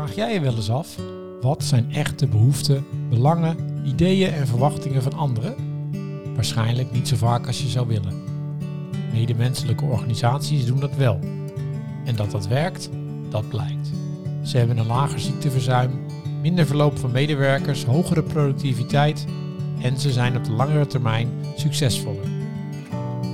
Vraag 0.00 0.14
jij 0.14 0.32
je 0.32 0.40
wel 0.40 0.54
eens 0.54 0.70
af, 0.70 0.96
wat 1.40 1.64
zijn 1.64 1.92
echte 1.92 2.26
behoeften, 2.26 2.84
belangen, 3.08 3.56
ideeën 3.86 4.32
en 4.32 4.46
verwachtingen 4.46 5.02
van 5.02 5.12
anderen? 5.12 5.54
Waarschijnlijk 6.34 6.92
niet 6.92 7.08
zo 7.08 7.16
vaak 7.16 7.46
als 7.46 7.62
je 7.62 7.68
zou 7.68 7.86
willen. 7.86 8.22
Medemenselijke 9.12 9.84
organisaties 9.84 10.66
doen 10.66 10.80
dat 10.80 10.96
wel. 10.96 11.18
En 12.04 12.16
dat 12.16 12.30
dat 12.30 12.46
werkt, 12.46 12.90
dat 13.28 13.48
blijkt. 13.48 13.90
Ze 14.42 14.58
hebben 14.58 14.78
een 14.78 14.86
lager 14.86 15.20
ziekteverzuim, 15.20 15.90
minder 16.42 16.66
verloop 16.66 16.98
van 16.98 17.10
medewerkers, 17.10 17.84
hogere 17.84 18.22
productiviteit 18.22 19.26
en 19.82 19.98
ze 19.98 20.12
zijn 20.12 20.36
op 20.36 20.44
de 20.44 20.52
langere 20.52 20.86
termijn 20.86 21.28
succesvoller. 21.56 22.28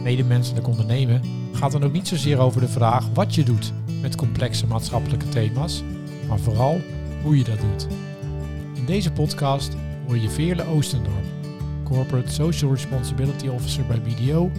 Medemenselijk 0.02 0.68
ondernemen 0.68 1.22
gaat 1.52 1.72
dan 1.72 1.84
ook 1.84 1.92
niet 1.92 2.08
zozeer 2.08 2.38
over 2.38 2.60
de 2.60 2.68
vraag 2.68 3.08
wat 3.14 3.34
je 3.34 3.44
doet 3.44 3.72
met 4.00 4.16
complexe 4.16 4.66
maatschappelijke 4.66 5.28
thema's, 5.28 5.82
maar 6.28 6.38
vooral 6.38 6.80
hoe 7.22 7.38
je 7.38 7.44
dat 7.44 7.60
doet. 7.60 7.86
In 8.74 8.84
deze 8.84 9.12
podcast 9.12 9.76
hoor 10.06 10.18
je 10.18 10.30
Veerle 10.30 10.66
Oostendorp, 10.66 11.24
Corporate 11.84 12.32
Social 12.32 12.70
Responsibility 12.70 13.48
Officer 13.48 13.84
bij 13.86 14.00
BDO, 14.00 14.50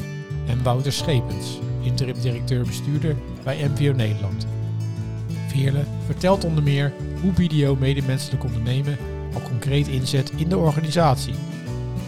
en 0.48 0.64
Wouter 0.64 0.92
Schepens, 0.92 1.60
interim 1.82 2.22
directeur-bestuurder 2.22 3.16
bij 3.44 3.70
MVO 3.70 3.94
Nederland. 3.94 4.48
Veerle 5.48 5.84
vertelt 6.06 6.44
onder 6.44 6.64
meer 6.64 6.94
hoe 7.22 7.32
BDO 7.32 7.76
medemenselijk 7.76 8.44
ondernemen 8.44 8.98
al 9.34 9.42
concreet 9.42 9.88
inzet 9.88 10.32
in 10.36 10.50
de 10.50 10.58
organisatie 10.58 11.34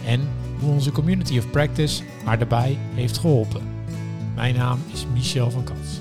en 0.06 0.28
hoe 0.60 0.70
onze 0.70 0.92
community 0.92 1.38
of 1.38 1.50
practice 1.50 2.02
haar 2.24 2.38
daarbij 2.38 2.78
heeft 2.94 3.18
geholpen. 3.18 3.62
Mijn 4.34 4.54
naam 4.54 4.78
is 4.92 5.06
Michel 5.12 5.50
van 5.50 5.64
Kats. 5.64 5.99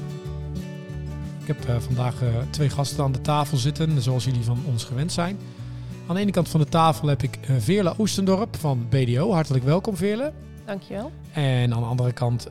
Ik 1.49 1.55
heb 1.55 1.69
uh, 1.69 1.81
vandaag 1.81 2.21
uh, 2.21 2.29
twee 2.49 2.69
gasten 2.69 3.03
aan 3.03 3.11
de 3.11 3.21
tafel 3.21 3.57
zitten, 3.57 4.01
zoals 4.01 4.23
jullie 4.23 4.43
van 4.43 4.63
ons 4.65 4.83
gewend 4.83 5.11
zijn. 5.11 5.37
Aan 6.07 6.15
de 6.15 6.21
ene 6.21 6.31
kant 6.31 6.49
van 6.49 6.59
de 6.59 6.65
tafel 6.65 7.07
heb 7.07 7.23
ik 7.23 7.37
uh, 7.41 7.55
Veerle 7.59 7.93
Oostendorp 7.97 8.55
van 8.55 8.87
BDO. 8.89 9.31
Hartelijk 9.31 9.63
welkom 9.63 9.95
Veerle. 9.95 10.33
Dankjewel. 10.65 11.11
En 11.31 11.73
aan 11.73 11.79
de 11.79 11.87
andere 11.87 12.11
kant 12.11 12.47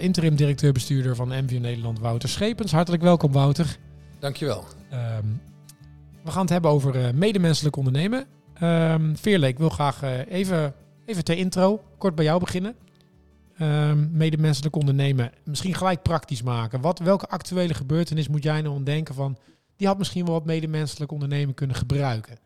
interim 0.00 0.36
directeur-bestuurder 0.36 1.16
van 1.16 1.28
MVO 1.28 1.58
Nederland, 1.58 1.98
Wouter 1.98 2.28
Schepens. 2.28 2.72
Hartelijk 2.72 3.02
welkom 3.02 3.32
Wouter. 3.32 3.76
Dankjewel. 4.18 4.64
Um, 4.92 5.40
we 6.24 6.30
gaan 6.30 6.40
het 6.40 6.50
hebben 6.50 6.70
over 6.70 7.14
medemenselijk 7.14 7.76
ondernemen. 7.76 8.26
Um, 8.62 9.16
Veerle, 9.16 9.46
ik 9.46 9.58
wil 9.58 9.68
graag 9.68 10.02
even, 10.28 10.74
even 11.06 11.24
ter 11.24 11.36
intro 11.36 11.82
kort 11.98 12.14
bij 12.14 12.24
jou 12.24 12.40
beginnen. 12.40 12.74
Um, 13.60 14.10
medemenselijk 14.12 14.76
ondernemen, 14.76 15.32
misschien 15.44 15.74
gelijk 15.74 16.02
praktisch 16.02 16.42
maken. 16.42 16.80
Wat, 16.80 16.98
welke 16.98 17.28
actuele 17.28 17.74
gebeurtenis 17.74 18.28
moet 18.28 18.42
jij 18.42 18.62
nou 18.62 18.74
ontdenken 18.74 19.14
van, 19.14 19.36
die 19.76 19.86
had 19.86 19.98
misschien 19.98 20.24
wel 20.24 20.34
wat 20.34 20.44
medemenselijk 20.44 21.12
ondernemen 21.12 21.54
kunnen 21.54 21.76
gebruiken? 21.76 22.38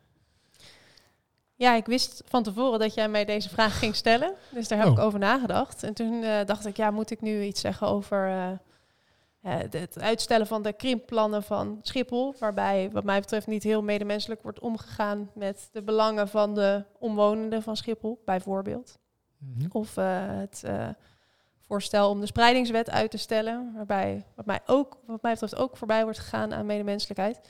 Ja, 1.54 1.74
ik 1.74 1.86
wist 1.86 2.22
van 2.26 2.42
tevoren 2.42 2.78
dat 2.78 2.94
jij 2.94 3.08
mij 3.08 3.24
deze 3.24 3.48
vraag 3.48 3.78
ging 3.78 3.94
stellen. 3.94 4.34
Dus 4.54 4.68
daar 4.68 4.78
heb 4.78 4.86
oh. 4.86 4.92
ik 4.92 4.98
over 4.98 5.18
nagedacht. 5.18 5.82
En 5.82 5.94
toen 5.94 6.12
uh, 6.12 6.44
dacht 6.46 6.66
ik, 6.66 6.76
ja, 6.76 6.90
moet 6.90 7.10
ik 7.10 7.20
nu 7.20 7.42
iets 7.42 7.60
zeggen 7.60 7.86
over 7.86 8.28
uh, 8.28 9.56
het 9.70 9.98
uitstellen 10.00 10.46
van 10.46 10.62
de 10.62 10.72
krimpplannen 10.72 11.42
van 11.42 11.78
Schiphol. 11.82 12.34
Waarbij, 12.38 12.90
wat 12.92 13.04
mij 13.04 13.20
betreft, 13.20 13.46
niet 13.46 13.62
heel 13.62 13.82
medemenselijk 13.82 14.42
wordt 14.42 14.60
omgegaan 14.60 15.30
met 15.34 15.68
de 15.72 15.82
belangen 15.82 16.28
van 16.28 16.54
de 16.54 16.84
omwonenden 16.98 17.62
van 17.62 17.76
Schiphol, 17.76 18.22
bijvoorbeeld. 18.24 19.00
Mm-hmm. 19.44 19.68
Of 19.72 19.96
uh, 19.96 20.04
het 20.26 20.64
voorstel 21.72 22.10
om 22.10 22.20
de 22.20 22.26
spreidingswet 22.26 22.90
uit 22.90 23.10
te 23.10 23.18
stellen. 23.18 23.72
Waarbij, 23.74 24.24
wat 24.34 24.46
mij, 24.46 24.60
ook, 24.66 24.98
wat 25.06 25.22
mij 25.22 25.32
betreft, 25.32 25.56
ook 25.56 25.76
voorbij 25.76 26.02
wordt 26.02 26.18
gegaan 26.18 26.54
aan 26.54 26.66
medemenselijkheid. 26.66 27.40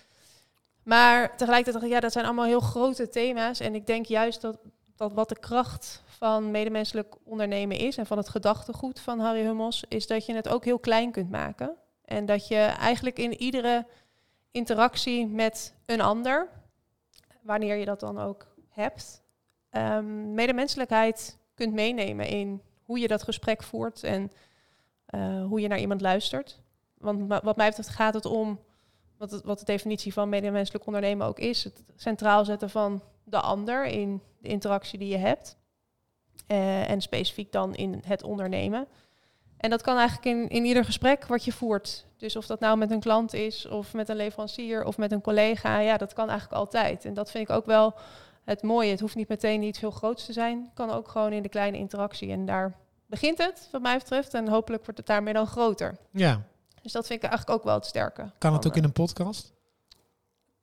Maar 0.83 1.37
tegelijkertijd 1.37 1.91
ja, 1.91 2.01
dat 2.01 2.13
zijn 2.13 2.25
allemaal 2.25 2.45
heel 2.45 2.61
grote 2.61 3.09
thema's. 3.09 3.61
En 3.61 3.75
ik 3.75 3.87
denk 3.87 4.07
juist 4.07 4.41
dat, 4.41 4.59
dat 4.97 5.13
wat 5.13 5.29
de 5.29 5.39
kracht 5.39 6.03
van 6.07 6.51
medemenselijk 6.51 7.15
ondernemen 7.25 7.77
is 7.77 7.97
en 7.97 8.07
van 8.07 8.17
het 8.17 8.29
gedachtegoed 8.29 9.01
van 9.01 9.19
Harry 9.19 9.45
Hummels, 9.45 9.85
is 9.89 10.07
dat 10.07 10.27
je 10.27 10.35
het 10.35 10.49
ook 10.49 10.65
heel 10.65 10.79
klein 10.79 11.11
kunt 11.11 11.31
maken. 11.31 11.77
En 12.05 12.27
dat 12.27 12.49
je 12.49 12.57
eigenlijk 12.59 13.19
in 13.19 13.41
iedere 13.41 13.87
interactie 14.51 15.27
met 15.27 15.75
een 15.87 16.01
ander, 16.01 16.49
wanneer 17.41 17.77
je 17.77 17.85
dat 17.85 18.01
dan 18.01 18.19
ook 18.19 18.47
hebt, 18.69 19.23
um, 19.71 20.35
medemenselijkheid 20.35 21.39
kunt 21.63 21.75
meenemen 21.75 22.27
in 22.27 22.63
hoe 22.83 22.99
je 22.99 23.09
dat 23.09 23.23
gesprek 23.23 23.63
voert 23.63 24.03
en 24.03 24.31
uh, 25.15 25.45
hoe 25.45 25.61
je 25.61 25.69
naar 25.69 25.79
iemand 25.79 26.01
luistert. 26.01 26.61
Want 26.99 27.29
wat 27.43 27.57
mij 27.57 27.69
betreft 27.69 27.89
gaat 27.89 28.15
het 28.15 28.25
om 28.25 28.61
wat, 29.17 29.43
wat 29.45 29.59
de 29.59 29.65
definitie 29.65 30.13
van 30.13 30.29
medemenselijk 30.29 30.87
ondernemen 30.87 31.27
ook 31.27 31.39
is. 31.39 31.65
Het 31.65 31.85
centraal 31.97 32.45
zetten 32.45 32.71
van 32.71 33.03
de 33.25 33.41
ander 33.41 33.85
in 33.85 34.23
de 34.39 34.49
interactie 34.49 34.99
die 34.99 35.09
je 35.09 35.17
hebt. 35.17 35.57
Uh, 36.49 36.91
en 36.91 37.01
specifiek 37.01 37.53
dan 37.53 37.75
in 37.75 38.03
het 38.07 38.23
ondernemen. 38.23 38.87
En 39.57 39.71
dat 39.71 39.83
kan 39.83 39.97
eigenlijk 39.97 40.27
in, 40.27 40.49
in 40.49 40.65
ieder 40.65 40.85
gesprek 40.85 41.27
wat 41.27 41.45
je 41.45 41.53
voert. 41.53 42.07
Dus 42.17 42.37
of 42.37 42.47
dat 42.47 42.61
nou 42.61 42.79
met 42.79 42.91
een 42.91 43.01
klant 43.01 43.33
is, 43.33 43.69
of 43.69 43.93
met 43.93 44.09
een 44.09 44.17
leverancier, 44.17 44.85
of 44.85 44.99
met 44.99 45.13
een 45.13 45.21
collega, 45.21 45.79
ja, 45.79 45.97
dat 45.97 46.13
kan 46.13 46.29
eigenlijk 46.29 46.59
altijd. 46.59 47.05
En 47.05 47.15
dat 47.15 47.31
vind 47.31 47.49
ik 47.49 47.55
ook 47.55 47.67
wel 47.67 47.95
het 48.45 48.63
mooie. 48.63 48.91
Het 48.91 49.01
hoeft 49.01 49.15
niet 49.15 49.29
meteen 49.29 49.63
iets 49.63 49.81
heel 49.81 49.91
groots 49.91 50.27
te 50.27 50.33
zijn. 50.33 50.71
Kan 50.75 50.91
ook 50.91 51.09
gewoon 51.09 51.33
in 51.33 51.43
de 51.43 51.49
kleine 51.49 51.79
interactie. 51.79 52.31
En 52.31 52.47
daar 52.47 52.77
begint 53.07 53.39
het, 53.39 53.69
wat 53.73 53.83
mij 53.83 53.99
betreft. 53.99 54.35
En 54.35 54.49
hopelijk 54.49 54.85
wordt 54.85 54.99
het 54.99 55.09
daarmee 55.09 55.35
dan 55.35 55.47
groter. 55.47 55.97
Ja, 56.11 56.43
dus 56.83 56.93
dat 56.93 57.07
vind 57.07 57.23
ik 57.23 57.29
eigenlijk 57.29 57.59
ook 57.59 57.65
wel 57.65 57.75
het 57.75 57.87
sterke. 57.87 58.31
Kan 58.39 58.53
het 58.53 58.67
ook 58.67 58.77
in 58.77 58.85
een 58.85 58.93
podcast? 58.93 59.53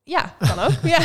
Ja, 0.03 0.35
kan 0.39 0.59
ook. 0.59 0.81
ja. 0.93 1.01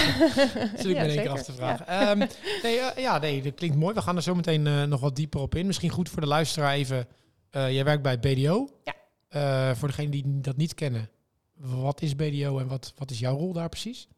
Zul 0.76 0.90
ik 0.90 0.96
ja, 0.96 1.04
één 1.04 1.22
keer 1.22 1.28
af 1.28 1.42
te 1.42 1.52
vragen. 1.52 1.86
Ja. 1.88 2.10
Um, 2.10 2.18
nee, 2.62 2.78
uh, 2.78 2.96
ja, 2.96 3.18
nee, 3.18 3.42
dat 3.42 3.54
klinkt 3.54 3.76
mooi. 3.76 3.94
We 3.94 4.02
gaan 4.02 4.16
er 4.16 4.22
zo 4.22 4.34
meteen 4.34 4.66
uh, 4.66 4.82
nog 4.82 5.00
wat 5.00 5.16
dieper 5.16 5.40
op 5.40 5.54
in. 5.54 5.66
Misschien 5.66 5.90
goed 5.90 6.08
voor 6.08 6.20
de 6.20 6.26
luisteraar 6.26 6.72
even. 6.72 7.06
Uh, 7.50 7.72
jij 7.72 7.84
werkt 7.84 8.02
bij 8.02 8.18
BDO. 8.18 8.68
Ja. 8.84 9.74
voor 9.74 9.88
degenen 9.88 10.10
die 10.10 10.40
dat 10.40 10.56
niet 10.56 10.74
kennen. 10.74 11.10
Wat 11.56 12.02
is 12.02 12.16
BDO 12.16 12.58
en 12.58 12.68
wat, 12.68 12.92
wat 12.96 13.10
is 13.10 13.18
jouw 13.18 13.36
rol 13.36 13.52
daar 13.52 13.68
precies? 13.68 14.08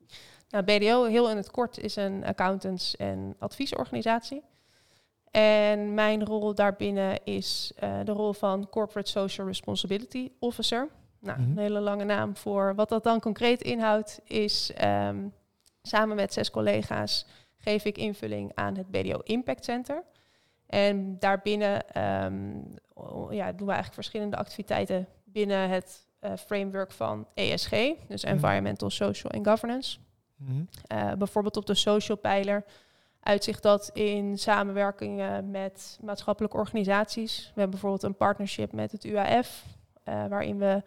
Nou, 0.48 0.64
BDO, 0.64 1.04
heel 1.04 1.30
in 1.30 1.36
het 1.36 1.50
kort, 1.50 1.78
is 1.78 1.96
een 1.96 2.24
accountants- 2.24 2.96
en 2.96 3.36
adviesorganisatie. 3.38 4.42
En 5.30 5.94
mijn 5.94 6.24
rol 6.24 6.54
daarbinnen 6.54 7.24
is 7.24 7.72
uh, 7.82 7.98
de 8.04 8.12
rol 8.12 8.32
van 8.32 8.68
Corporate 8.68 9.10
Social 9.10 9.46
Responsibility 9.46 10.30
Officer. 10.38 10.88
Nou, 11.20 11.38
mm-hmm. 11.38 11.52
een 11.52 11.62
hele 11.62 11.80
lange 11.80 12.04
naam 12.04 12.36
voor. 12.36 12.74
Wat 12.74 12.88
dat 12.88 13.04
dan 13.04 13.20
concreet 13.20 13.62
inhoudt, 13.62 14.20
is 14.24 14.72
um, 14.84 15.32
samen 15.82 16.16
met 16.16 16.32
zes 16.32 16.50
collega's 16.50 17.26
geef 17.56 17.84
ik 17.84 17.98
invulling 17.98 18.52
aan 18.54 18.76
het 18.76 18.90
BDO 18.90 19.18
Impact 19.22 19.64
Center. 19.64 20.04
En 20.66 21.18
daarbinnen 21.18 22.02
um, 22.24 22.64
ja, 23.30 23.52
doen 23.52 23.66
we 23.66 23.72
eigenlijk 23.72 23.94
verschillende 23.94 24.36
activiteiten 24.36 25.08
binnen 25.24 25.68
het 25.68 26.06
uh, 26.20 26.32
framework 26.36 26.92
van 26.92 27.26
ESG, 27.34 27.70
dus 27.70 27.96
mm-hmm. 28.08 28.38
Environmental, 28.38 28.90
Social 28.90 29.32
en 29.32 29.46
Governance. 29.46 29.98
Mm-hmm. 30.36 30.68
Uh, 30.92 31.12
bijvoorbeeld 31.12 31.56
op 31.56 31.66
de 31.66 31.74
social 31.74 32.16
pijler 32.16 32.64
uitzicht 33.20 33.62
dat 33.62 33.90
in 33.92 34.38
samenwerkingen 34.38 35.50
met 35.50 35.98
maatschappelijke 36.02 36.56
organisaties. 36.56 37.38
We 37.38 37.60
hebben 37.60 37.70
bijvoorbeeld 37.70 38.02
een 38.02 38.16
partnership 38.16 38.72
met 38.72 38.92
het 38.92 39.04
UAF, 39.04 39.64
eh, 40.02 40.26
waarin 40.26 40.58
we 40.58 40.82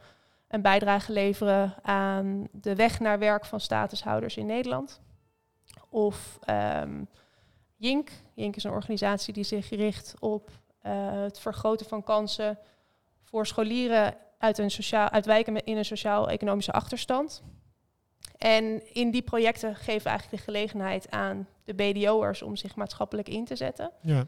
een 0.48 0.62
bijdrage 0.62 1.12
leveren 1.12 1.76
aan 1.82 2.48
de 2.52 2.76
weg 2.76 3.00
naar 3.00 3.20
werk 3.20 3.46
van 3.46 3.60
statushouders 3.60 4.38
in 4.38 4.46
Nederland. 4.46 5.02
Of 5.90 6.40
um, 6.50 7.08
JINK. 7.76 8.10
JINK 8.34 8.56
is 8.56 8.64
een 8.64 8.72
organisatie 8.72 9.34
die 9.34 9.44
zich 9.44 9.70
richt 9.70 10.16
op 10.20 10.50
uh, 10.84 11.22
het 11.22 11.40
vergroten 11.40 11.86
van 11.86 12.04
kansen 12.04 12.60
voor 13.24 13.48
scholieren 13.48 14.16
uit, 14.38 14.58
een 14.58 14.72
sociaal, 14.72 15.10
uit 15.10 15.26
wijken 15.26 15.64
in 15.66 15.78
een 15.78 15.86
sociaal-economische 15.86 16.72
achterstand. 16.72 17.44
En 18.40 18.94
in 18.94 19.12
die 19.12 19.22
projecten 19.22 19.76
geven 19.76 20.04
we 20.04 20.10
eigenlijk 20.10 20.38
de 20.38 20.52
gelegenheid 20.52 21.12
aan 21.12 21.48
de 21.64 21.74
BDO'ers 21.74 22.42
om 22.42 22.56
zich 22.56 22.76
maatschappelijk 22.76 23.30
in 23.30 23.46
te 23.46 23.56
zetten. 23.56 23.92
Ja. 24.02 24.28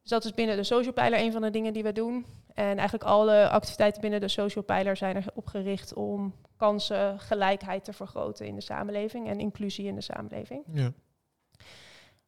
Dus 0.00 0.10
dat 0.10 0.24
is 0.24 0.34
binnen 0.34 0.56
de 0.56 0.64
social 0.64 0.92
pijler 0.92 1.20
een 1.20 1.32
van 1.32 1.42
de 1.42 1.50
dingen 1.50 1.72
die 1.72 1.82
we 1.82 1.92
doen. 1.92 2.26
En 2.54 2.78
eigenlijk 2.78 3.04
alle 3.04 3.48
activiteiten 3.48 4.00
binnen 4.00 4.20
de 4.20 4.28
social 4.28 4.64
pijler 4.64 4.96
zijn 4.96 5.16
erop 5.16 5.46
gericht 5.46 5.94
om 5.94 6.34
kansen, 6.56 7.20
gelijkheid 7.20 7.84
te 7.84 7.92
vergroten 7.92 8.46
in 8.46 8.54
de 8.54 8.60
samenleving 8.60 9.28
en 9.28 9.40
inclusie 9.40 9.86
in 9.86 9.94
de 9.94 10.00
samenleving. 10.00 10.64
Ja. 10.72 10.92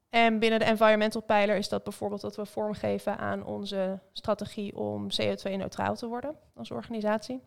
En 0.09 0.39
binnen 0.39 0.59
de 0.59 0.65
environmental 0.65 1.23
pijler 1.23 1.57
is 1.57 1.69
dat 1.69 1.85
bijvoorbeeld 1.85 2.21
dat 2.21 2.37
we 2.37 2.47
vormgeven 2.47 3.19
aan 3.19 3.45
onze 3.45 4.01
strategie 4.13 4.77
om 4.77 5.07
CO2-neutraal 5.11 5.95
te 5.95 6.07
worden 6.07 6.37
als 6.55 6.71
organisatie. 6.71 7.41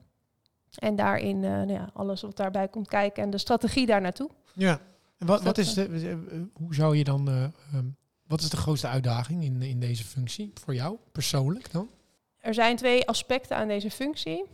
En 0.77 0.95
daarin 0.95 1.35
uh, 1.35 1.49
nou 1.49 1.71
ja, 1.71 1.89
alles 1.93 2.21
wat 2.21 2.37
daarbij 2.37 2.67
komt 2.67 2.87
kijken 2.87 3.23
en 3.23 3.29
de 3.29 3.37
strategie 3.37 3.85
daar 3.85 4.01
naartoe. 4.01 4.29
Ja, 4.53 4.79
en 5.17 5.27
wat, 5.27 5.43
wat 5.43 5.57
is 5.57 5.73
de, 5.73 5.83
eh, 5.85 6.39
hoe 6.53 6.75
zou 6.75 6.97
je 6.97 7.03
dan, 7.03 7.29
uh, 7.29 7.43
um, 7.75 7.95
wat 8.27 8.41
is 8.41 8.49
de 8.49 8.57
grootste 8.57 8.87
uitdaging 8.87 9.43
in, 9.43 9.61
in 9.61 9.79
deze 9.79 10.03
functie 10.03 10.51
voor 10.53 10.73
jou 10.75 10.97
persoonlijk 11.11 11.71
dan? 11.71 11.89
Er 12.37 12.53
zijn 12.53 12.75
twee 12.75 13.07
aspecten 13.07 13.57
aan 13.57 13.67
deze 13.67 13.91
functie. 13.91 14.45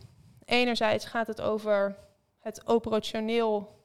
Enerzijds 0.44 1.04
gaat 1.04 1.26
het 1.26 1.40
over 1.40 1.96
het 2.38 2.66
operationeel 2.66 3.83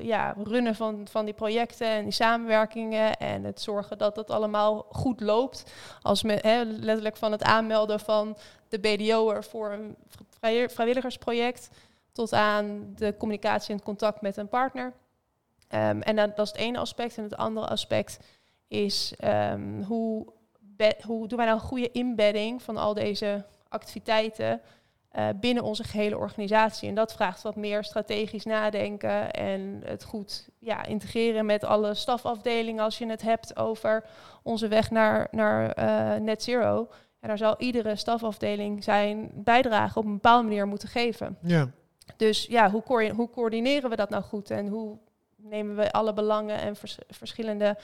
ja, 0.00 0.34
runnen 0.44 0.74
van, 0.74 1.06
van 1.10 1.24
die 1.24 1.34
projecten 1.34 1.86
en 1.86 2.02
die 2.02 2.12
samenwerkingen 2.12 3.16
en 3.16 3.44
het 3.44 3.60
zorgen 3.60 3.98
dat 3.98 4.16
het 4.16 4.30
allemaal 4.30 4.86
goed 4.90 5.20
loopt. 5.20 5.72
Als 6.02 6.22
hè, 6.22 6.62
letterlijk 6.64 7.16
van 7.16 7.32
het 7.32 7.42
aanmelden 7.42 8.00
van 8.00 8.36
de 8.68 8.78
BDO'er 8.78 9.44
voor 9.44 9.72
een 9.72 9.96
vrijwilligersproject 10.68 11.68
tot 12.12 12.32
aan 12.32 12.92
de 12.94 13.16
communicatie 13.16 13.74
en 13.74 13.82
contact 13.82 14.20
met 14.20 14.36
een 14.36 14.48
partner. 14.48 14.92
Ehm, 15.68 16.00
en 16.00 16.16
dat, 16.16 16.36
dat, 16.36 16.46
is 16.46 16.52
het 16.52 16.60
ene 16.60 16.78
aspect. 16.78 17.16
En 17.16 17.22
het 17.22 17.36
andere 17.36 17.66
aspect 17.66 18.18
is 18.68 19.14
um, 19.24 19.82
hoe, 19.82 20.26
hoe 21.06 21.28
doen 21.28 21.38
wij 21.38 21.46
nou 21.46 21.58
een 21.58 21.66
goede 21.66 21.90
inbedding 21.90 22.62
van 22.62 22.76
al 22.76 22.94
deze 22.94 23.44
activiteiten 23.68 24.60
uh, 25.16 25.28
binnen 25.40 25.62
onze 25.62 25.84
gehele 25.84 26.18
organisatie. 26.18 26.88
En 26.88 26.94
dat 26.94 27.12
vraagt 27.12 27.42
wat 27.42 27.56
meer 27.56 27.84
strategisch 27.84 28.44
nadenken 28.44 29.30
en 29.30 29.80
het 29.84 30.04
goed 30.04 30.48
ja, 30.58 30.84
integreren 30.84 31.46
met 31.46 31.64
alle 31.64 31.94
stafafdelingen 31.94 32.84
als 32.84 32.98
je 32.98 33.06
het 33.06 33.22
hebt 33.22 33.56
over 33.56 34.04
onze 34.42 34.68
weg 34.68 34.90
naar, 34.90 35.28
naar 35.30 35.78
uh, 35.78 36.20
net 36.20 36.42
zero. 36.42 36.88
En 37.20 37.28
daar 37.28 37.38
zal 37.38 37.54
iedere 37.58 37.96
stafafdeling 37.96 38.84
zijn 38.84 39.30
bijdrage 39.34 39.98
op 39.98 40.04
een 40.04 40.12
bepaalde 40.12 40.48
manier 40.48 40.66
moeten 40.66 40.88
geven. 40.88 41.38
Ja. 41.42 41.70
Dus 42.16 42.46
ja, 42.46 42.70
hoe, 42.70 43.12
hoe 43.14 43.30
coördineren 43.30 43.90
we 43.90 43.96
dat 43.96 44.10
nou 44.10 44.22
goed 44.22 44.50
en 44.50 44.68
hoe 44.68 44.98
nemen 45.36 45.76
we 45.76 45.92
alle 45.92 46.12
belangen 46.12 46.58
en 46.58 46.76
verschillende 47.08 47.78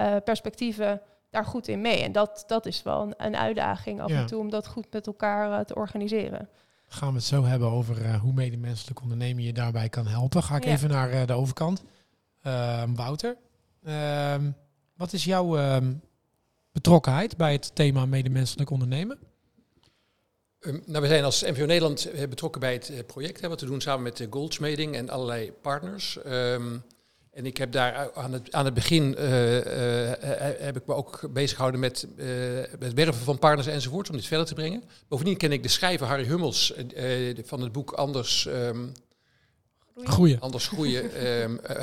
uh, 0.00 0.16
perspectieven 0.24 1.00
daar 1.30 1.44
goed 1.44 1.68
in 1.68 1.80
mee? 1.80 2.02
En 2.02 2.12
dat, 2.12 2.44
dat 2.46 2.66
is 2.66 2.82
wel 2.82 3.02
een, 3.02 3.14
een 3.16 3.36
uitdaging 3.36 4.00
af 4.00 4.10
en 4.10 4.26
toe 4.26 4.40
om 4.40 4.50
dat 4.50 4.66
goed 4.66 4.92
met 4.92 5.06
elkaar 5.06 5.50
uh, 5.50 5.58
te 5.60 5.74
organiseren. 5.74 6.48
Gaan 6.88 7.08
we 7.08 7.14
het 7.14 7.24
zo 7.24 7.44
hebben 7.44 7.70
over 7.70 8.02
uh, 8.02 8.20
hoe 8.20 8.32
medemenselijk 8.32 9.02
ondernemen 9.02 9.42
je 9.42 9.52
daarbij 9.52 9.88
kan 9.88 10.06
helpen. 10.06 10.42
Ga 10.42 10.56
ik 10.56 10.64
even 10.64 10.88
naar 10.88 11.26
de 11.26 11.32
overkant. 11.32 11.82
Ehm, 12.42 12.94
Wouter, 12.94 13.36
ehm, 13.84 14.50
wat 14.96 15.12
is 15.12 15.24
jouw 15.24 15.56
ehm, 15.56 15.92
betrokkenheid 16.72 17.36
bij 17.36 17.52
het 17.52 17.74
thema 17.74 18.06
medemenselijk 18.06 18.70
ondernemen? 18.70 19.18
Um, 20.60 20.82
nou, 20.86 21.02
we 21.02 21.08
zijn 21.08 21.24
als 21.24 21.42
MVO 21.42 21.66
Nederland 21.66 22.04
eh, 22.04 22.28
betrokken 22.28 22.60
bij 22.60 22.72
het 22.72 22.90
eh, 22.90 22.98
project, 23.06 23.40
hè, 23.40 23.48
wat 23.48 23.60
we 23.60 23.66
doen 23.66 23.80
samen 23.80 24.02
met 24.02 24.16
de 24.16 24.26
Goldschmeding 24.30 24.94
en 24.94 25.10
allerlei 25.10 25.52
partners. 25.52 26.18
Um, 26.26 26.82
en 27.36 27.46
ik 27.46 27.56
heb 27.56 27.72
daar 27.72 28.12
aan 28.14 28.32
het, 28.32 28.52
aan 28.52 28.64
het 28.64 28.74
begin 28.74 29.14
uh, 29.18 29.54
uh, 29.54 30.12
heb 30.58 30.76
ik 30.76 30.86
me 30.86 30.94
ook 30.94 31.28
bezig 31.32 31.54
gehouden 31.54 31.80
met, 31.80 32.06
uh, 32.16 32.26
het 32.78 32.94
werven 32.94 33.24
van 33.24 33.38
partners 33.38 33.66
enzovoort, 33.66 34.10
om 34.10 34.16
dit 34.16 34.26
verder 34.26 34.46
te 34.46 34.54
brengen. 34.54 34.82
Bovendien 35.08 35.36
ken 35.36 35.52
ik 35.52 35.62
de 35.62 35.68
schrijver 35.68 36.06
Harry 36.06 36.24
Hummels 36.24 36.74
van 37.44 37.60
het 37.60 37.72
boek 37.72 37.92
Anders 37.92 38.46
um, 38.46 38.92
groeien. 39.94 40.40
Anders 40.40 40.68
groeien 40.68 41.10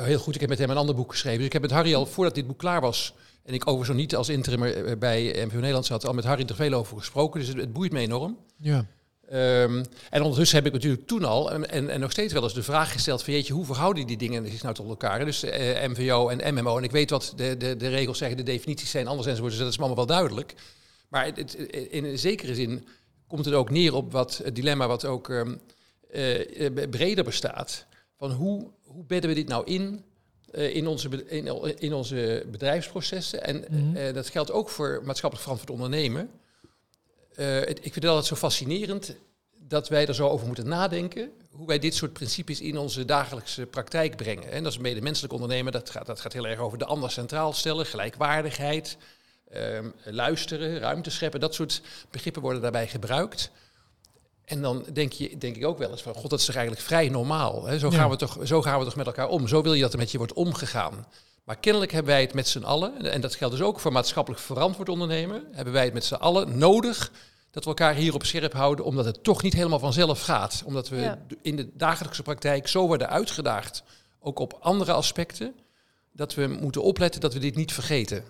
heel 0.04 0.18
goed. 0.18 0.34
Ik 0.34 0.40
heb 0.40 0.50
met 0.50 0.58
hem 0.58 0.70
een 0.70 0.76
ander 0.76 0.94
boek 0.94 1.10
geschreven. 1.10 1.38
Dus 1.38 1.46
ik 1.46 1.52
heb 1.52 1.62
met 1.62 1.70
Harry 1.70 1.94
al, 1.94 2.06
voordat 2.06 2.34
dit 2.34 2.46
boek 2.46 2.58
klaar 2.58 2.80
was, 2.80 3.14
en 3.42 3.54
ik 3.54 3.68
overigens 3.68 3.98
niet 3.98 4.16
als 4.16 4.28
interim 4.28 4.98
bij 4.98 5.44
MVO 5.46 5.58
Nederland 5.58 5.86
zat, 5.86 6.06
al 6.06 6.14
met 6.14 6.24
Harry 6.24 6.44
er 6.48 6.54
veel 6.54 6.72
over 6.72 6.98
gesproken. 6.98 7.40
Dus 7.40 7.48
het, 7.48 7.58
het 7.58 7.72
boeit 7.72 7.92
me 7.92 7.98
enorm. 7.98 8.38
Ja. 8.56 8.86
Um, 9.34 9.84
en 10.10 10.22
ondertussen 10.22 10.56
heb 10.56 10.66
ik 10.66 10.72
natuurlijk 10.72 11.06
toen 11.06 11.24
al, 11.24 11.52
en, 11.52 11.70
en, 11.70 11.88
en, 11.88 12.00
nog 12.00 12.10
steeds 12.10 12.32
wel 12.32 12.42
eens 12.42 12.54
de 12.54 12.62
vraag 12.62 12.92
gesteld 12.92 13.22
van 13.22 13.32
jeetje, 13.32 13.52
hoe 13.52 13.64
verhouden 13.64 14.06
die 14.06 14.16
dingen 14.16 14.50
zich 14.50 14.62
nou 14.62 14.74
tot 14.74 14.88
elkaar? 14.88 15.24
Dus 15.24 15.44
uh, 15.44 15.52
MVO 15.86 16.28
en 16.28 16.54
MMO. 16.54 16.78
En 16.78 16.84
ik 16.84 16.90
weet 16.90 17.10
wat 17.10 17.32
de, 17.36 17.56
de, 17.56 17.76
de 17.76 17.88
regels 17.88 18.18
zeggen, 18.18 18.36
de 18.36 18.42
definities 18.42 18.90
zijn 18.90 19.06
anders 19.06 19.26
enzovoort, 19.26 19.52
dus 19.52 19.60
dat 19.60 19.70
is 19.70 19.78
allemaal 19.78 19.96
wel 19.96 20.06
duidelijk. 20.06 20.54
Maar 21.08 21.26
het, 21.26 21.54
in 21.90 22.04
een 22.04 22.18
zekere 22.18 22.54
zin 22.54 22.86
komt 23.26 23.44
het 23.44 23.54
ook 23.54 23.70
neer 23.70 23.94
op 23.94 24.12
wat, 24.12 24.40
het 24.44 24.54
dilemma 24.54 24.86
wat 24.86 25.04
ook 25.04 25.28
um, 25.28 25.60
uh, 26.12 26.88
breder 26.90 27.24
bestaat. 27.24 27.86
Van 28.18 28.30
hoe, 28.30 28.70
hoe 28.82 29.04
bedden 29.04 29.30
we 29.30 29.36
dit 29.36 29.48
nou 29.48 29.64
in 29.66 30.04
uh, 30.52 30.74
in, 30.76 30.86
onze, 30.86 31.24
in, 31.26 31.78
in, 31.78 31.92
onze 31.92 32.46
bedrijfsprocessen? 32.50 33.44
En 33.44 33.64
mm 33.70 33.94
-hmm. 33.94 34.12
dat 34.12 34.28
geldt 34.28 34.52
ook 34.52 34.68
voor 34.68 35.02
maatschappelijk 35.04 35.48
verantwoord 35.48 35.80
ondernemen. 35.80 36.30
Uh, 37.36 37.60
ik 37.60 37.82
vind 37.82 37.94
het 37.94 38.04
altijd 38.04 38.26
zo 38.26 38.36
fascinerend 38.36 39.16
dat 39.58 39.88
wij 39.88 40.06
er 40.06 40.14
zo 40.14 40.28
over 40.28 40.46
moeten 40.46 40.68
nadenken. 40.68 41.30
Hoe 41.50 41.66
wij 41.66 41.78
dit 41.78 41.94
soort 41.94 42.12
principes 42.12 42.60
in 42.60 42.78
onze 42.78 43.04
dagelijkse 43.04 43.66
praktijk 43.66 44.16
brengen. 44.16 44.50
En 44.50 44.62
dat 44.62 44.72
is 44.72 44.78
medemenselijk 44.78 45.32
ondernemen. 45.32 45.72
Dat 45.72 45.90
gaat, 45.90 46.06
dat 46.06 46.20
gaat 46.20 46.32
heel 46.32 46.46
erg 46.46 46.58
over 46.58 46.78
de 46.78 46.84
ander 46.84 47.10
centraal 47.10 47.52
stellen, 47.52 47.86
gelijkwaardigheid, 47.86 48.96
um, 49.54 49.94
luisteren, 50.04 50.78
ruimte 50.78 51.10
scheppen. 51.10 51.40
Dat 51.40 51.54
soort 51.54 51.82
begrippen 52.10 52.42
worden 52.42 52.62
daarbij 52.62 52.88
gebruikt. 52.88 53.50
En 54.44 54.62
dan 54.62 54.86
denk, 54.92 55.12
je, 55.12 55.38
denk 55.38 55.56
ik 55.56 55.64
ook 55.64 55.78
wel 55.78 55.90
eens 55.90 56.02
van, 56.02 56.14
god, 56.14 56.30
dat 56.30 56.38
is 56.38 56.44
toch 56.44 56.54
eigenlijk 56.54 56.86
vrij 56.86 57.08
normaal. 57.08 57.64
Hè? 57.64 57.78
Zo, 57.78 57.90
gaan 57.90 58.10
we 58.10 58.16
toch, 58.16 58.38
zo 58.44 58.62
gaan 58.62 58.78
we 58.78 58.84
toch 58.84 58.96
met 58.96 59.06
elkaar 59.06 59.28
om. 59.28 59.48
Zo 59.48 59.62
wil 59.62 59.74
je 59.74 59.82
dat 59.82 59.92
er 59.92 59.98
met 59.98 60.10
je 60.10 60.18
wordt 60.18 60.32
omgegaan. 60.32 61.06
Maar 61.44 61.56
kennelijk 61.56 61.92
hebben 61.92 62.12
wij 62.12 62.20
het 62.20 62.34
met 62.34 62.48
z'n 62.48 62.62
allen, 62.62 63.12
en 63.12 63.20
dat 63.20 63.34
geldt 63.34 63.56
dus 63.56 63.66
ook 63.66 63.80
voor 63.80 63.92
maatschappelijk 63.92 64.42
verantwoord 64.42 64.88
ondernemen, 64.88 65.46
hebben 65.52 65.72
wij 65.74 65.84
het 65.84 65.94
met 65.94 66.04
z'n 66.04 66.14
allen 66.14 66.58
nodig 66.58 67.12
dat 67.50 67.64
we 67.64 67.68
elkaar 67.68 67.94
hier 67.94 68.14
op 68.14 68.24
scherp 68.24 68.52
houden, 68.52 68.84
omdat 68.84 69.04
het 69.04 69.24
toch 69.24 69.42
niet 69.42 69.52
helemaal 69.52 69.78
vanzelf 69.78 70.20
gaat. 70.20 70.62
Omdat 70.66 70.88
we 70.88 71.16
in 71.42 71.56
de 71.56 71.70
dagelijkse 71.76 72.22
praktijk 72.22 72.68
zo 72.68 72.86
worden 72.86 73.08
uitgedaagd, 73.08 73.82
ook 74.20 74.38
op 74.38 74.58
andere 74.60 74.92
aspecten, 74.92 75.54
dat 76.12 76.34
we 76.34 76.46
moeten 76.46 76.82
opletten 76.82 77.20
dat 77.20 77.32
we 77.32 77.38
dit 77.38 77.54
niet 77.54 77.72
vergeten. 77.72 78.24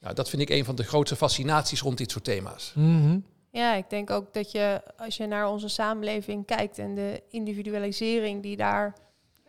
Nou, 0.00 0.14
dat 0.14 0.28
vind 0.28 0.42
ik 0.42 0.50
een 0.50 0.64
van 0.64 0.74
de 0.74 0.84
grootste 0.84 1.16
fascinaties 1.16 1.80
rond 1.80 1.98
dit 1.98 2.10
soort 2.10 2.24
thema's. 2.24 2.72
Mhm. 2.74 3.18
Ja, 3.50 3.74
ik 3.74 3.90
denk 3.90 4.10
ook 4.10 4.32
dat 4.34 4.50
je, 4.50 4.82
als 4.96 5.16
je 5.16 5.26
naar 5.26 5.48
onze 5.48 5.68
samenleving 5.68 6.46
kijkt 6.46 6.78
en 6.78 6.94
de 6.94 7.22
individualisering 7.28 8.42
die 8.42 8.56
daar 8.56 8.94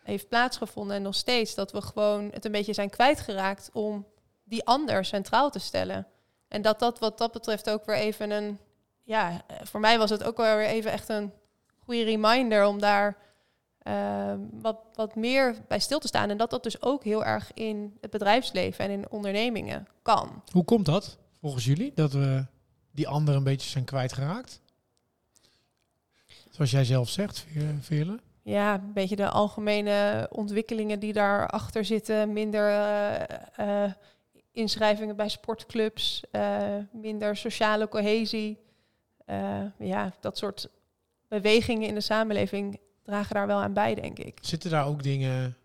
heeft 0.09 0.27
plaatsgevonden 0.27 0.95
en 0.95 1.01
nog 1.01 1.15
steeds, 1.15 1.55
dat 1.55 1.71
we 1.71 1.81
gewoon 1.81 2.29
het 2.33 2.45
een 2.45 2.51
beetje 2.51 2.73
zijn 2.73 2.89
kwijtgeraakt 2.89 3.69
om 3.73 4.05
die 4.43 4.65
ander 4.65 5.05
centraal 5.05 5.49
te 5.49 5.59
stellen. 5.59 6.07
En 6.47 6.61
dat 6.61 6.79
dat 6.79 6.99
wat 6.99 7.17
dat 7.17 7.31
betreft 7.31 7.69
ook 7.69 7.85
weer 7.85 7.95
even 7.95 8.31
een, 8.31 8.59
ja, 9.03 9.41
voor 9.63 9.79
mij 9.79 9.97
was 9.97 10.09
het 10.09 10.23
ook 10.23 10.37
wel 10.37 10.57
weer 10.57 10.67
even 10.67 10.91
echt 10.91 11.09
een 11.09 11.31
goede 11.77 12.03
reminder 12.03 12.65
om 12.65 12.79
daar 12.79 13.17
uh, 13.83 14.33
wat, 14.51 14.77
wat 14.93 15.15
meer 15.15 15.55
bij 15.67 15.79
stil 15.79 15.99
te 15.99 16.07
staan. 16.07 16.29
En 16.29 16.37
dat 16.37 16.49
dat 16.49 16.63
dus 16.63 16.81
ook 16.81 17.03
heel 17.03 17.25
erg 17.25 17.51
in 17.53 17.97
het 18.01 18.11
bedrijfsleven 18.11 18.85
en 18.85 18.91
in 18.91 19.09
ondernemingen 19.09 19.87
kan. 20.01 20.43
Hoe 20.51 20.63
komt 20.63 20.85
dat 20.85 21.17
volgens 21.39 21.65
jullie, 21.65 21.91
dat 21.95 22.11
we 22.11 22.45
die 22.91 23.07
ander 23.07 23.35
een 23.35 23.43
beetje 23.43 23.69
zijn 23.69 23.83
kwijtgeraakt? 23.83 24.61
Zoals 26.49 26.71
jij 26.71 26.85
zelf 26.85 27.09
zegt, 27.09 27.45
Veerle 27.79 28.19
ja, 28.43 28.73
een 28.73 28.93
beetje 28.93 29.15
de 29.15 29.29
algemene 29.29 30.27
ontwikkelingen 30.31 30.99
die 30.99 31.13
daarachter 31.13 31.85
zitten. 31.85 32.33
Minder 32.33 32.69
uh, 32.69 33.13
uh, 33.59 33.91
inschrijvingen 34.51 35.15
bij 35.15 35.29
sportclubs, 35.29 36.23
uh, 36.31 36.75
minder 36.91 37.37
sociale 37.37 37.87
cohesie. 37.87 38.59
ja, 39.77 40.13
dat 40.19 40.37
soort 40.37 40.69
bewegingen 41.27 41.87
in 41.87 41.93
de 41.93 42.01
samenleving 42.01 42.79
dragen 43.03 43.35
daar 43.35 43.47
wel 43.47 43.61
aan 43.61 43.73
bij, 43.73 43.95
denk 43.95 44.19
ik. 44.19 44.37
Zitten 44.41 44.69
daar 44.69 44.85
ook 44.85 45.03
dingen 45.03 45.57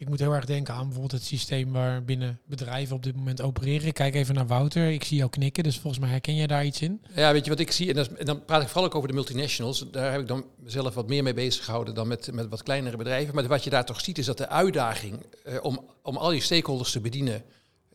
ik 0.00 0.08
moet 0.08 0.18
heel 0.18 0.32
erg 0.32 0.44
denken 0.44 0.74
aan 0.74 0.82
bijvoorbeeld 0.84 1.12
het 1.12 1.24
systeem 1.24 1.72
waar 1.72 2.04
binnen 2.04 2.40
bedrijven 2.46 2.96
op 2.96 3.02
dit 3.02 3.16
moment 3.16 3.40
opereren. 3.40 3.92
kijk 3.92 4.14
even 4.14 4.34
naar 4.34 4.46
Wouter, 4.46 4.90
ik 4.90 5.04
zie 5.04 5.16
jou 5.16 5.30
knikken, 5.30 5.62
dus 5.62 5.78
volgens 5.78 6.02
mij 6.02 6.10
herken 6.10 6.34
jij 6.34 6.46
daar 6.46 6.64
iets 6.64 6.82
in? 6.82 7.02
Ja, 7.14 7.32
weet 7.32 7.44
je 7.44 7.50
wat 7.50 7.60
ik 7.60 7.70
zie, 7.70 7.94
en, 7.94 8.24
dan 8.24 8.44
praat 8.44 8.62
ik 8.62 8.68
vooral 8.68 8.84
ook 8.84 8.94
over 8.94 9.08
de 9.08 9.14
multinationals. 9.14 9.90
Daar 9.90 10.10
heb 10.12 10.20
ik 10.20 10.28
dan 10.28 10.44
mezelf 10.56 10.94
wat 10.94 11.08
meer 11.08 11.22
mee 11.22 11.34
bezig 11.34 11.64
gehouden 11.64 11.94
dan 11.94 12.08
met, 12.08 12.32
met 12.32 12.48
wat 12.48 12.62
kleinere 12.62 12.96
bedrijven. 12.96 13.34
Maar 13.34 13.46
wat 13.46 13.64
je 13.64 13.70
daar 13.70 13.84
toch 13.84 14.00
ziet 14.00 14.18
is 14.18 14.26
dat 14.26 14.38
de 14.38 14.48
uitdaging 14.48 15.26
eh, 15.44 15.54
om, 15.62 15.90
om 16.02 16.16
al 16.16 16.32
je 16.32 16.40
stakeholders 16.40 16.92
te 16.92 17.00
bedienen 17.00 17.42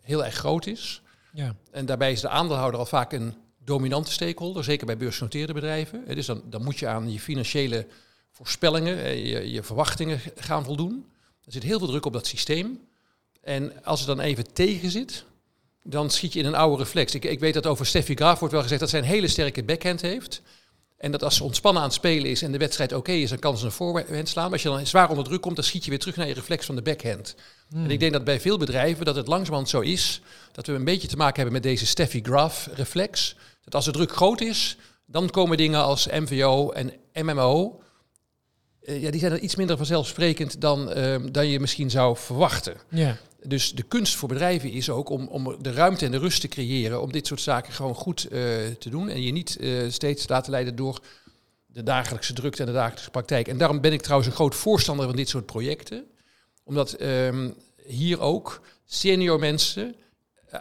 heel 0.01 0.25
erg 0.25 0.36
groot 0.36 0.65
is. 0.67 1.01
Ja. 1.33 1.55
En 1.72 1.86
daarbij 1.86 2.12
is 2.12 2.22
de 2.22 2.29
aandeelhouder 2.29 2.79
al 2.79 2.86
vaak 2.86 3.13
een 3.13 3.33
dominante 3.57 4.12
stakeholder, 4.12 4.63
zeker 4.63 4.86
bij 4.86 4.98
beursgenoteerde 4.98 5.53
bedrijven. 5.53 6.03
Dus 6.07 6.25
dan, 6.25 6.43
dan 6.45 6.63
moet 6.63 6.79
je 6.79 6.88
aan 6.88 7.12
je 7.12 7.19
financiële 7.19 7.88
voorspellingen, 8.31 8.98
eh, 8.98 9.25
je, 9.25 9.51
je 9.51 9.63
verwachtingen 9.63 10.19
gaan 10.36 10.63
voldoen. 10.63 11.12
Er 11.45 11.51
zit 11.51 11.63
heel 11.63 11.79
veel 11.79 11.88
druk 11.88 12.05
op 12.05 12.13
dat 12.13 12.27
systeem. 12.27 12.88
En 13.41 13.83
als 13.83 14.00
het 14.00 14.07
dan 14.07 14.19
even 14.19 14.53
tegen 14.53 14.91
zit, 14.91 15.23
dan 15.83 16.09
schiet 16.09 16.33
je 16.33 16.39
in 16.39 16.45
een 16.45 16.55
oude 16.55 16.83
reflex. 16.83 17.15
Ik, 17.15 17.25
ik 17.25 17.39
weet 17.39 17.53
dat 17.53 17.65
over 17.65 17.85
Steffi 17.85 18.15
Graaf 18.15 18.39
wordt 18.39 18.53
wel 18.53 18.63
gezegd 18.63 18.81
dat 18.81 18.89
zij 18.89 19.00
een 19.00 19.05
hele 19.05 19.27
sterke 19.27 19.63
backhand 19.63 20.01
heeft. 20.01 20.41
En 20.97 21.12
dat 21.12 21.23
als 21.23 21.35
ze 21.35 21.43
ontspannen 21.43 21.81
aan 21.81 21.88
het 21.88 21.97
spelen 21.97 22.29
is 22.29 22.41
en 22.41 22.51
de 22.51 22.57
wedstrijd 22.57 22.93
oké 22.93 23.12
is, 23.12 23.29
dan 23.29 23.39
kan 23.39 23.57
ze 23.57 23.65
een 23.65 23.71
voorhand 23.71 24.29
slaan. 24.29 24.43
Maar 24.43 24.53
als 24.53 24.62
je 24.62 24.69
dan 24.69 24.88
zwaar 24.88 25.09
onder 25.09 25.25
druk 25.25 25.41
komt, 25.41 25.55
dan 25.55 25.63
schiet 25.63 25.83
je 25.83 25.89
weer 25.89 26.00
terug 26.00 26.15
naar 26.15 26.27
je 26.27 26.33
reflex 26.33 26.65
van 26.65 26.75
de 26.75 26.81
backhand. 26.81 27.35
Hmm. 27.69 27.83
En 27.83 27.91
ik 27.91 28.00
denk 28.00 28.13
dat 28.13 28.23
bij 28.23 28.39
veel 28.39 28.57
bedrijven 28.57 29.05
dat 29.05 29.15
het 29.15 29.27
langzamerhand 29.27 29.69
zo 29.69 29.79
is, 29.79 30.21
dat 30.51 30.67
we 30.67 30.73
een 30.73 30.83
beetje 30.83 31.07
te 31.07 31.17
maken 31.17 31.35
hebben 31.35 31.53
met 31.53 31.63
deze 31.63 31.85
Steffi 31.85 32.21
Graf 32.21 32.69
reflex. 32.73 33.35
Dat 33.63 33.75
als 33.75 33.85
de 33.85 33.91
druk 33.91 34.12
groot 34.12 34.41
is, 34.41 34.77
dan 35.05 35.29
komen 35.29 35.57
dingen 35.57 35.83
als 35.83 36.07
MVO 36.07 36.71
en 36.71 36.93
MMO. 37.13 37.82
Eh, 38.85 39.01
ja, 39.01 39.11
die 39.11 39.19
zijn 39.19 39.31
er 39.31 39.39
iets 39.39 39.55
minder 39.55 39.77
vanzelfsprekend 39.77 40.61
dan, 40.61 40.91
ehm, 40.91 41.31
dan 41.31 41.47
je 41.47 41.59
misschien 41.59 41.89
zou 41.89 42.17
verwachten. 42.17 42.75
Ja. 42.89 43.17
Dus 43.43 43.71
de 43.71 43.83
kunst 43.83 44.15
voor 44.15 44.29
bedrijven 44.29 44.71
is 44.71 44.89
ook 44.89 45.09
om, 45.09 45.27
om 45.27 45.55
de 45.61 45.71
ruimte 45.71 46.05
en 46.05 46.11
de 46.11 46.17
rust 46.17 46.41
te 46.41 46.47
creëren 46.47 47.01
om 47.01 47.11
dit 47.11 47.27
soort 47.27 47.41
zaken 47.41 47.73
gewoon 47.73 47.95
goed 47.95 48.25
uh, 48.25 48.31
te 48.79 48.89
doen. 48.89 49.09
En 49.09 49.21
je 49.21 49.31
niet 49.31 49.57
uh, 49.59 49.91
steeds 49.91 50.27
laten 50.27 50.51
leiden 50.51 50.75
door 50.75 50.99
de 51.65 51.83
dagelijkse 51.83 52.33
drukte 52.33 52.59
en 52.61 52.65
de 52.65 52.73
dagelijkse 52.73 53.09
praktijk. 53.09 53.47
En 53.47 53.57
daarom 53.57 53.81
ben 53.81 53.93
ik 53.93 54.01
trouwens 54.01 54.29
een 54.29 54.35
groot 54.35 54.55
voorstander 54.55 55.05
van 55.05 55.15
dit 55.15 55.29
soort 55.29 55.45
projecten. 55.45 56.05
Omdat 56.63 56.93
ehm, 56.93 57.49
hier 57.85 58.19
ook 58.19 58.61
senior 58.85 59.39
mensen 59.39 59.95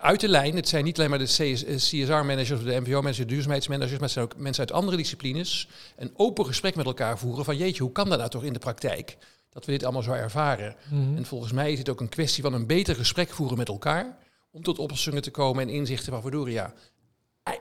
uit 0.01 0.21
de 0.21 0.29
lijn, 0.29 0.57
het 0.57 0.69
zijn 0.69 0.85
niet 0.85 0.99
alleen 0.99 1.11
maar 1.11 1.19
de 1.19 1.25
CSR-managers 1.25 2.51
of 2.51 2.63
de 2.63 2.81
MVO-managers, 2.81 3.17
de 3.17 3.25
duurzaamheidsmanagers, 3.25 3.93
maar 3.93 4.03
het 4.03 4.11
zijn 4.11 4.25
ook 4.25 4.37
mensen 4.37 4.69
uit 4.69 4.73
andere 4.73 4.97
disciplines, 4.97 5.69
een 5.97 6.13
open 6.17 6.47
gesprek 6.47 6.75
met 6.75 6.87
elkaar 6.87 7.19
voeren 7.19 7.45
van 7.45 7.57
jeetje, 7.57 7.83
hoe 7.83 7.93
kan 7.93 8.09
dat 8.09 8.19
nou 8.19 8.31
toch 8.31 8.45
in 8.45 8.53
de 8.53 8.59
praktijk? 8.59 9.17
Dat 9.51 9.65
we 9.65 9.73
dit 9.73 9.83
allemaal 9.83 10.03
zo 10.03 10.13
ervaren. 10.13 10.77
Mhm. 10.91 11.17
En 11.17 11.27
volgens 11.27 11.53
mij 11.53 11.73
is 11.73 11.79
het 11.79 11.89
ook 11.89 12.01
een 12.01 12.09
kwestie 12.09 12.43
van 12.43 12.53
een 12.53 12.67
beter 12.67 12.95
gesprek 12.95 13.31
voeren 13.31 13.59
met 13.59 13.69
elkaar, 13.69 14.19
om 14.51 14.63
tot 14.63 14.79
oplossingen 14.79 15.23
te 15.23 15.31
komen 15.31 15.63
en 15.63 15.75
inzichten 15.75 16.13
van, 16.13 16.23
verdorie, 16.23 16.55
ja, 16.55 16.73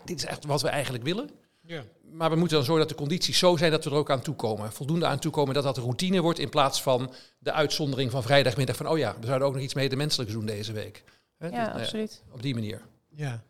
dit 0.05 0.17
is 0.17 0.25
echt 0.25 0.45
wat 0.45 0.61
we 0.61 0.67
eigenlijk 0.67 1.03
willen. 1.03 1.29
Ja. 1.61 1.83
Maar 2.11 2.29
we 2.29 2.35
moeten 2.35 2.55
dan 2.55 2.65
zorgen 2.65 2.88
dat 2.88 2.97
de 2.97 3.03
condities 3.03 3.38
zo 3.38 3.57
zijn 3.57 3.71
dat 3.71 3.83
we 3.83 3.89
er 3.89 3.95
ook 3.95 4.11
aan 4.11 4.21
toekomen. 4.21 4.71
Voldoende 4.71 5.05
aan 5.05 5.19
toekomen 5.19 5.53
dat 5.53 5.63
dat 5.63 5.77
routine 5.77 6.21
wordt 6.21 6.39
in 6.39 6.50
plaats 6.50 6.81
van 6.81 7.13
de 7.39 7.51
uitzondering 7.51 8.11
van 8.11 8.23
vrijdagmiddag 8.23 8.75
van, 8.75 8.88
oh 8.88 8.97
ja, 8.97 9.15
we 9.19 9.25
zouden 9.25 9.47
ook 9.47 9.53
nog 9.53 9.63
iets 9.63 9.73
mee 9.73 9.89
de 9.89 9.95
menselijke 9.95 10.33
doen 10.33 10.45
deze 10.45 10.71
week. 10.71 11.03
Ja, 11.41 11.48
dus, 11.50 11.57
nou 11.57 11.79
absoluut. 11.79 12.24
op 12.31 12.41
die 12.41 12.53
manier. 12.53 12.81
Ja. 13.10 13.43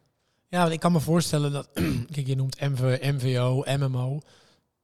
ja, 0.48 0.60
want 0.60 0.72
ik 0.72 0.80
kan 0.80 0.92
me 0.92 1.00
voorstellen 1.00 1.52
dat, 1.52 1.70
kijk, 2.14 2.28
je 2.28 2.36
noemt 2.36 2.60
MV, 2.60 2.98
MVO, 3.02 3.64
MMO. 3.78 4.20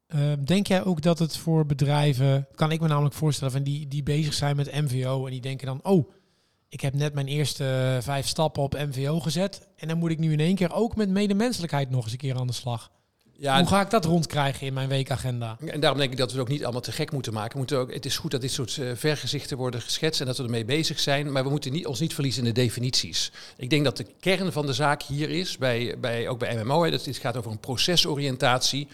Ehm, 0.08 0.44
denk 0.44 0.68
jij 0.68 0.84
ook 0.84 1.02
dat 1.02 1.20
het 1.20 1.38
voor 1.38 1.66
bedrijven, 1.66 2.48
kan 2.56 2.72
ik 2.72 2.80
me 2.80 2.88
namelijk 2.88 3.16
voorstellen, 3.16 3.54
van 3.54 3.64
die, 3.64 3.88
die 3.88 4.04
bezig 4.04 4.34
zijn 4.34 4.56
met 4.56 4.72
MVO 4.72 5.26
en 5.26 5.32
die 5.32 5.42
denken 5.42 5.68
dan, 5.68 5.80
oh, 5.84 6.10
ik 6.70 6.82
heb 6.82 6.94
net 6.94 7.14
mijn 7.14 7.28
eerste 7.28 7.98
vijf 8.02 8.28
stappen 8.28 8.64
op 8.64 8.74
MVO 8.74 9.20
gezet 9.20 9.68
en 9.76 9.88
dan 9.88 9.98
moet 9.98 10.12
ik 10.12 10.20
nu 10.20 10.32
in 10.32 10.40
één 10.40 10.56
keer 10.56 10.74
ook 10.74 10.96
met 10.96 11.10
medemenselijkheid 11.10 11.90
nog 11.90 12.04
eens 12.04 12.12
een 12.12 12.18
keer 12.18 12.36
aan 12.36 12.48
de 12.48 12.54
slag. 12.54 12.92
Ja, 13.40 13.58
Hoe 13.58 13.68
ga 13.68 13.82
ik 13.82 13.90
dat 13.90 14.06
rondkrijgen 14.06 14.68
in 14.68 14.74
mijn 14.74 14.90
weekagenda? 14.90 15.58
En 15.66 15.80
daarom 15.80 16.00
denk 16.00 16.12
ik 16.12 16.18
dat 16.18 16.32
we 16.32 16.38
het 16.38 16.48
ook 16.48 16.54
niet 16.54 16.64
allemaal 16.64 16.82
te 16.82 16.92
gek 16.92 17.12
moeten 17.12 17.34
maken. 17.34 17.52
We 17.52 17.58
moeten 17.58 17.78
ook, 17.78 17.94
het 17.94 18.06
is 18.06 18.18
goed 18.18 18.32
dat 18.32 18.42
dit 18.42 18.52
soort 18.52 18.78
uh, 18.78 18.92
vergezichten 18.96 19.58
worden 19.58 19.82
geschetst 19.82 20.20
en 20.20 20.26
dat 20.26 20.38
we 20.38 20.44
ermee 20.44 20.66
bezig 20.66 21.00
zijn. 21.00 21.32
Maar 21.32 21.44
we 21.44 21.50
moeten 21.50 21.72
niet, 21.72 21.86
ons 21.86 22.00
niet 22.00 22.14
verliezen 22.14 22.44
in 22.44 22.54
de 22.54 22.62
definities. 22.62 23.32
Ik 23.58 23.70
denk 23.70 23.84
dat 23.84 23.98
de 23.98 24.06
kern 24.20 24.52
van 24.52 24.66
de 24.66 24.74
zaak 24.74 25.02
hier 25.02 25.30
is, 25.30 25.58
bij, 25.58 25.96
bij, 26.00 26.28
ook 26.28 26.40
bij 26.40 26.64
MMO, 26.64 26.84
hè, 26.84 26.92
dat 26.92 27.06
het 27.06 27.18
gaat 27.18 27.38
over 27.38 27.52
een 27.52 27.60
procesoriëntatie. 27.60 28.88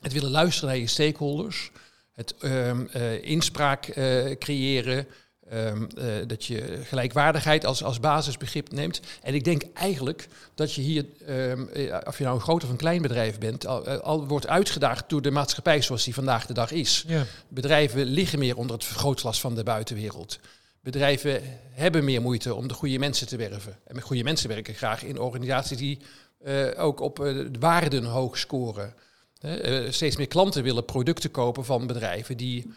Het 0.00 0.12
willen 0.12 0.30
luisteren 0.30 0.68
naar 0.68 0.78
je 0.78 0.86
stakeholders. 0.86 1.70
Het 2.12 2.34
um, 2.42 2.88
uh, 2.96 3.24
inspraak 3.24 3.96
uh, 3.96 4.30
creëren. 4.38 5.06
Um, 5.52 5.88
uh, 5.98 6.04
dat 6.26 6.44
je 6.44 6.80
gelijkwaardigheid 6.84 7.66
als, 7.66 7.84
als 7.84 8.00
basisbegrip 8.00 8.72
neemt. 8.72 9.00
En 9.22 9.34
ik 9.34 9.44
denk 9.44 9.62
eigenlijk 9.74 10.28
dat 10.54 10.74
je 10.74 10.80
hier, 10.80 11.04
um, 11.28 11.68
of 12.06 12.18
je 12.18 12.24
nou 12.24 12.36
een 12.36 12.42
groot 12.42 12.64
of 12.64 12.70
een 12.70 12.76
klein 12.76 13.02
bedrijf 13.02 13.38
bent, 13.38 13.66
al, 13.66 13.88
uh, 13.88 13.98
al, 13.98 14.26
wordt 14.26 14.46
uitgedaagd 14.46 15.08
door 15.08 15.22
de 15.22 15.30
maatschappij 15.30 15.82
zoals 15.82 16.04
die 16.04 16.14
vandaag 16.14 16.46
de 16.46 16.52
dag 16.52 16.70
is. 16.70 17.04
Ja. 17.06 17.24
Bedrijven 17.48 18.04
liggen 18.04 18.38
meer 18.38 18.56
onder 18.56 18.76
het 18.76 18.84
vergrootglas 18.84 19.40
van 19.40 19.54
de 19.54 19.62
buitenwereld. 19.62 20.38
Bedrijven 20.80 21.42
hebben 21.70 22.04
meer 22.04 22.22
moeite 22.22 22.54
om 22.54 22.68
de 22.68 22.74
goede 22.74 22.98
mensen 22.98 23.26
te 23.26 23.36
werven. 23.36 23.76
En 23.86 23.94
met 23.94 24.04
goede 24.04 24.22
mensen 24.22 24.48
werken 24.48 24.74
graag 24.74 25.02
in 25.02 25.18
organisaties 25.18 25.78
die 25.78 25.98
uh, 26.44 26.66
ook 26.76 27.00
op 27.00 27.16
de 27.16 27.50
waarden 27.58 28.04
hoog 28.04 28.38
scoren. 28.38 28.94
steeds 29.88 30.16
meer 30.16 30.28
klanten 30.28 30.62
willen 30.62 30.84
producten 30.84 31.30
kopen 31.30 31.64
van 31.64 31.86
bedrijven 31.86 32.36
die 32.36 32.72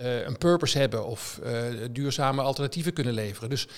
uh, 0.00 0.26
een 0.26 0.38
purpose 0.38 0.78
hebben 0.78 1.06
of 1.06 1.40
uh, 1.44 1.52
duurzame 1.90 2.42
alternatieven 2.42 2.92
kunnen 2.92 3.14
leveren. 3.14 3.50
Dus 3.50 3.68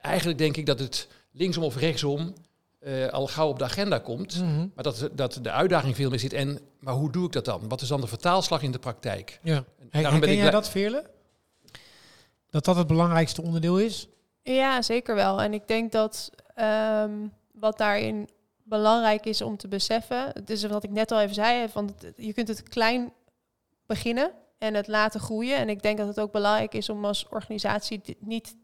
eigenlijk 0.00 0.38
denk 0.38 0.56
ik 0.56 0.66
dat 0.66 0.78
het 0.78 1.08
linksom 1.32 1.64
of 1.64 1.76
rechtsom 1.76 2.34
uh, 2.80 3.08
al 3.08 3.26
gauw 3.26 3.48
op 3.48 3.58
de 3.58 3.64
agenda 3.64 3.98
komt. 3.98 4.40
Mm 4.40 4.54
-hmm. 4.54 4.72
Maar 4.74 4.84
dat, 4.84 5.08
dat 5.12 5.38
de 5.42 5.50
uitdaging 5.50 5.96
veel 5.96 6.10
meer 6.10 6.18
zit. 6.18 6.32
En, 6.32 6.60
maar 6.78 6.94
hoe 6.94 7.12
doe 7.12 7.26
ik 7.26 7.32
dat 7.32 7.44
dan? 7.44 7.68
Wat 7.68 7.80
is 7.80 7.88
dan 7.88 8.00
de 8.00 8.06
vertaalslag 8.06 8.62
in 8.62 8.72
de 8.72 8.78
praktijk? 8.78 9.38
Ja. 9.42 9.64
Herken 9.90 10.20
ben 10.20 10.28
ik 10.28 10.38
jij 10.38 10.50
dat, 10.50 10.68
Veerle? 10.68 11.04
Dat 12.50 12.64
dat 12.64 12.76
het 12.76 12.86
belangrijkste 12.86 13.42
onderdeel 13.42 13.78
is? 13.78 14.08
Ja, 14.42 14.82
zeker 14.82 15.14
wel. 15.14 15.42
En 15.42 15.54
ik 15.54 15.68
denk 15.68 15.92
dat 15.92 16.30
um, 16.56 17.32
wat 17.52 17.78
daarin 17.78 18.28
belangrijk 18.62 19.26
is 19.26 19.42
om 19.42 19.56
te 19.56 19.68
beseffen... 19.68 20.32
dus 20.44 20.64
wat 20.64 20.84
ik 20.84 20.90
net 20.90 21.12
al 21.12 21.20
even 21.20 21.34
zei, 21.34 21.68
van 21.68 21.94
je 22.16 22.32
kunt 22.32 22.48
het 22.48 22.62
klein 22.62 23.12
beginnen 23.86 24.32
en 24.60 24.74
het 24.74 24.88
laten 24.88 25.20
groeien. 25.20 25.56
En 25.56 25.68
ik 25.68 25.82
denk 25.82 25.98
dat 25.98 26.06
het 26.06 26.20
ook 26.20 26.32
belangrijk 26.32 26.74
is 26.74 26.88
om 26.88 27.04
als 27.04 27.28
organisatie 27.28 28.16
niet 28.18 28.56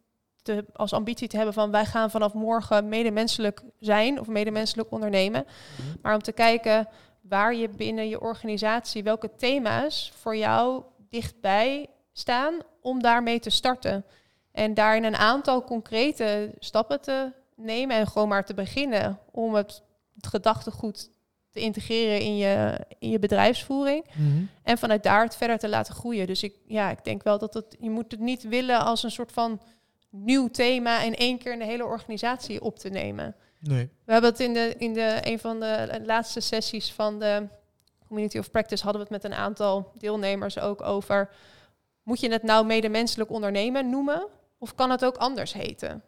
te, 0.42 0.64
als 0.72 0.92
ambitie 0.92 1.28
te 1.28 1.36
hebben 1.36 1.54
van 1.54 1.70
wij 1.70 1.84
gaan 1.84 2.10
vanaf 2.10 2.32
morgen 2.32 2.88
medemenselijk 2.88 3.62
zijn 3.80 4.20
of 4.20 4.26
medemenselijk 4.26 4.90
ondernemen. 4.90 5.44
Mhm. 5.44 5.96
Maar 6.02 6.14
om 6.14 6.22
te 6.22 6.32
kijken 6.32 6.88
waar 7.20 7.54
je 7.54 7.68
binnen 7.68 8.08
je 8.08 8.20
organisatie, 8.20 9.02
welke 9.02 9.34
thema's 9.36 10.12
voor 10.14 10.36
jou 10.36 10.82
dichtbij 11.08 11.86
staan 12.12 12.54
om 12.80 13.02
daarmee 13.02 13.40
te 13.40 13.50
starten. 13.50 14.04
En 14.52 14.74
daarin 14.74 15.04
een 15.04 15.16
aantal 15.16 15.64
concrete 15.64 16.54
stappen 16.58 17.00
te 17.00 17.32
nemen 17.54 17.96
en 17.96 18.06
gewoon 18.06 18.28
maar 18.28 18.44
te 18.44 18.54
beginnen 18.54 19.18
om 19.30 19.54
het, 19.54 19.82
het 20.14 20.26
gedachtegoed 20.26 21.10
te 21.56 21.62
integreren 21.62 22.20
in 22.20 22.36
je, 22.36 22.80
in 22.98 23.10
je 23.10 23.18
bedrijfsvoering. 23.18 24.04
Mhm. 24.14 24.44
En 24.62 24.78
vanuit 24.78 25.02
daar 25.02 25.22
het 25.22 25.36
verder 25.36 25.58
te 25.58 25.68
laten 25.68 25.94
groeien. 25.94 26.26
Dus 26.26 26.42
ik, 26.42 26.54
ja, 26.66 26.90
ik 26.90 27.04
denk 27.04 27.22
wel 27.22 27.38
dat 27.38 27.54
het, 27.54 27.76
je 27.80 27.90
moet 27.90 28.10
het 28.10 28.20
niet 28.20 28.42
willen 28.42 28.80
als 28.80 29.02
een 29.02 29.10
soort 29.10 29.32
van 29.32 29.60
nieuw 30.10 30.48
thema 30.48 31.02
in 31.02 31.14
één 31.14 31.38
keer 31.38 31.52
in 31.52 31.58
de 31.58 31.64
hele 31.64 31.84
organisatie 31.84 32.60
op 32.62 32.78
te 32.78 32.88
nemen. 32.88 33.34
Nee. 33.60 33.88
We 34.04 34.12
hebben 34.12 34.30
het 34.30 34.40
in, 34.40 34.54
de, 34.54 34.75
in 34.78 34.92
de, 34.92 35.18
een 35.20 35.38
van 35.38 35.60
de 35.60 36.00
laatste 36.04 36.40
sessies 36.40 36.92
van 36.92 37.18
de 37.18 37.46
Community 38.06 38.38
of 38.38 38.50
Practice 38.50 38.82
hadden 38.82 39.02
we 39.02 39.08
het 39.12 39.22
met 39.22 39.32
een 39.32 39.38
aantal 39.38 39.92
deelnemers 39.98 40.58
ook 40.58 40.82
over. 40.82 41.30
Moet 42.02 42.20
je 42.20 42.30
het 42.30 42.42
nou 42.42 42.66
medemenselijk 42.66 43.30
ondernemen 43.30 43.90
noemen? 43.90 44.26
Of 44.58 44.75
kan 44.75 44.90
het 44.90 45.04
ook 45.04 45.16
anders 45.16 45.52
heten? 45.52 46.02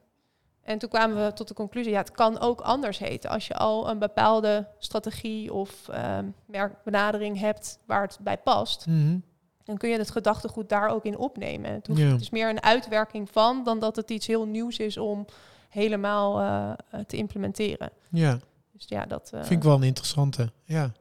En 0.69 0.79
toen 0.79 0.89
kwamen 0.89 1.25
we 1.25 1.33
tot 1.33 1.49
de 1.49 1.55
conclusie, 1.55 1.93
ja, 1.93 1.99
het 1.99 2.11
kan 2.11 2.41
ook 2.41 2.61
anders 2.61 2.99
heten. 2.99 3.31
Als 3.31 3.47
je 3.47 3.55
al 3.55 3.91
een 3.91 3.99
bepaalde 3.99 4.67
strategie 4.79 5.53
of 5.53 5.89
uh, 5.91 6.19
merkbenadering 6.47 7.39
hebt 7.39 7.79
waar 7.87 8.03
het 8.03 8.19
bij 8.21 8.39
past, 8.39 8.87
mhm. 8.87 9.19
dan 9.65 9.77
kun 9.77 9.89
je 9.89 9.99
het 9.99 10.11
gedachtegoed 10.11 10.69
daar 10.69 10.89
ook 10.89 11.05
in 11.05 11.19
opnemen. 11.19 11.73
Het, 11.73 11.87
hoeft, 11.87 12.01
het, 12.01 12.21
is 12.21 12.31
meer 12.31 12.49
een 12.49 12.63
uitwerking 12.63 13.31
van 13.31 13.65
dan 13.65 13.79
dat 13.79 13.97
het 13.97 14.11
iets 14.11 14.27
heel 14.27 14.47
nieuws 14.47 14.79
is 14.79 14.97
om 14.97 15.27
helemaal 15.69 16.41
uh, 16.41 16.73
te 17.07 17.17
implementeren. 17.17 17.91
Ja. 18.11 18.39
Dus 18.73 18.85
ja, 18.87 19.07
dat 19.07 19.31
uh, 19.35 19.41
vind 19.41 19.61
ik 19.61 19.67
wel 19.67 19.77
een 19.77 19.83
interessante. 19.83 20.53
Ja. 20.65 20.93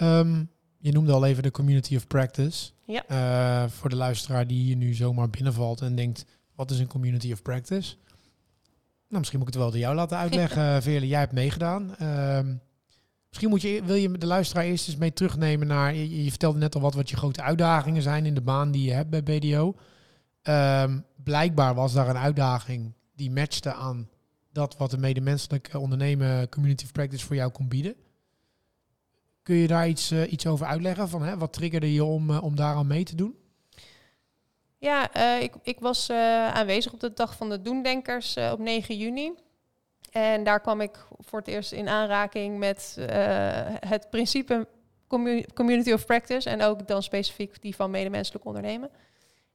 Um, 0.00 0.50
je 0.78 0.92
noemde 0.92 1.12
al 1.12 1.24
even 1.24 1.42
de 1.42 1.50
community 1.50 1.96
of 1.96 2.06
practice. 2.06 2.70
Ja. 2.86 3.68
voor 3.68 3.90
de 3.90 3.96
luisteraar 3.96 4.46
die 4.46 4.62
hier 4.62 4.76
nu 4.76 4.94
zomaar 4.94 5.30
binnenvalt 5.30 5.80
en 5.80 5.94
denkt, 5.94 6.24
wat 6.54 6.70
is 6.70 6.78
een 6.78 6.88
community 6.88 7.32
of 7.32 7.42
practice? 7.42 7.96
Nou, 9.14 9.26
misschien 9.26 9.44
moet 9.44 9.54
ik 9.54 9.54
het 9.54 9.62
wel 9.62 9.72
door 9.72 9.82
jou 9.82 9.94
laten 9.94 10.18
uitleggen, 10.18 10.82
Veerle. 10.82 11.06
Jij 11.06 11.18
hebt 11.18 11.32
meegedaan. 11.32 11.94
Um, 12.02 12.60
misschien 13.28 13.48
moet 13.48 13.62
je, 13.62 13.82
wil 13.84 13.94
je 13.94 14.18
de 14.18 14.26
luisteraar 14.26 14.64
eerst 14.64 14.88
eens 14.88 14.96
mee 14.96 15.12
terugnemen 15.12 15.66
naar... 15.66 15.94
Je, 15.94 16.24
je, 16.24 16.30
vertelde 16.30 16.58
net 16.58 16.74
al 16.74 16.80
wat, 16.80 16.94
wat 16.94 17.10
je 17.10 17.16
grote 17.16 17.42
uitdagingen 17.42 18.02
zijn 18.02 18.26
in 18.26 18.34
de 18.34 18.40
baan 18.40 18.70
die 18.70 18.84
je 18.84 18.92
hebt 18.92 19.10
bij 19.10 19.22
BDO. 19.22 19.74
Ehm, 20.42 20.98
blijkbaar 21.24 21.74
was 21.74 21.92
daar 21.92 22.08
een 22.08 22.16
uitdaging 22.16 22.92
die 23.16 23.30
matchte 23.30 23.72
aan 23.72 24.08
dat 24.52 24.76
wat 24.76 24.90
de 24.90 24.98
medemenselijke 24.98 25.78
ondernemen 25.78 26.48
Community 26.48 26.84
of 26.84 26.92
Practice 26.92 27.26
voor 27.26 27.36
jou 27.36 27.50
kon 27.50 27.68
bieden. 27.68 27.94
Kun 29.42 29.56
je 29.56 29.66
daar 29.66 29.88
iets, 29.88 30.12
uh, 30.12 30.32
iets 30.32 30.46
over 30.46 30.66
uitleggen? 30.66 31.08
Van, 31.08 31.22
hè, 31.22 31.38
wat 31.38 31.52
triggerde 31.52 31.92
je 31.92 32.04
om, 32.04 32.30
uh, 32.30 32.42
om 32.42 32.56
daaraan 32.56 32.86
mee 32.86 33.04
te 33.04 33.14
doen? 33.14 33.34
Ja, 34.84 35.16
uh, 35.16 35.42
ik, 35.42 35.54
ik 35.62 35.80
was 35.80 36.10
uh, 36.10 36.48
aanwezig 36.48 36.92
op 36.92 37.00
de 37.00 37.12
dag 37.14 37.36
van 37.36 37.48
de 37.48 37.60
Doendenkers 37.60 38.36
uh, 38.36 38.50
op 38.52 38.58
9 38.58 38.96
juni. 38.96 39.32
En 40.10 40.44
daar 40.44 40.60
kwam 40.60 40.80
ik 40.80 41.06
voor 41.18 41.38
het 41.38 41.48
eerst 41.48 41.72
in 41.72 41.88
aanraking 41.88 42.58
met 42.58 42.96
het 43.86 44.10
principe 44.10 44.68
community 45.54 45.92
of 45.92 46.06
practice. 46.06 46.50
En 46.50 46.62
ook 46.62 46.86
dan 46.88 47.02
specifiek 47.02 47.62
die 47.62 47.74
van 47.74 47.90
medemenselijk 47.90 48.44
ondernemen. 48.44 48.90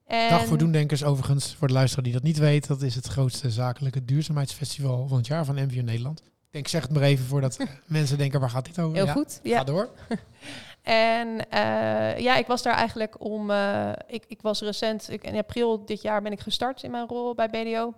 En 0.06 0.30
dag 0.30 0.46
voor 0.46 0.58
Doendenkers 0.58 1.04
overigens, 1.04 1.54
voor 1.54 1.68
de 1.68 1.74
luisteraar 1.74 2.04
die 2.04 2.12
dat 2.12 2.22
niet 2.22 2.38
weet. 2.38 2.66
Dat 2.66 2.82
is 2.82 2.94
het 2.94 3.06
grootste 3.06 3.50
zakelijke 3.50 4.04
duurzaamheidsfestival 4.04 5.08
van 5.08 5.16
het 5.16 5.26
jaar 5.26 5.44
van 5.44 5.54
MVO 5.54 5.82
Nederland. 5.82 6.20
Ik 6.20 6.50
denk, 6.50 6.68
zeg 6.68 6.82
het 6.82 6.92
maar 6.92 7.02
even 7.02 7.24
voordat 7.24 7.58
mensen 7.86 8.18
denken, 8.18 8.40
waar 8.40 8.50
gaat 8.50 8.64
dit 8.64 8.78
over? 8.78 8.96
Heel 8.96 9.06
goed, 9.06 9.40
ja. 9.42 9.58
Ga 9.58 9.64
door. 9.64 9.88
En 10.82 11.28
uh, 11.28 12.18
ja, 12.18 12.36
ik 12.36 12.46
was 12.46 12.62
daar 12.62 12.74
eigenlijk 12.74 13.24
om. 13.24 13.50
Uh, 13.50 13.92
ik, 14.06 14.24
ik 14.26 14.42
was 14.42 14.60
recent, 14.60 15.10
ik, 15.10 15.24
in 15.24 15.36
april 15.36 15.84
dit 15.84 16.02
jaar 16.02 16.22
ben 16.22 16.32
ik 16.32 16.40
gestart 16.40 16.82
in 16.82 16.90
mijn 16.90 17.06
rol 17.06 17.34
bij 17.34 17.48
BDO. 17.48 17.94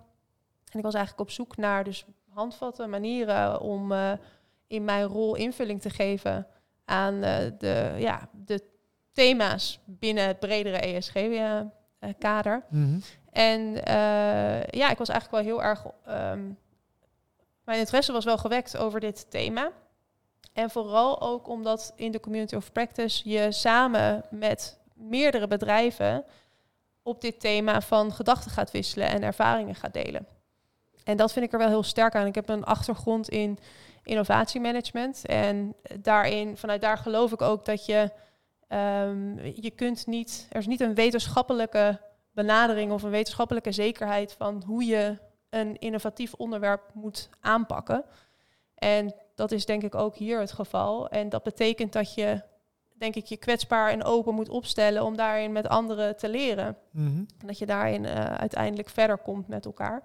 En 0.71 0.79
ik 0.79 0.83
was 0.83 0.93
eigenlijk 0.93 1.29
op 1.29 1.31
zoek 1.31 1.57
naar 1.57 1.83
dus 1.83 2.05
handvatten, 2.29 2.89
manieren 2.89 3.61
om 3.61 3.91
uh, 3.91 4.11
in 4.67 4.83
mijn 4.83 5.05
rol 5.05 5.35
invulling 5.35 5.81
te 5.81 5.89
geven 5.89 6.47
aan 6.85 7.21
de, 7.57 7.95
ja, 7.97 8.29
de 8.45 8.61
thema's 9.11 9.79
binnen 9.85 10.27
het 10.27 10.39
bredere 10.39 10.77
ESG-kader. 10.77 12.63
Mm 12.69 12.83
-hmm. 12.83 13.01
En 13.31 13.73
ja, 14.69 14.89
ik 14.89 14.97
was 14.97 15.09
eigenlijk 15.09 15.31
wel 15.31 15.41
heel 15.41 15.63
erg. 15.63 15.85
Um, 16.07 16.57
mijn 17.63 17.79
interesse 17.79 18.11
was 18.11 18.25
wel 18.25 18.37
gewekt 18.37 18.77
over 18.77 18.99
dit 18.99 19.31
thema. 19.31 19.71
En 20.53 20.69
vooral 20.69 21.21
ook 21.21 21.47
omdat 21.47 21.93
in 21.95 22.11
de 22.11 22.19
Community 22.19 22.55
of 22.55 22.71
Practice 22.71 23.29
je 23.29 23.51
samen 23.51 24.23
met 24.29 24.79
meerdere 24.93 25.47
bedrijven 25.47 26.25
op 27.03 27.21
dit 27.21 27.39
thema 27.39 27.81
van 27.81 28.11
gedachten 28.11 28.51
gaat 28.51 28.71
wisselen 28.71 29.07
en 29.07 29.23
ervaringen 29.23 29.75
gaat 29.75 29.93
delen. 29.93 30.27
En 31.03 31.17
dat 31.17 31.33
vind 31.33 31.45
ik 31.45 31.51
er 31.51 31.59
wel 31.59 31.67
heel 31.67 31.83
sterk 31.83 32.15
aan. 32.15 32.27
Ik 32.27 32.35
heb 32.35 32.49
een 32.49 32.63
achtergrond 32.63 33.29
in 33.29 33.59
innovatiemanagement. 34.03 35.25
En 35.25 35.75
daarin, 35.99 36.57
vanuit 36.57 36.81
daar 36.81 36.97
geloof 36.97 37.31
ik 37.31 37.41
ook 37.41 37.65
dat 37.65 37.85
je, 37.85 38.11
um, 38.69 39.39
je 39.39 39.71
kunt 39.75 40.07
niet, 40.07 40.47
er 40.49 40.59
is 40.59 40.67
niet 40.67 40.81
een 40.81 40.95
wetenschappelijke 40.95 41.99
benadering 42.31 42.91
of 42.91 43.03
een 43.03 43.09
wetenschappelijke 43.09 43.71
zekerheid 43.71 44.33
van 44.33 44.63
hoe 44.65 44.85
je 44.85 45.17
een 45.49 45.79
innovatief 45.79 46.33
onderwerp 46.33 46.81
moet 46.93 47.29
aanpakken. 47.39 48.05
En 48.75 49.15
dat 49.35 49.51
is 49.51 49.65
denk 49.65 49.83
ik 49.83 49.95
ook 49.95 50.15
hier 50.15 50.39
het 50.39 50.51
geval. 50.51 51.09
En 51.09 51.29
dat 51.29 51.43
betekent 51.43 51.93
dat 51.93 52.13
je, 52.13 52.41
denk 52.97 53.15
ik, 53.15 53.25
je 53.25 53.37
kwetsbaar 53.37 53.89
en 53.89 54.03
open 54.03 54.33
moet 54.33 54.49
opstellen 54.49 55.03
om 55.03 55.15
daarin 55.15 55.51
met 55.51 55.67
anderen 55.67 56.17
te 56.17 56.29
leren. 56.29 56.77
Mhm. 56.91 57.17
En 57.17 57.47
dat 57.47 57.57
je 57.57 57.65
daarin 57.65 58.03
uh, 58.03 58.25
uiteindelijk 58.25 58.89
verder 58.89 59.17
komt 59.17 59.47
met 59.47 59.65
elkaar. 59.65 60.03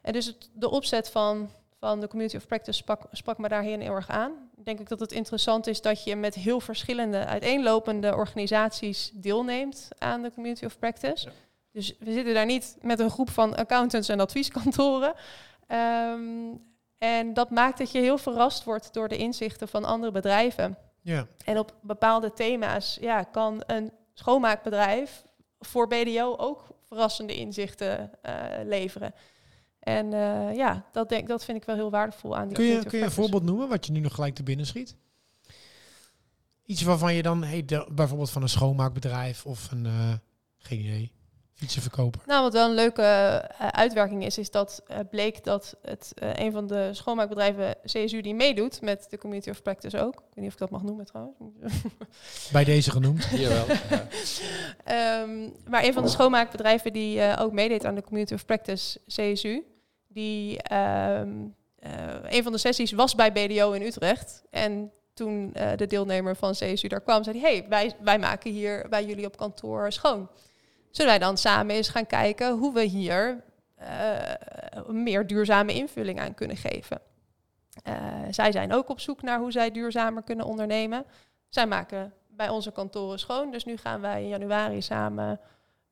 En 0.00 0.12
dus 0.12 0.26
het, 0.26 0.50
de 0.52 0.70
opzet 0.70 1.10
van, 1.10 1.50
van 1.78 2.00
de 2.00 2.08
Community 2.08 2.36
of 2.36 2.46
Practice 2.46 2.78
sprak, 2.78 3.02
sprak 3.12 3.38
me 3.38 3.48
daar 3.48 3.62
heel 3.62 3.80
erg 3.80 4.08
aan. 4.08 4.32
Ik 4.56 4.64
denk 4.64 4.80
ook 4.80 4.88
dat 4.88 5.00
het 5.00 5.12
interessant 5.12 5.66
is 5.66 5.80
dat 5.80 6.04
je 6.04 6.16
met 6.16 6.34
heel 6.34 6.60
verschillende, 6.60 7.24
uiteenlopende 7.24 8.14
organisaties 8.14 9.10
deelneemt 9.14 9.88
aan 9.98 10.22
de 10.22 10.32
Community 10.32 10.64
of 10.64 10.78
Practice. 10.78 11.28
Dus 11.72 11.94
we 11.98 12.12
zitten 12.12 12.34
daar 12.34 12.46
niet 12.46 12.76
met 12.80 12.98
een 12.98 13.10
groep 13.10 13.30
van 13.30 13.56
accountants 13.56 14.08
en 14.08 14.20
advieskantoren. 14.20 15.14
Um, 15.68 16.62
en 16.98 17.34
dat 17.34 17.50
maakt 17.50 17.78
dat 17.78 17.90
je 17.90 17.98
heel 17.98 18.18
verrast 18.18 18.64
wordt 18.64 18.94
door 18.94 19.08
de 19.08 19.16
inzichten 19.16 19.68
van 19.68 19.84
andere 19.84 20.12
bedrijven. 20.12 20.78
Ja. 21.00 21.26
En 21.44 21.58
op 21.58 21.74
bepaalde 21.82 22.32
thema's 22.32 22.98
ja, 23.00 23.22
kan 23.22 23.62
een 23.66 23.92
schoonmaakbedrijf 24.12 25.24
voor 25.58 25.86
BDO 25.86 26.34
ook 26.36 26.66
verrassende 26.82 27.34
inzichten 27.34 28.10
uh, 28.22 28.32
leveren. 28.64 29.14
En 29.78 30.06
uh, 30.06 30.54
ja, 30.54 30.84
dat, 30.92 31.08
denk, 31.08 31.28
dat 31.28 31.44
vind 31.44 31.56
ik 31.58 31.64
wel 31.64 31.76
heel 31.76 31.90
waardevol 31.90 32.36
aan 32.36 32.48
die 32.48 32.56
Kun 32.56 32.64
je, 32.64 32.84
kun 32.84 32.98
je 32.98 33.04
een 33.04 33.10
voorbeeld 33.10 33.42
noemen 33.42 33.68
wat 33.68 33.86
je 33.86 33.92
nu 33.92 34.00
nog 34.00 34.14
gelijk 34.14 34.34
te 34.34 34.42
binnen 34.42 34.66
schiet? 34.66 34.96
Iets 36.64 36.82
waarvan 36.82 37.14
je 37.14 37.22
dan, 37.22 37.44
hey, 37.44 37.64
de, 37.64 37.88
bijvoorbeeld 37.92 38.30
van 38.30 38.42
een 38.42 38.48
schoonmaakbedrijf 38.48 39.46
of 39.46 39.70
een, 39.70 39.84
uh, 39.84 40.12
geen 40.58 40.80
idee, 40.80 41.12
fietsenverkoper. 41.56 42.20
Nou, 42.26 42.42
wat 42.42 42.52
wel 42.52 42.68
een 42.68 42.74
leuke 42.74 43.02
uh, 43.02 43.68
uitwerking 43.68 44.24
is, 44.24 44.38
is 44.38 44.50
dat 44.50 44.82
uh, 44.90 44.98
bleek 45.10 45.44
dat 45.44 45.76
het 45.82 46.12
uh, 46.22 46.30
een 46.34 46.52
van 46.52 46.66
de 46.66 46.88
schoonmaakbedrijven 46.92 47.74
CSU 47.84 48.20
die 48.20 48.34
meedoet 48.34 48.80
met 48.80 49.06
de 49.10 49.18
Community 49.18 49.50
of 49.50 49.62
Practice 49.62 50.00
ook. 50.00 50.14
Ik 50.14 50.20
weet 50.20 50.36
niet 50.36 50.46
of 50.46 50.52
ik 50.52 50.58
dat 50.58 50.70
mag 50.70 50.82
noemen 50.82 51.06
trouwens. 51.06 51.36
Bij 52.52 52.64
deze 52.64 52.90
genoemd. 52.90 53.28
Jawel. 53.32 53.64
Ja. 54.86 55.22
um, 55.22 55.54
maar 55.68 55.84
een 55.84 55.92
van 55.92 56.02
de 56.02 56.08
schoonmaakbedrijven 56.08 56.92
die 56.92 57.36
ook 57.38 57.52
meedeed 57.52 57.84
aan 57.84 57.94
de 57.94 58.02
Community 58.02 58.34
of 58.34 58.44
Practice 58.44 59.00
CSU, 59.06 59.64
die 60.08 60.74
um, 60.74 61.54
een 62.22 62.42
van 62.42 62.52
de 62.52 62.58
sessies 62.58 62.92
was 62.92 63.14
bij 63.14 63.32
BDO 63.32 63.72
in 63.72 63.82
Utrecht. 63.82 64.42
En 64.50 64.90
toen 65.14 65.52
de 65.76 65.86
deelnemer 65.86 66.36
van 66.36 66.52
CSU 66.52 66.88
daar 66.88 67.00
kwam, 67.00 67.24
zei 67.24 67.40
hij, 67.40 67.50
hey, 67.50 67.66
wij, 67.68 67.92
wij 68.00 68.18
maken 68.18 68.50
hier 68.50 68.86
bij 68.88 69.04
jullie 69.04 69.26
op 69.26 69.36
kantoor 69.36 69.92
schoon 69.92 70.28
zullen 70.96 71.10
wij 71.10 71.18
dan 71.18 71.36
samen 71.36 71.74
eens 71.74 71.88
gaan 71.88 72.06
kijken 72.06 72.58
hoe 72.58 72.72
we 72.72 72.82
hier 72.82 73.44
uh, 73.80 74.88
meer 74.88 75.26
duurzame 75.26 75.74
invulling 75.74 76.20
aan 76.20 76.34
kunnen 76.34 76.56
geven. 76.56 77.00
Uh, 77.88 77.94
zij 78.30 78.52
zijn 78.52 78.72
ook 78.72 78.88
op 78.88 79.00
zoek 79.00 79.22
naar 79.22 79.38
hoe 79.38 79.52
zij 79.52 79.70
duurzamer 79.70 80.22
kunnen 80.22 80.46
ondernemen. 80.46 81.04
Zij 81.48 81.66
maken 81.66 82.12
bij 82.28 82.48
onze 82.48 82.72
kantoren 82.72 83.18
schoon, 83.18 83.50
dus 83.50 83.64
nu 83.64 83.76
gaan 83.76 84.00
wij 84.00 84.22
in 84.22 84.28
januari 84.28 84.82
samen 84.82 85.40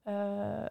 uh, 0.09 0.15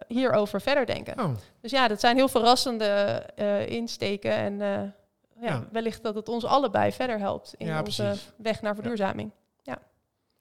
hierover 0.08 0.62
verder 0.62 0.86
denken. 0.86 1.20
Oh. 1.20 1.36
Dus 1.62 1.72
ja, 1.72 1.88
dat 1.88 2.00
zijn 2.00 2.16
heel 2.16 2.28
verrassende 2.28 3.26
insteken 3.68 4.32
en 4.32 4.58
ja, 4.60 4.94
ja, 5.42 5.68
wellicht 5.72 6.04
dat 6.04 6.16
het 6.16 6.30
ons 6.30 6.46
allebei 6.46 6.92
verder 6.92 7.20
helpt 7.20 7.54
in 7.58 7.66
ja, 7.68 7.80
onze 7.80 8.04
precies. 8.04 8.32
weg 8.38 8.62
naar 8.62 8.76
verduurzaming. 8.76 9.32
Ja. 9.62 9.78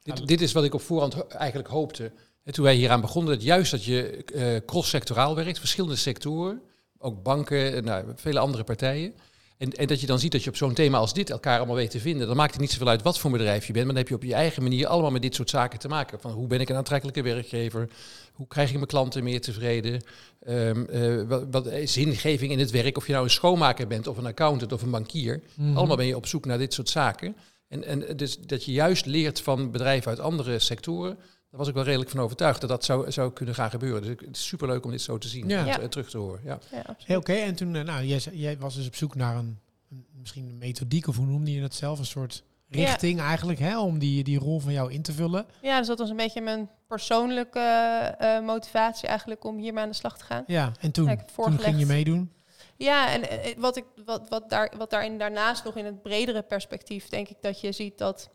Dit, 0.02 0.26
dit, 0.26 0.40
is 0.40 0.52
wat 0.52 0.64
ik 0.64 0.74
op 0.74 0.80
voorhand 0.80 1.26
eigenlijk 1.26 1.68
hoopte. 1.68 2.12
En 2.44 2.52
toen 2.52 2.64
wij 2.64 2.74
hieraan 2.74 3.00
begonnen, 3.00 3.34
dat 3.34 3.42
juist 3.42 3.70
dat 3.70 3.84
je 3.84 4.24
uh, 4.34 4.66
cross-sectoraal 4.66 5.34
werkt, 5.34 5.58
verschillende 5.58 5.96
sectoren, 5.96 6.62
ook 6.98 7.22
banken, 7.22 7.84
nou, 7.84 8.04
vele 8.14 8.38
andere 8.38 8.64
partijen. 8.64 9.14
En, 9.62 9.70
en, 9.70 9.86
dat 9.86 10.00
je 10.00 10.06
dan 10.06 10.18
ziet 10.18 10.32
dat 10.32 10.42
je 10.42 10.50
op 10.50 10.56
zo'n 10.56 10.74
thema 10.74 10.98
als 10.98 11.14
dit 11.14 11.30
elkaar 11.30 11.56
allemaal 11.56 11.76
weet 11.76 11.90
te 11.90 12.00
vinden. 12.00 12.26
Dan 12.26 12.36
maakt 12.36 12.52
het 12.52 12.60
niet 12.60 12.70
zoveel 12.70 12.88
uit 12.88 13.02
wat 13.02 13.18
voor 13.18 13.30
bedrijf 13.30 13.66
je 13.66 13.72
bent. 13.72 13.84
Maar 13.84 13.94
dan 13.94 14.02
heb 14.02 14.08
je 14.08 14.14
op 14.14 14.22
je 14.22 14.34
eigen 14.34 14.62
manier 14.62 14.86
allemaal 14.86 15.10
met 15.10 15.22
dit 15.22 15.34
soort 15.34 15.50
zaken 15.50 15.78
te 15.78 15.88
maken. 15.88 16.20
Van 16.20 16.30
hoe 16.30 16.46
ben 16.46 16.60
ik 16.60 16.68
een 16.68 16.76
aantrekkelijke 16.76 17.22
werkgever? 17.22 17.88
Hoe 18.32 18.46
krijg 18.46 18.68
ik 18.68 18.74
mijn 18.74 18.86
klanten 18.86 19.24
meer 19.24 19.40
tevreden? 19.40 20.02
Um, 20.48 20.86
uh, 20.90 21.22
wat, 21.28 21.44
wat, 21.50 21.68
zingeving 21.84 22.52
in 22.52 22.58
het 22.58 22.70
werk. 22.70 22.96
Of 22.96 23.06
je 23.06 23.12
nou 23.12 23.24
een 23.24 23.30
schoonmaker 23.30 23.86
bent 23.86 24.06
of 24.06 24.16
een 24.16 24.26
accountant 24.26 24.72
of 24.72 24.82
een 24.82 24.90
bankier. 24.90 25.42
Mm-hmm. 25.54 25.76
Allemaal 25.76 25.96
ben 25.96 26.06
je 26.06 26.16
op 26.16 26.26
zoek 26.26 26.44
naar 26.44 26.58
dit 26.58 26.74
soort 26.74 26.88
zaken. 26.88 27.36
En, 27.68 27.84
en 27.84 28.16
dus 28.16 28.38
dat 28.38 28.64
je 28.64 28.72
juist 28.72 29.06
leert 29.06 29.40
van 29.40 29.70
bedrijven 29.70 30.10
uit 30.10 30.20
andere 30.20 30.58
sectoren. 30.58 31.18
Daar 31.52 31.60
was 31.60 31.70
ik 31.70 31.76
wel 31.76 31.84
redelijk 31.84 32.10
van 32.10 32.20
overtuigd 32.20 32.60
dat 32.60 32.70
dat 32.70 32.84
zou, 32.84 33.10
zou 33.10 33.32
kunnen 33.32 33.54
gaan 33.54 33.70
gebeuren. 33.70 34.02
Dus 34.02 34.10
het 34.10 34.36
is 34.36 34.46
superleuk 34.46 34.84
om 34.84 34.90
dit 34.90 35.00
zo 35.00 35.18
te 35.18 35.28
zien 35.28 35.48
ja. 35.48 35.58
en 35.58 35.66
ja. 35.66 35.88
terug 35.88 36.10
te 36.10 36.18
horen. 36.18 36.40
Ja. 36.44 36.58
ja 36.70 36.96
hey, 37.04 37.16
Oké, 37.16 37.32
en 37.32 37.54
toen, 37.54 37.70
nou, 37.70 38.04
jij, 38.04 38.20
jij, 38.32 38.58
was 38.58 38.74
dus 38.74 38.86
op 38.86 38.94
zoek 38.94 39.14
naar 39.14 39.36
een, 39.36 39.58
een, 39.90 40.06
misschien 40.18 40.48
een 40.48 40.58
methodiek, 40.58 41.06
of 41.06 41.16
hoe 41.16 41.26
noemde 41.26 41.52
je 41.52 41.62
het 41.62 41.74
zelf? 41.74 41.98
Een 41.98 42.04
soort 42.04 42.42
richting 42.68 43.20
eigenlijk, 43.20 43.58
hè, 43.58 43.80
om 43.80 43.98
die, 43.98 44.24
die 44.24 44.38
rol 44.38 44.60
van 44.60 44.72
jou 44.72 44.92
in 44.92 45.02
te 45.02 45.12
vullen. 45.12 45.46
Ja, 45.62 45.78
dus 45.78 45.86
dat 45.86 45.98
was 45.98 46.10
een 46.10 46.16
beetje 46.16 46.40
mijn 46.40 46.70
persoonlijke 46.86 48.16
uh, 48.20 48.40
motivatie 48.40 49.08
eigenlijk 49.08 49.44
om 49.44 49.58
hiermee 49.58 49.82
aan 49.82 49.90
de 49.90 49.96
slag 49.96 50.18
te 50.18 50.24
gaan. 50.24 50.44
Ja, 50.46 50.72
en 50.80 50.90
toen, 50.90 51.18
toen 51.34 51.58
ging 51.58 51.78
je 51.78 51.86
meedoen? 51.86 52.32
Ja, 52.76 53.12
en 53.12 53.24
wat, 53.60 53.76
ik, 53.76 53.84
wat, 54.04 54.28
wat, 54.28 54.50
daar, 54.50 54.72
wat 54.76 54.90
daarin 54.90 55.18
daarnaast 55.18 55.64
nog 55.64 55.76
in 55.76 55.84
het 55.84 56.02
bredere 56.02 56.42
perspectief, 56.42 57.08
denk 57.08 57.28
ik 57.28 57.36
dat 57.40 57.60
je 57.60 57.72
ziet 57.72 57.98
dat, 57.98 58.30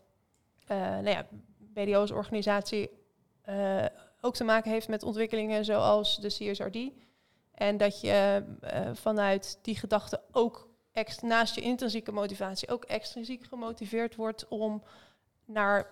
uh, 0.72 0.78
nou 0.78 1.10
ja, 1.10 1.28
BDO's 1.74 2.12
organisatie 2.12 2.90
uh, 3.50 3.86
ook 4.22 4.36
te 4.36 4.44
maken 4.44 4.72
heeft 4.72 4.88
met 4.88 5.04
ontwikkelingen 5.04 5.66
zoals 5.66 6.18
de 6.18 6.28
CSRD. 6.28 6.78
En 7.52 7.78
dat 7.78 8.02
je 8.02 8.44
uh, 8.64 8.90
vanuit 8.94 9.60
die 9.62 9.76
gedachte 9.76 10.22
ook 10.32 10.68
naast 11.22 11.56
je 11.56 11.62
intrinsieke 11.62 12.12
motivatie 12.12 12.70
ook 12.70 12.86
extrinsiek 12.86 13.44
gemotiveerd 13.46 14.16
wordt 14.16 14.48
om 14.48 14.84
naar 15.46 15.88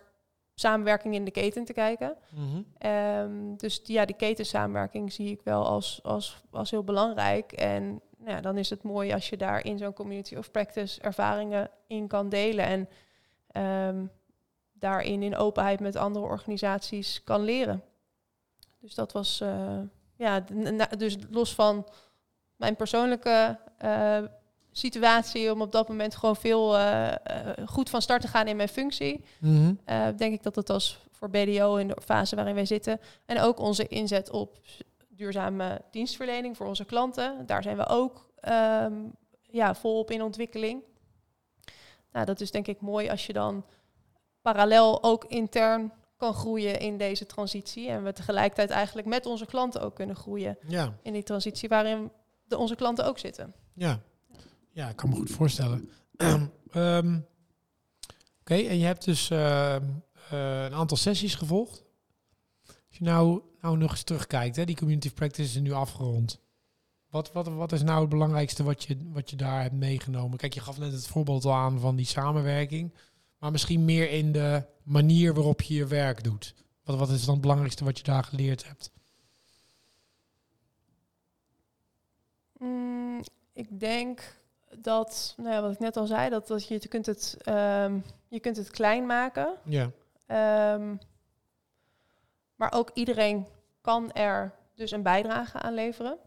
samenwerking 0.53 1.13
in 1.13 1.25
de 1.25 1.31
keten 1.31 1.65
te 1.65 1.73
kijken. 1.73 2.17
Mm 2.29 2.49
-hmm. 2.49 2.91
um, 2.91 3.57
dus 3.57 3.83
die, 3.83 3.95
ja, 3.95 4.05
die 4.05 4.15
ketensamenwerking 4.15 5.13
zie 5.13 5.31
ik 5.31 5.41
wel 5.43 5.65
als, 5.65 5.99
als, 6.03 6.41
als 6.51 6.71
heel 6.71 6.83
belangrijk. 6.83 7.51
En 7.51 8.01
nou 8.17 8.31
ja, 8.31 8.41
dan 8.41 8.57
is 8.57 8.69
het 8.69 8.83
mooi 8.83 9.13
als 9.13 9.29
je 9.29 9.37
daar 9.37 9.65
in 9.65 9.77
zo'n 9.77 9.93
community 9.93 10.35
of 10.35 10.51
practice 10.51 11.01
ervaringen 11.01 11.69
in 11.87 12.07
kan 12.07 12.29
delen. 12.29 12.65
En 12.65 12.89
um, 13.87 14.11
daarin 14.79 15.23
in 15.23 15.35
openheid 15.35 15.79
met 15.79 15.95
andere 15.95 16.25
organisaties 16.25 17.23
kan 17.23 17.43
leren. 17.43 17.83
Dus 18.79 18.95
dat 18.95 19.11
was, 19.11 19.41
uh, 19.41 19.79
ja, 20.15 20.39
dus 20.97 21.17
los 21.29 21.53
van 21.53 21.87
mijn 22.55 22.75
persoonlijke 22.75 23.59
uh, 23.83 24.17
situatie 24.71 25.51
om 25.51 25.61
op 25.61 25.71
dat 25.71 25.87
moment 25.87 26.15
gewoon 26.15 26.35
veel 26.35 26.77
uh, 26.77 27.11
goed 27.65 27.89
van 27.89 28.01
start 28.01 28.21
te 28.21 28.27
gaan 28.27 28.47
in 28.47 28.55
mijn 28.55 28.69
functie, 28.69 29.23
mm 29.39 29.55
-hmm. 29.55 30.17
denk 30.17 30.33
ik 30.33 30.43
dat 30.43 30.55
het 30.55 30.69
als 30.69 30.99
voor 31.11 31.29
BDO 31.29 31.75
in 31.75 31.87
de 31.87 31.97
fase 32.03 32.35
waarin 32.35 32.55
wij 32.55 32.65
zitten 32.65 32.99
en 33.25 33.39
ook 33.39 33.59
onze 33.59 33.87
inzet 33.87 34.29
op 34.29 34.57
duurzame 35.09 35.81
dienstverlening 35.91 36.57
voor 36.57 36.67
onze 36.67 36.85
klanten, 36.85 37.45
daar 37.45 37.63
zijn 37.63 37.77
we 37.77 37.87
ook 37.87 38.29
um, 38.49 39.13
ja, 39.41 39.75
volop 39.75 40.11
in 40.11 40.21
ontwikkeling. 40.21 40.83
Nou, 42.11 42.25
dat 42.25 42.41
is 42.41 42.51
denk 42.51 42.67
ik 42.67 42.81
mooi 42.81 43.09
als 43.09 43.25
je 43.25 43.33
dan 43.33 43.65
parallel 44.51 45.03
ook 45.03 45.25
intern 45.25 45.91
kan 46.17 46.33
groeien 46.33 46.79
in 46.79 46.97
deze 46.97 47.25
transitie. 47.25 47.89
En 47.89 48.03
we 48.03 48.13
tegelijkertijd 48.13 48.69
eigenlijk 48.69 49.07
met 49.07 49.25
onze 49.25 49.45
klanten 49.45 49.81
ook 49.81 49.95
kunnen 49.95 50.15
groeien 50.15 50.57
ja. 50.67 50.97
in 51.01 51.13
die 51.13 51.23
transitie 51.23 51.69
waarin 51.69 52.11
de, 52.43 52.57
onze 52.57 52.75
klanten 52.75 53.05
ook 53.05 53.17
zitten. 53.17 53.53
Ja, 53.73 54.01
ja 54.71 54.89
ik 54.89 54.95
kan 54.95 55.09
me 55.09 55.15
goed 55.15 55.29
voorstellen. 55.29 55.89
um, 56.17 56.51
Oké, 58.39 58.53
okay, 58.53 58.67
en 58.67 58.77
je 58.77 58.85
hebt 58.85 59.05
dus 59.05 59.29
uh, 59.29 59.75
uh, 60.33 60.63
een 60.63 60.73
aantal 60.73 60.97
sessies 60.97 61.35
gevolgd. 61.35 61.83
Als 62.65 62.97
je 62.97 63.03
nou, 63.03 63.41
nou 63.61 63.77
nog 63.77 63.91
eens 63.91 64.03
terugkijkt, 64.03 64.55
hè, 64.55 64.65
die 64.65 64.75
community 64.75 65.13
practice 65.13 65.57
is 65.57 65.61
nu 65.61 65.71
afgerond. 65.71 66.39
Wat, 67.09 67.31
wat, 67.31 67.47
wat 67.47 67.71
is 67.71 67.83
nou 67.83 67.99
het 67.99 68.09
belangrijkste 68.09 68.63
wat 68.63 68.83
je, 68.83 68.97
wat 69.11 69.29
je 69.29 69.35
daar 69.35 69.61
hebt 69.61 69.75
meegenomen? 69.75 70.37
Kijk, 70.37 70.53
je 70.53 70.59
gaf 70.59 70.77
net 70.77 70.91
het 70.91 71.07
voorbeeld 71.07 71.45
al 71.45 71.53
aan 71.53 71.79
van 71.79 71.95
die 71.95 72.05
samenwerking 72.05 72.93
maar 73.45 73.53
misschien 73.53 73.85
meer 73.85 74.11
in 74.11 74.31
de 74.31 74.63
manier 74.83 75.33
waarop 75.33 75.61
je 75.61 75.73
je 75.73 75.87
werk 75.87 76.23
doet. 76.23 76.53
Wat, 76.83 76.97
wat 76.97 77.09
is 77.09 77.25
dan 77.25 77.33
het 77.33 77.41
belangrijkste 77.41 77.83
wat 77.83 77.97
je 77.97 78.03
daar 78.03 78.23
geleerd 78.23 78.67
hebt? 78.67 78.91
Mm, 82.57 83.23
ik 83.53 83.79
denk 83.79 84.37
dat, 84.77 85.33
nou 85.37 85.49
ja, 85.49 85.61
wat 85.61 85.71
ik 85.71 85.79
net 85.79 85.97
al 85.97 86.05
zei, 86.05 86.29
dat, 86.29 86.47
dat 86.47 86.67
je, 86.67 86.77
je, 86.79 86.87
kunt 86.87 87.05
het, 87.05 87.37
um, 87.47 88.03
je 88.27 88.39
kunt 88.39 88.57
het 88.57 88.69
klein 88.69 89.05
maken. 89.05 89.55
Ja. 89.63 89.91
Um, 90.73 90.99
maar 92.55 92.73
ook 92.73 92.91
iedereen 92.93 93.47
kan 93.81 94.11
er 94.11 94.53
dus 94.75 94.91
een 94.91 95.03
bijdrage 95.03 95.59
aan 95.59 95.73
leveren. 95.73 96.17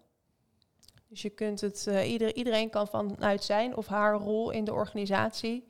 Dus 1.09 1.22
je 1.22 1.31
kunt 1.31 1.61
het, 1.61 1.87
uh, 1.88 2.11
ieder, 2.11 2.35
iedereen 2.35 2.70
kan 2.70 2.88
vanuit 2.88 3.44
zijn 3.44 3.76
of 3.76 3.87
haar 3.87 4.14
rol 4.14 4.50
in 4.50 4.64
de 4.64 4.72
organisatie 4.72 5.68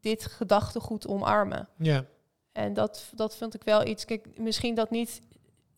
dit 0.00 0.26
gedachtegoed 0.26 1.06
omarmen. 1.06 1.68
Ja. 1.78 2.04
En 2.52 2.74
dat, 2.74 3.12
dat 3.14 3.36
vind 3.36 3.54
ik 3.54 3.62
wel 3.62 3.86
iets. 3.86 4.04
Kijk, 4.04 4.38
misschien 4.38 4.74
dat 4.74 4.90
niet 4.90 5.20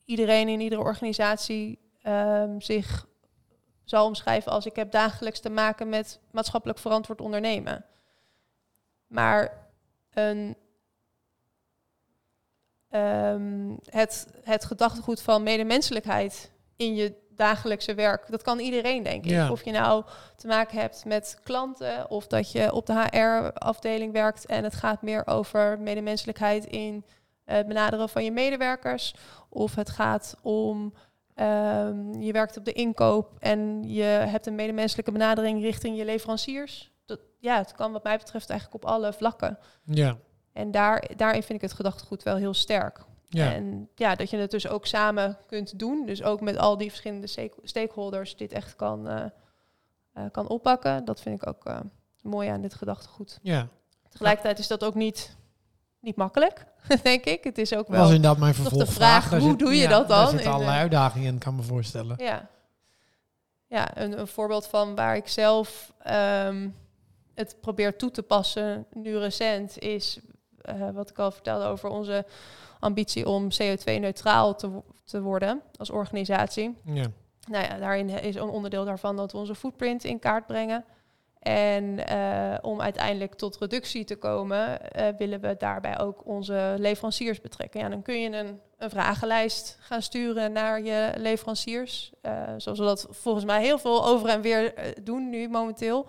iedereen 0.04 0.48
in 0.48 0.60
iedere 0.60 0.80
organisatie 0.80 1.78
um, 2.06 2.60
zich 2.60 3.06
zal 3.84 4.06
omschrijven 4.06 4.52
als 4.52 4.66
ik 4.66 4.76
heb 4.76 4.90
dagelijks 4.90 5.40
te 5.40 5.50
maken 5.50 5.88
met 5.88 6.20
maatschappelijk 6.30 6.78
verantwoord 6.78 7.20
ondernemen. 7.20 7.84
Maar 9.06 9.68
een, 10.12 10.56
um, 12.90 13.78
het, 13.84 14.26
het 14.42 14.64
gedachtegoed 14.64 15.22
van 15.22 15.42
medemenselijkheid 15.42 16.50
in 16.76 16.94
je 16.94 17.21
dagelijkse 17.36 17.94
werk, 17.94 18.30
dat 18.30 18.42
kan 18.42 18.58
iedereen, 18.58 19.02
denk 19.02 19.24
ik. 19.24 19.50
Of 19.50 19.64
je 19.64 19.70
nou 19.70 20.04
te 20.36 20.46
maken 20.46 20.78
hebt 20.78 21.04
met 21.04 21.38
klanten 21.42 22.10
of 22.10 22.26
dat 22.26 22.52
je 22.52 22.72
op 22.72 22.86
de 22.86 23.06
HR-afdeling 23.10 24.12
werkt 24.12 24.46
en 24.46 24.64
het 24.64 24.74
gaat 24.74 25.02
meer 25.02 25.26
over 25.26 25.80
medemenselijkheid 25.80 26.64
in 26.64 27.04
het 27.44 27.66
benaderen 27.66 28.08
van 28.08 28.24
je 28.24 28.32
medewerkers. 28.32 29.14
Of 29.48 29.74
het 29.74 29.90
gaat 29.90 30.36
om 30.42 30.94
um, 31.36 32.20
je 32.20 32.32
werkt 32.32 32.56
op 32.56 32.64
de 32.64 32.72
inkoop 32.72 33.36
en 33.38 33.82
je 33.88 34.02
hebt 34.02 34.46
een 34.46 34.54
medemenselijke 34.54 35.12
benadering 35.12 35.62
richting 35.62 35.96
je 35.96 36.04
leveranciers. 36.04 36.92
Dat, 37.04 37.20
ja, 37.38 37.56
het 37.56 37.72
kan 37.72 37.92
wat 37.92 38.04
mij 38.04 38.18
betreft 38.18 38.50
eigenlijk 38.50 38.84
op 38.84 38.90
alle 38.90 39.12
vlakken. 39.12 39.58
Ja. 39.84 40.16
En 40.52 40.70
daar, 40.70 41.10
daarin 41.16 41.42
vind 41.42 41.62
ik 41.62 41.68
het 41.68 41.76
gedachtegoed 41.76 42.22
wel 42.22 42.36
heel 42.36 42.54
sterk. 42.54 43.00
Ja. 43.34 43.52
En 43.52 43.88
ja, 43.94 44.14
dat 44.14 44.30
je 44.30 44.36
het 44.36 44.50
dus 44.50 44.68
ook 44.68 44.86
samen 44.86 45.38
kunt 45.46 45.78
doen. 45.78 46.06
Dus 46.06 46.22
ook 46.22 46.40
met 46.40 46.56
al 46.56 46.76
die 46.76 46.88
verschillende 46.88 47.50
stakeholders 47.62 48.36
dit 48.36 48.52
echt 48.52 48.76
kan, 48.76 49.08
uh, 49.08 49.24
uh, 50.14 50.24
kan 50.32 50.48
oppakken. 50.48 51.04
Dat 51.04 51.20
vind 51.20 51.42
ik 51.42 51.48
ook 51.48 51.66
uh, 51.66 51.80
mooi 52.22 52.48
aan 52.48 52.60
dit 52.60 52.74
gedachtegoed. 52.74 53.38
Ja. 53.42 53.68
Tegelijkertijd 54.08 54.58
is 54.58 54.66
dat 54.66 54.84
ook 54.84 54.94
niet, 54.94 55.36
niet 56.00 56.16
makkelijk, 56.16 56.66
denk 57.02 57.24
ik. 57.24 57.44
Het 57.44 57.58
is 57.58 57.74
ook 57.74 57.88
wel 57.88 58.00
was 58.00 58.10
inderdaad 58.10 58.38
mijn 58.38 58.54
vervolgvraag. 58.54 59.22
de 59.22 59.28
vraag, 59.28 59.40
hoe 59.40 59.50
zit, 59.50 59.58
doe 59.58 59.74
je 59.74 59.88
dat 59.88 60.08
dan? 60.08 60.24
Er 60.24 60.30
zitten 60.30 60.52
allerlei 60.52 60.78
uitdagingen 60.78 61.32
in, 61.32 61.38
kan 61.38 61.56
me 61.56 61.62
voorstellen. 61.62 62.16
Ja, 62.18 62.48
ja 63.66 63.98
een, 63.98 64.18
een 64.18 64.28
voorbeeld 64.28 64.66
van 64.66 64.94
waar 64.94 65.16
ik 65.16 65.28
zelf 65.28 65.92
um, 66.46 66.74
het 67.34 67.56
probeer 67.60 67.96
toe 67.96 68.10
te 68.10 68.22
passen, 68.22 68.86
nu 68.92 69.18
recent, 69.18 69.78
is 69.78 70.20
wat 70.92 71.10
ik 71.10 71.18
al 71.18 71.30
vertelde 71.30 71.64
over 71.64 71.88
onze 71.88 72.24
ambitie 72.80 73.28
om 73.28 73.48
CO2-neutraal 73.62 74.54
te, 74.54 74.82
te 75.04 75.22
worden 75.22 75.62
als 75.76 75.90
organisatie. 75.90 76.76
Ja. 76.84 77.06
Nou 77.48 77.64
ja, 77.64 77.78
daarin 77.78 78.08
is 78.08 78.34
een 78.34 78.48
onderdeel 78.48 78.84
daarvan 78.84 79.16
dat 79.16 79.32
we 79.32 79.38
onze 79.38 79.54
footprint 79.54 80.04
in 80.04 80.18
kaart 80.18 80.46
brengen. 80.46 80.84
En 81.42 81.98
uh, 82.12 82.54
om 82.60 82.80
uiteindelijk 82.80 83.34
tot 83.34 83.58
reductie 83.58 84.04
te 84.04 84.16
komen, 84.16 84.78
uh, 84.96 85.08
willen 85.18 85.40
we 85.40 85.54
daarbij 85.58 85.98
ook 85.98 86.26
onze 86.26 86.74
leveranciers 86.78 87.40
betrekken. 87.40 87.80
Ja, 87.80 87.88
dan 87.88 88.02
kun 88.02 88.20
je 88.20 88.30
een, 88.36 88.60
een 88.78 88.90
vragenlijst 88.90 89.76
gaan 89.80 90.02
sturen 90.02 90.52
naar 90.52 90.82
je 90.82 91.12
leveranciers. 91.16 92.12
Uh, 92.22 92.32
zoals 92.56 92.78
we 92.78 92.84
dat 92.84 93.06
volgens 93.10 93.44
mij 93.44 93.62
heel 93.62 93.78
veel 93.78 94.06
over 94.06 94.28
en 94.28 94.40
weer 94.40 94.94
doen 95.02 95.30
nu 95.30 95.48
momenteel. 95.48 96.06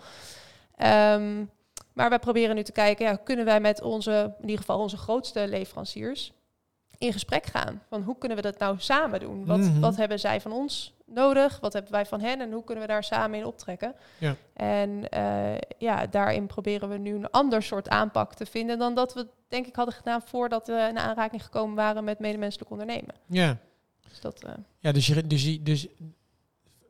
Um, 0.77 1.49
maar 1.93 2.09
wij 2.09 2.19
proberen 2.19 2.55
nu 2.55 2.63
te 2.63 2.71
kijken, 2.71 3.05
ja, 3.05 3.15
kunnen 3.15 3.45
wij 3.45 3.59
met 3.59 3.81
onze, 3.81 4.33
in 4.37 4.41
ieder 4.43 4.59
geval 4.59 4.79
onze 4.79 4.97
grootste 4.97 5.47
leveranciers, 5.47 6.31
in 6.97 7.13
gesprek 7.13 7.45
gaan. 7.45 7.81
Van 7.89 8.01
hoe 8.03 8.17
kunnen 8.17 8.37
we 8.37 8.43
dat 8.43 8.59
nou 8.59 8.75
samen 8.79 9.19
doen? 9.19 9.45
Wat, 9.45 9.57
Mhm. 9.59 9.79
wat 9.79 9.95
hebben 9.95 10.19
zij 10.19 10.41
van 10.41 10.51
ons 10.51 10.93
nodig? 11.05 11.59
Wat 11.59 11.73
hebben 11.73 11.91
wij 11.91 12.05
van 12.05 12.21
hen? 12.21 12.41
En 12.41 12.51
hoe 12.51 12.63
kunnen 12.63 12.83
we 12.83 12.89
daar 12.91 13.03
samen 13.03 13.39
in 13.39 13.45
optrekken? 13.45 13.95
Ja. 14.17 14.35
En 14.53 15.09
eh, 15.09 15.57
ja, 15.77 16.07
daarin 16.07 16.47
proberen 16.47 16.89
we 16.89 16.97
nu 16.97 17.15
een 17.15 17.29
ander 17.29 17.63
soort 17.63 17.89
aanpak 17.89 18.33
te 18.33 18.45
vinden 18.45 18.77
dan 18.79 18.95
dat 18.95 19.13
we 19.13 19.27
denk 19.47 19.67
ik 19.67 19.75
hadden 19.75 19.93
gedaan 19.95 20.21
voordat 20.25 20.67
we 20.67 20.87
in 20.89 20.97
aanraking 20.97 21.43
gekomen 21.43 21.75
waren 21.75 22.03
met 22.03 22.19
medemenselijk 22.19 22.69
ondernemen. 22.71 23.15
Ja. 23.27 23.57
Dus 24.09 24.19
dat, 24.21 24.43
eh, 24.43 24.53
Ja, 24.79 24.91
dus, 24.91 25.07
je, 25.07 25.27
dus, 25.27 25.43
je- 25.43 25.61
dus 25.63 25.87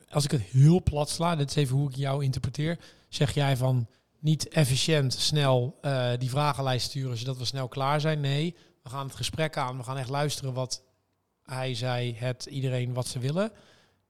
als 0.10 0.24
ik 0.24 0.32
het 0.32 0.42
heel 0.42 0.84
plat 0.84 1.10
sla, 1.10 1.36
dit 1.36 1.50
is 1.50 1.56
even 1.56 1.76
hoe 1.78 1.90
ik 1.90 1.96
jou 1.96 2.24
interpreteer, 2.24 2.80
zeg 3.10 3.34
jij 3.34 3.58
van 3.58 3.88
niet 4.24 4.48
efficiënt 4.48 5.14
snel 5.14 5.78
eh, 5.82 6.12
die 6.18 6.30
vragenlijst 6.30 6.86
sturen 6.90 7.18
zodat 7.18 7.38
we 7.38 7.46
snel 7.46 7.68
klaar 7.68 8.02
zijn. 8.02 8.20
Nee, 8.20 8.56
we 8.84 8.90
gaan 8.90 9.06
het 9.08 9.16
gesprek 9.16 9.58
aan, 9.58 9.78
we 9.78 9.84
gaan 9.84 9.98
echt 9.98 10.10
luisteren 10.10 10.54
wat 10.54 10.84
hij, 11.44 11.76
zij, 11.76 12.16
het, 12.18 12.46
iedereen 12.46 12.94
wat 12.94 13.08
ze 13.08 13.20
willen. 13.20 13.52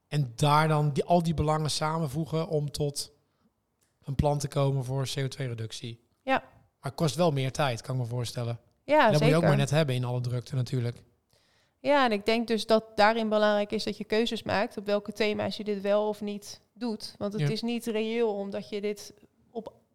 En 0.08 0.34
daar 0.36 0.67
dan 0.67 0.91
die, 0.93 1.04
al 1.04 1.23
die 1.23 1.34
belangen 1.34 1.71
samenvoegen 1.71 2.47
om 2.47 2.71
tot 2.71 3.12
een 4.04 4.15
plan 4.15 4.38
te 4.39 4.47
komen 4.47 4.84
voor 4.86 5.08
CO2-reductie. 5.08 5.99
Ja. 6.21 6.39
Maar 6.39 6.91
het 6.91 6.95
kost 6.95 7.15
wel 7.15 7.32
meer 7.32 7.52
tijd, 7.52 7.82
kan 7.82 7.95
ik 7.95 8.02
me 8.02 8.08
voorstellen. 8.08 8.60
ja, 8.84 8.97
dat 8.97 9.08
moet 9.12 9.17
zeker. 9.17 9.28
je 9.28 9.36
ook 9.36 9.43
maar 9.43 9.58
net 9.58 9.69
hebben 9.69 9.95
in 9.95 10.04
alle 10.06 10.21
drukte 10.21 10.56
natuurlijk. 10.56 11.04
Ja, 11.80 12.06
en 12.06 12.12
ik 12.12 12.26
denk 12.26 12.47
dus 12.47 12.65
dat 12.65 12.84
daarin 12.95 13.30
belangrijk 13.30 13.71
is 13.71 13.84
dat 13.84 13.97
je 13.97 14.04
keuzes 14.04 14.43
maakt 14.43 14.78
op 14.78 14.86
welke 14.86 15.12
thema's 15.12 15.58
je 15.58 15.63
dit 15.63 15.82
wel 15.82 16.08
of 16.08 16.21
niet 16.21 16.62
doet. 16.73 17.15
Want 17.17 17.34
het 17.34 17.41
Ja. 17.41 17.49
is 17.49 17.62
niet 17.62 17.86
reëel 17.86 18.34
omdat 18.36 18.69
je 18.69 18.82
dit 18.82 19.13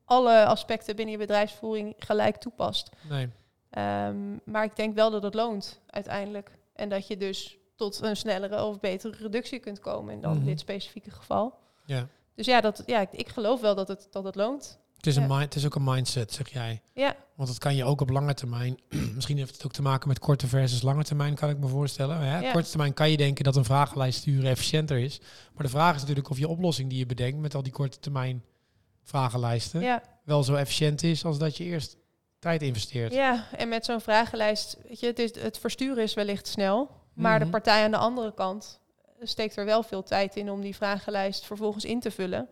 alle 0.09 0.45
aspecten 0.47 0.97
binnen 0.97 1.13
je 1.15 1.21
bedrijfsvoering 1.21 1.95
gelijk 1.99 2.37
toepast. 2.37 2.91
Nee. 3.09 3.29
Ehm, 3.71 4.17
maar 4.45 4.65
ik 4.65 4.77
denk 4.77 4.95
wel 4.95 5.11
dat 5.11 5.23
het 5.23 5.35
loont 5.35 5.81
uiteindelijk. 5.87 6.51
En 6.75 6.89
dat 6.89 7.07
je 7.07 7.17
dus 7.17 7.57
tot 7.77 8.03
een 8.03 8.17
snellere 8.17 8.65
of 8.65 8.81
betere 8.81 9.17
reductie 9.17 9.59
kunt 9.59 9.79
komen 9.81 10.15
in 10.15 10.21
dan 10.21 10.37
Mhm. 10.37 10.45
dit 10.45 10.61
specifieke 10.61 11.11
geval. 11.11 11.55
Ja. 11.85 12.09
Dus 12.35 12.47
ja, 12.47 12.61
dat, 12.61 12.83
ja 12.87 13.01
ik, 13.01 13.09
ik 13.13 13.29
geloof 13.29 13.61
wel 13.61 13.75
dat 13.75 13.89
het, 13.89 14.07
dat 14.11 14.25
het 14.25 14.35
loont. 14.35 14.79
Het 14.97 15.07
is, 15.07 15.17
een 15.17 15.27
mind, 15.27 15.43
het 15.43 15.55
is 15.55 15.67
ook 15.67 15.75
een 15.75 15.85
mindset, 15.85 16.33
zeg 16.33 16.49
jij. 16.49 16.83
Ja, 16.95 17.17
Want 17.35 17.49
dat 17.49 17.59
kan 17.59 17.75
je 17.77 17.85
ook 17.85 18.01
op 18.01 18.11
lange 18.11 18.35
termijn. 18.35 18.79
Misschien 19.15 19.37
heeft 19.39 19.55
het 19.55 19.65
ook 19.65 19.73
te 19.73 19.83
maken 19.83 20.09
met 20.09 20.19
korte 20.19 20.47
versus 20.47 20.83
lange 20.83 21.05
termijn, 21.05 21.35
kan 21.35 21.51
ik 21.51 21.59
me 21.59 21.67
voorstellen. 21.67 22.19
Hè? 22.19 22.39
Ja. 22.41 22.53
Korte 22.53 22.69
termijn 22.69 22.95
kan 22.95 23.11
je 23.11 23.17
denken 23.17 23.45
dat 23.45 23.57
een 23.57 23.65
vragenlijst 23.65 24.19
sturen 24.19 24.51
efficiënter 24.51 24.99
is. 24.99 25.21
Maar 25.55 25.63
de 25.65 25.69
vraag 25.73 25.95
is 25.95 26.01
natuurlijk 26.01 26.31
of 26.31 26.39
je 26.39 26.49
oplossing 26.49 26.89
die 26.89 26.99
je 26.99 27.07
bedenkt 27.07 27.39
met 27.39 27.55
al 27.55 27.63
die 27.63 27.73
korte 27.73 27.99
termijn 27.99 28.45
vragenlijsten 29.09 29.81
ja, 29.81 30.03
wel 30.25 30.43
zo 30.43 30.55
efficiënt 30.55 31.03
is 31.03 31.25
als 31.25 31.39
dat 31.39 31.57
je 31.57 31.65
eerst 31.65 31.97
tijd 32.39 32.63
investeert. 32.63 33.13
ja, 33.15 33.45
en 33.57 33.69
met 33.69 33.85
zo'n 33.85 34.01
vragenlijst, 34.01 34.77
weet 34.89 35.01
je, 35.01 35.07
het, 35.07 35.19
is, 35.19 35.41
het 35.41 35.59
versturen 35.59 36.03
is 36.03 36.15
wellicht 36.15 36.47
snel. 36.47 36.91
Maar 37.15 37.35
Mhm. 37.37 37.45
de 37.45 37.51
partij 37.51 37.85
aan 37.85 37.91
de 37.91 37.97
andere 37.97 38.35
kant 38.35 38.81
steekt 39.23 39.57
er 39.57 39.65
wel 39.65 39.83
veel 39.83 40.03
tijd 40.03 40.37
in 40.37 40.51
om 40.51 40.61
die 40.61 40.77
vragenlijst 40.77 41.47
vervolgens 41.47 41.85
in 41.85 42.01
te 42.01 42.11
vullen. 42.11 42.49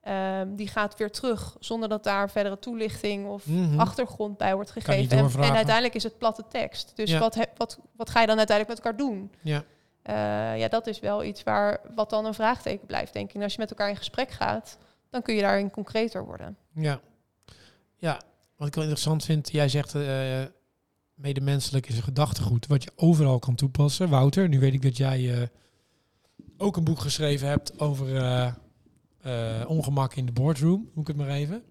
Ehm, 0.00 0.54
die 0.54 0.68
gaat 0.68 0.96
weer 0.96 1.10
terug 1.10 1.56
zonder 1.60 1.88
dat 1.88 2.04
daar 2.04 2.30
verdere 2.30 2.58
toelichting 2.58 3.26
of 3.28 3.46
Mhm. 3.46 3.80
achtergrond 3.80 4.36
bij 4.36 4.54
wordt 4.54 4.70
gegeven. 4.70 5.18
En, 5.18 5.24
en 5.42 5.54
uiteindelijk 5.54 5.94
is 5.94 6.02
het 6.02 6.18
platte 6.18 6.44
tekst. 6.48 6.92
Dus 6.96 7.10
Ja. 7.10 7.18
wat, 7.18 7.36
wat, 7.56 7.78
wat 7.96 8.10
ga 8.10 8.20
je 8.20 8.26
dan 8.26 8.38
uiteindelijk 8.38 8.76
met 8.78 8.86
elkaar 8.86 9.06
doen? 9.06 9.32
Ja. 9.42 9.64
Eh, 10.02 10.58
ja, 10.58 10.68
dat 10.68 10.86
is 10.86 10.98
wel 11.00 11.24
iets 11.24 11.42
waar 11.42 11.80
wat 11.94 12.10
dan 12.10 12.24
een 12.24 12.34
vraagteken 12.34 12.86
blijft, 12.86 13.12
denk 13.12 13.28
ik. 13.28 13.34
En 13.34 13.42
als 13.42 13.52
je 13.52 13.58
met 13.58 13.70
elkaar 13.70 13.88
in 13.88 13.96
gesprek 13.96 14.30
gaat, 14.30 14.78
dan 15.10 15.22
kun 15.22 15.34
je 15.34 15.40
daarin 15.40 15.70
concreter 15.70 16.24
worden. 16.24 16.56
Ja. 16.74 17.00
ja, 17.96 18.20
wat 18.56 18.68
ik 18.68 18.74
wel 18.74 18.84
interessant 18.84 19.24
vind, 19.24 19.52
jij 19.52 19.68
zegt 19.68 19.94
eh 19.94 20.42
medemenselijk 21.20 21.88
is 21.88 21.96
een 21.96 22.02
gedachtegoed 22.02 22.66
wat 22.66 22.84
je 22.84 22.90
overal 22.96 23.38
kan 23.38 23.54
toepassen. 23.54 24.08
Wouter, 24.08 24.48
nu 24.48 24.58
weet 24.58 24.74
ik 24.74 24.82
dat 24.82 24.96
jij 24.96 25.34
eh, 25.34 25.46
ook 26.56 26.76
een 26.76 26.84
boek 26.84 26.98
geschreven 27.00 27.48
hebt 27.48 27.80
over 27.80 28.16
eh, 28.16 28.52
eh, 29.20 29.70
ongemak 29.70 30.14
in 30.14 30.26
de 30.26 30.32
boardroom, 30.32 30.90
noem 30.94 31.00
ik 31.02 31.06
het 31.06 31.16
maar 31.16 31.28
even. 31.28 31.62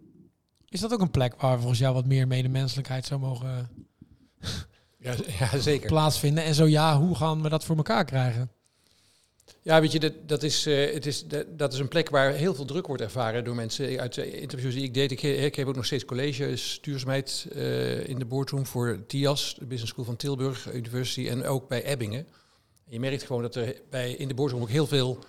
Is 0.68 0.80
dat 0.80 0.94
ook 0.94 1.02
een 1.02 1.12
plek 1.12 1.42
waar 1.42 1.58
volgens 1.58 1.80
jou 1.80 1.94
wat 1.94 2.06
meer 2.06 2.28
medemenselijkheid 2.28 3.06
zou 3.06 3.20
mogen 3.20 3.70
Ja, 4.98 5.16
ja, 5.40 5.58
zeker. 5.58 5.88
plaatsvinden? 5.88 6.44
En 6.44 6.56
zo 6.56 6.66
ja, 6.68 6.98
hoe 7.00 7.16
gaan 7.16 7.42
we 7.42 7.50
dat 7.50 7.66
voor 7.66 7.78
elkaar 7.78 8.06
krijgen? 8.06 8.52
Ja, 9.62 9.82
weet 9.82 9.92
je, 9.92 10.00
dat, 10.00 10.14
dat, 10.26 10.44
is, 10.44 10.66
eh, 10.66 10.94
het 10.94 11.06
is, 11.06 11.28
dat, 11.28 11.46
dat 11.58 11.74
is 11.74 11.80
een 11.80 11.88
plek 11.88 12.10
waar 12.10 12.32
heel 12.32 12.56
veel 12.56 12.66
druk 12.66 12.88
wordt 12.88 13.02
ervaren 13.02 13.44
door 13.44 13.56
mensen. 13.56 14.00
Uit 14.00 14.14
de 14.14 14.40
interviews 14.40 14.74
die 14.74 14.84
ik 14.84 14.94
deed, 14.94 15.12
ik, 15.12 15.22
ik 15.22 15.56
heb 15.56 15.68
ook 15.68 15.76
nog 15.76 15.86
steeds 15.86 16.06
college 16.06 16.58
duurzaamheid 16.82 17.48
eh, 17.54 18.08
in 18.08 18.20
de 18.20 18.26
boardroom 18.26 18.66
voor 18.66 19.04
TIAS, 19.08 19.56
de 19.60 19.66
Business 19.66 19.92
School 19.92 20.06
van 20.06 20.16
Tilburg 20.16 20.74
University, 20.74 21.28
en 21.30 21.46
ook 21.46 21.68
bij 21.68 21.84
Ebbingen. 21.84 22.20
En 22.86 22.94
je 22.94 23.00
merkt 23.00 23.24
gewoon 23.24 23.42
dat 23.42 23.56
er 23.56 23.82
bij, 23.90 24.12
in 24.12 24.28
de 24.28 24.34
boardroom 24.34 24.62
ook 24.62 24.70
heel 24.70 24.88
veel 24.88 25.20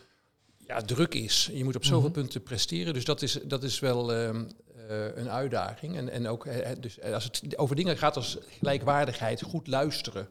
ja, 0.67 0.81
druk 0.81 1.15
is. 1.15 1.51
Je 1.53 1.65
moet 1.65 1.77
op 1.77 1.85
zoveel 1.85 2.09
Mhm. 2.09 2.19
punten 2.19 2.43
presteren, 2.43 2.95
dus 2.95 3.05
dat 3.05 3.23
is, 3.23 3.39
dat 3.45 3.63
is 3.63 3.79
wel 3.79 4.13
ehm, 4.13 4.45
eh, 4.89 5.17
een 5.17 5.31
uitdaging. 5.31 5.97
En, 5.97 6.09
en 6.09 6.29
ook 6.29 6.47
eh, 6.47 6.71
dus 6.81 7.03
als 7.03 7.25
het 7.25 7.59
over 7.59 7.77
dingen 7.77 7.99
gaat 7.99 8.17
als 8.17 8.39
gelijkwaardigheid, 8.59 9.43
goed 9.43 9.67
luisteren. 9.67 10.29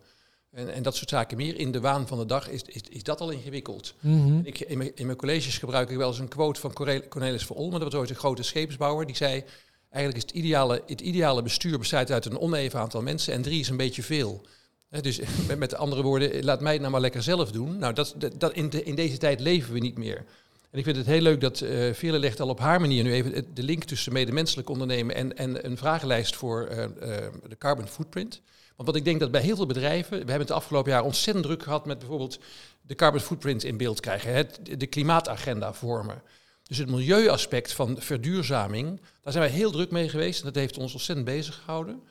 En, 0.52 0.74
en 0.74 0.84
dat 0.84 0.96
soort 0.96 1.10
zaken 1.10 1.38
meer 1.38 1.58
in 1.60 1.72
de 1.72 1.80
waan 1.80 2.08
van 2.08 2.18
de 2.18 2.26
dag 2.26 2.50
is, 2.50 2.62
is, 2.62 2.82
is 2.90 3.04
dat 3.04 3.22
al 3.22 3.30
ingewikkeld. 3.30 3.94
Mhm. 4.00 4.40
Ik, 4.44 4.60
in, 4.60 4.78
mijn, 4.78 4.92
in 4.96 5.06
mijn 5.06 5.18
colleges 5.18 5.58
gebruik 5.58 5.90
ik 5.90 5.98
wel 5.98 6.08
eens 6.08 6.20
een 6.20 6.28
quote 6.28 6.60
van 6.60 6.74
Cornelis 7.10 7.46
van 7.46 7.56
Olmen. 7.56 7.80
Dat 7.80 7.92
was 7.92 8.02
ooit 8.02 8.10
een 8.10 8.16
grote 8.16 8.44
scheepsbouwer. 8.44 9.06
Die 9.06 9.16
zei, 9.16 9.44
eigenlijk 9.90 10.26
is 10.26 10.32
het 10.32 10.44
ideale, 10.44 10.84
het 10.86 11.02
ideale 11.02 11.42
bestuur 11.42 11.78
bestaat 11.78 12.12
uit 12.12 12.26
een 12.26 12.40
oneven 12.40 12.80
aantal 12.80 13.02
mensen 13.02 13.34
en 13.34 13.42
drie 13.42 13.60
is 13.60 13.70
een 13.70 13.78
beetje 13.78 14.04
veel. 14.04 14.42
dus 15.02 15.20
met 15.58 15.76
andere 15.76 16.02
woorden, 16.02 16.44
laat 16.44 16.62
mij 16.62 16.72
het 16.72 16.82
nou 16.82 16.92
maar 16.92 17.02
lekker 17.02 17.24
zelf 17.24 17.52
doen. 17.52 17.78
Nou, 17.78 17.94
dat, 17.94 18.16
dat, 18.38 18.54
in, 18.54 18.70
de, 18.70 18.84
in 18.84 18.96
deze 18.96 19.18
tijd 19.18 19.40
leven 19.40 19.74
we 19.74 19.80
niet 19.80 19.98
meer. 19.98 20.26
En 20.72 20.80
ik 20.80 20.84
vind 20.84 20.98
het 20.98 21.06
heel 21.06 21.22
leuk 21.22 21.42
dat 21.42 21.60
uh, 21.60 21.94
Veerle 21.94 22.20
legt 22.20 22.40
al 22.40 22.50
op 22.50 22.60
haar 22.60 22.82
manier 22.82 23.04
nu 23.04 23.14
even 23.14 23.46
de 23.54 23.64
link 23.64 23.84
tussen 23.84 24.14
medemenselijk 24.14 24.70
ondernemen 24.70 25.16
en, 25.16 25.38
en 25.38 25.66
een 25.66 25.78
vragenlijst 25.78 26.36
voor 26.36 26.70
uh, 26.72 26.78
uh, 26.78 26.88
de 27.48 27.58
carbon 27.58 27.88
footprint. 27.88 28.42
Want 28.80 28.92
wat 28.92 29.00
ik 29.00 29.06
denk 29.06 29.20
dat 29.20 29.32
bij 29.32 29.42
heel 29.42 29.56
veel 29.56 29.66
bedrijven, 29.66 30.12
we 30.12 30.18
hebben 30.18 30.38
het 30.38 30.48
de 30.48 30.54
afgelopen 30.54 30.92
jaar 30.92 31.04
ontzettend 31.04 31.46
druk 31.46 31.64
gehad 31.64 31.86
met 31.86 32.00
bijvoorbeeld 32.00 32.40
de 32.82 32.96
carbon 32.96 33.20
footprint 33.20 33.64
in 33.64 33.78
beeld 33.78 34.00
krijgen, 34.00 34.34
het, 34.34 34.60
de 34.78 34.88
klimaatagenda 34.88 35.74
vormen. 35.74 36.22
Dus 36.64 36.78
het 36.78 36.90
milieuaspect 36.90 37.74
van 37.74 37.96
verduurzaming, 38.02 39.02
daar 39.22 39.34
zijn 39.34 39.44
wij 39.44 39.54
heel 39.54 39.72
druk 39.72 39.92
mee 39.92 40.10
geweest 40.10 40.40
en 40.40 40.46
dat 40.46 40.56
heeft 40.56 40.78
ons 40.78 40.94
ontzettend 40.94 41.28
bezig 41.28 41.56
gehouden. 41.56 42.02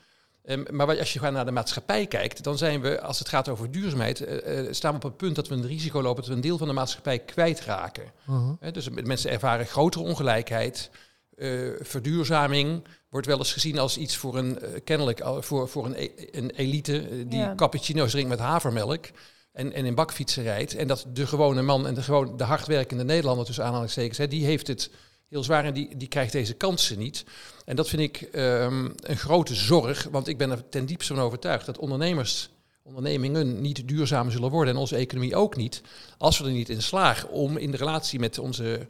Um, 0.45 0.67
maar 0.71 0.99
als 0.99 1.13
je 1.13 1.21
naar 1.21 1.45
de 1.45 1.51
maatschappij 1.51 2.07
kijkt, 2.07 2.45
dan 2.45 2.59
zijn 2.59 2.81
we, 2.81 3.01
als 3.01 3.19
het 3.19 3.29
gaat 3.29 3.49
over 3.49 3.71
duurzaamheid, 3.71 4.21
uh, 4.21 4.65
uh, 4.65 4.73
staan 4.73 4.91
we 4.91 4.97
op 4.97 5.03
het 5.03 5.17
punt 5.17 5.37
dat 5.37 5.49
we 5.49 5.55
een 5.55 5.67
risico 5.67 6.03
lopen 6.03 6.21
dat 6.21 6.31
we 6.31 6.35
een 6.35 6.41
deel 6.41 6.59
van 6.59 6.69
de 6.69 6.73
maatschappij 6.73 7.19
kwijtraken. 7.19 8.13
Uh 8.29 8.49
-huh. 8.61 8.73
dus 8.73 8.89
mensen 8.89 9.31
ervaren 9.31 9.67
grotere 9.67 10.05
ongelijkheid. 10.05 10.91
Uh, 11.37 11.73
verduurzaming 11.81 12.85
wordt 13.09 13.27
wel 13.27 13.39
eens 13.39 13.53
gezien 13.53 13.79
als 13.79 13.97
iets 13.97 14.17
voor 14.17 14.37
een, 14.37 14.59
kennelijk 14.85 15.23
voor, 15.39 15.69
voor 15.69 15.87
een, 15.87 15.95
e 15.97 16.11
een 16.31 16.51
elite 16.51 17.27
die 17.27 17.39
ja. 17.39 17.55
cappuccino's 17.55 18.11
drinkt 18.11 18.29
met 18.29 18.39
havermelk 18.39 19.07
en, 19.53 19.73
en 19.73 19.85
in 19.85 19.95
bakfietsen 19.95 20.43
rijdt. 20.43 20.75
En 20.75 20.89
dat 20.89 21.07
de 21.13 21.27
gewone 21.27 21.63
man 21.63 21.87
en 21.87 21.95
de, 21.95 22.03
gewoon, 22.03 22.37
de 22.37 22.45
hardwerkende 22.45 23.05
Nederlander 23.05 23.47
tussen 23.47 23.65
aanhalingstekens, 23.65 24.19
hè, 24.19 24.29
die 24.29 24.45
heeft 24.45 24.67
het 24.67 24.91
heel 25.29 25.43
zwaar 25.43 25.65
en 25.65 25.75
die, 25.75 25.97
die 25.97 26.09
krijgt 26.09 26.33
deze 26.33 26.55
kansen 26.55 26.99
niet. 26.99 27.25
En 27.65 27.77
dat 27.77 27.89
vind 27.89 28.03
ik 28.03 28.29
um, 28.33 28.93
een 28.97 29.17
grote 29.17 29.55
zorg, 29.55 30.09
want 30.11 30.29
ik 30.29 30.39
ben 30.39 30.51
er 30.51 30.69
ten 30.69 30.87
diepste 30.87 31.15
van 31.15 31.23
overtuigd 31.23 31.67
dat 31.67 31.79
ondernemers, 31.79 32.51
ondernemingen 32.83 33.61
niet 33.61 33.89
duurzaam 33.89 34.31
zullen 34.31 34.51
worden 34.51 34.75
en 34.75 34.81
onze 34.81 34.97
economie 34.97 35.37
ook 35.37 35.57
niet, 35.57 35.83
als 36.19 36.39
we 36.39 36.45
er 36.45 36.51
niet 36.51 36.69
in 36.69 36.83
slagen 36.83 37.31
om 37.31 37.57
in 37.57 37.71
de 37.71 37.77
relatie 37.77 38.19
met 38.19 38.39
onze 38.39 38.89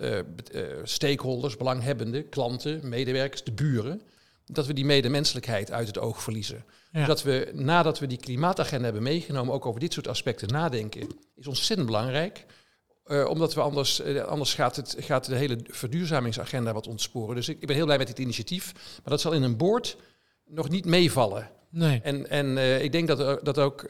uh, 0.00 0.16
uh, 0.16 0.62
stakeholders, 0.82 1.56
belanghebbenden, 1.56 2.28
klanten, 2.28 2.88
medewerkers, 2.88 3.44
de 3.44 3.52
buren, 3.52 4.02
dat 4.44 4.66
we 4.66 4.72
die 4.72 4.84
medemenselijkheid 4.84 5.72
uit 5.72 5.86
het 5.86 5.98
oog 5.98 6.22
verliezen. 6.22 6.64
Ja. 6.92 7.06
Dat 7.06 7.22
we 7.22 7.50
nadat 7.54 7.98
we 7.98 8.06
die 8.06 8.18
klimaatagenda 8.18 8.84
hebben 8.84 9.02
meegenomen, 9.02 9.54
ook 9.54 9.66
over 9.66 9.80
dit 9.80 9.92
soort 9.92 10.08
aspecten 10.08 10.48
nadenken, 10.48 11.08
is 11.36 11.46
ontzettend 11.46 11.88
belangrijk. 11.88 12.44
Uh, 13.06 13.28
omdat 13.28 13.54
we 13.54 13.60
anders, 13.60 14.00
uh, 14.00 14.22
anders 14.22 14.54
gaat, 14.54 14.76
het, 14.76 14.96
gaat 14.98 15.24
de 15.24 15.34
hele 15.34 15.58
verduurzamingsagenda 15.64 16.72
wat 16.72 16.86
ontsporen. 16.86 17.34
Dus 17.34 17.48
ik, 17.48 17.60
ik, 17.60 17.66
ben 17.66 17.76
heel 17.76 17.84
blij 17.84 17.98
met 17.98 18.06
dit 18.06 18.18
initiatief. 18.18 18.72
Maar 18.74 19.10
dat 19.12 19.20
zal 19.20 19.32
in 19.32 19.42
een 19.42 19.56
boord 19.56 19.96
nog 20.46 20.68
niet 20.68 20.84
meevallen. 20.84 21.50
Nee. 21.70 22.00
En, 22.02 22.30
en 22.30 22.46
uh, 22.46 22.82
ik 22.82 22.92
denk 22.92 23.08
dat, 23.08 23.18
er, 23.18 23.44
dat, 23.44 23.58
ook, 23.58 23.88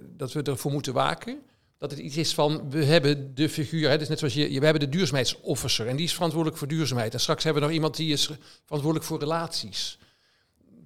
dat 0.00 0.32
we 0.32 0.42
ervoor 0.42 0.72
moeten 0.72 0.92
waken. 0.92 1.42
Dat 1.80 1.90
het 1.90 2.00
iets 2.00 2.16
is 2.16 2.34
van, 2.34 2.70
we 2.70 2.84
hebben 2.84 3.34
de 3.34 3.48
figuur, 3.48 3.88
hè, 3.88 3.98
dus 3.98 4.08
net 4.08 4.18
zoals 4.18 4.34
je, 4.34 4.58
we 4.58 4.64
hebben 4.64 4.80
de 4.80 4.88
duurzaamheidsofficer. 4.88 5.86
En 5.86 5.96
die 5.96 6.04
is 6.04 6.14
verantwoordelijk 6.14 6.58
voor 6.58 6.68
duurzaamheid. 6.68 7.12
En 7.12 7.20
straks 7.20 7.44
hebben 7.44 7.62
we 7.62 7.68
nog 7.68 7.76
iemand 7.76 7.96
die 7.96 8.12
is 8.12 8.30
verantwoordelijk 8.64 9.04
voor 9.04 9.18
relaties 9.18 9.98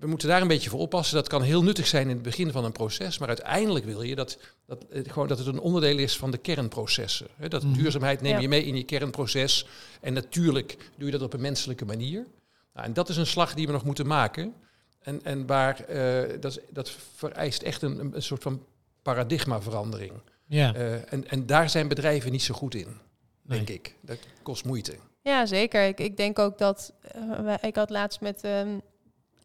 we 0.04 0.10
moeten 0.10 0.28
daar 0.28 0.40
een 0.40 0.48
beetje 0.48 0.70
voor 0.70 0.80
oppassen. 0.80 1.16
Dat 1.16 1.28
kan 1.28 1.42
heel 1.42 1.62
nuttig 1.62 1.86
zijn 1.86 2.08
in 2.08 2.14
het 2.14 2.22
begin 2.22 2.52
van 2.52 2.64
een 2.64 2.72
proces, 2.72 3.18
maar 3.18 3.28
uiteindelijk 3.28 3.84
wil 3.84 4.02
je 4.02 4.14
dat, 4.14 4.38
dat, 4.66 4.84
het, 4.90 5.12
gewoon, 5.12 5.28
dat 5.28 5.38
het 5.38 5.46
een 5.46 5.60
onderdeel 5.60 5.98
is 5.98 6.16
van 6.16 6.30
de 6.30 6.38
kernprocessen. 6.38 7.26
Dat 7.48 7.62
mm. 7.62 7.72
duurzaamheid 7.72 8.20
neem 8.20 8.40
je 8.40 8.48
mee 8.48 8.64
in 8.64 8.76
je 8.76 8.84
kernproces 8.84 9.66
en 10.00 10.12
natuurlijk 10.12 10.76
doe 10.96 11.06
je 11.06 11.12
dat 11.12 11.22
op 11.22 11.32
een 11.32 11.40
menselijke 11.40 11.84
manier. 11.84 12.26
Nou, 12.74 12.86
en 12.86 12.92
dat 12.92 13.08
is 13.08 13.16
een 13.16 13.26
slag 13.26 13.54
die 13.54 13.66
we 13.66 13.72
nog 13.72 13.84
moeten 13.84 14.06
maken. 14.06 14.54
En, 15.00 15.20
en 15.24 15.46
waar, 15.46 15.84
uh, 15.90 16.40
dat, 16.40 16.60
dat 16.70 16.90
vereist 17.14 17.62
echt 17.62 17.82
een, 17.82 18.14
een 18.14 18.22
soort 18.22 18.42
van 18.42 18.64
paradigmaverandering. 19.02 20.12
Ja. 20.46 20.74
Uh, 20.74 21.12
en, 21.12 21.28
en 21.28 21.46
daar 21.46 21.70
zijn 21.70 21.88
bedrijven 21.88 22.32
niet 22.32 22.42
zo 22.42 22.54
goed 22.54 22.74
in, 22.74 22.98
nee. 23.42 23.58
denk 23.58 23.68
ik. 23.68 23.96
Dat 24.00 24.18
kost 24.42 24.64
moeite. 24.64 24.96
Ja, 25.22 25.46
zeker. 25.46 25.86
Ik, 25.86 26.00
ik 26.00 26.16
denk 26.16 26.38
ook 26.38 26.58
dat... 26.58 26.92
Uh, 27.16 27.54
ik 27.60 27.76
had 27.76 27.90
laatst 27.90 28.20
met... 28.20 28.44
Um, 28.44 28.82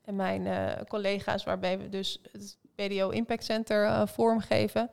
en 0.09 0.15
mijn 0.15 0.45
uh, 0.45 0.71
collega's, 0.87 1.43
waarbij 1.43 1.79
we 1.79 1.89
dus 1.89 2.21
het 2.31 2.57
BDO 2.75 3.09
Impact 3.09 3.43
Center 3.43 3.85
uh, 3.85 4.01
vormgeven. 4.05 4.89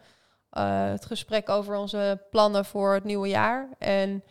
Uh, 0.53 0.89
het 0.89 1.07
gesprek 1.07 1.49
over 1.49 1.77
onze 1.77 2.23
plannen 2.31 2.65
voor 2.65 2.95
het 2.95 3.05
nieuwe 3.05 3.29
jaar. 3.29 3.69
En 3.79 4.25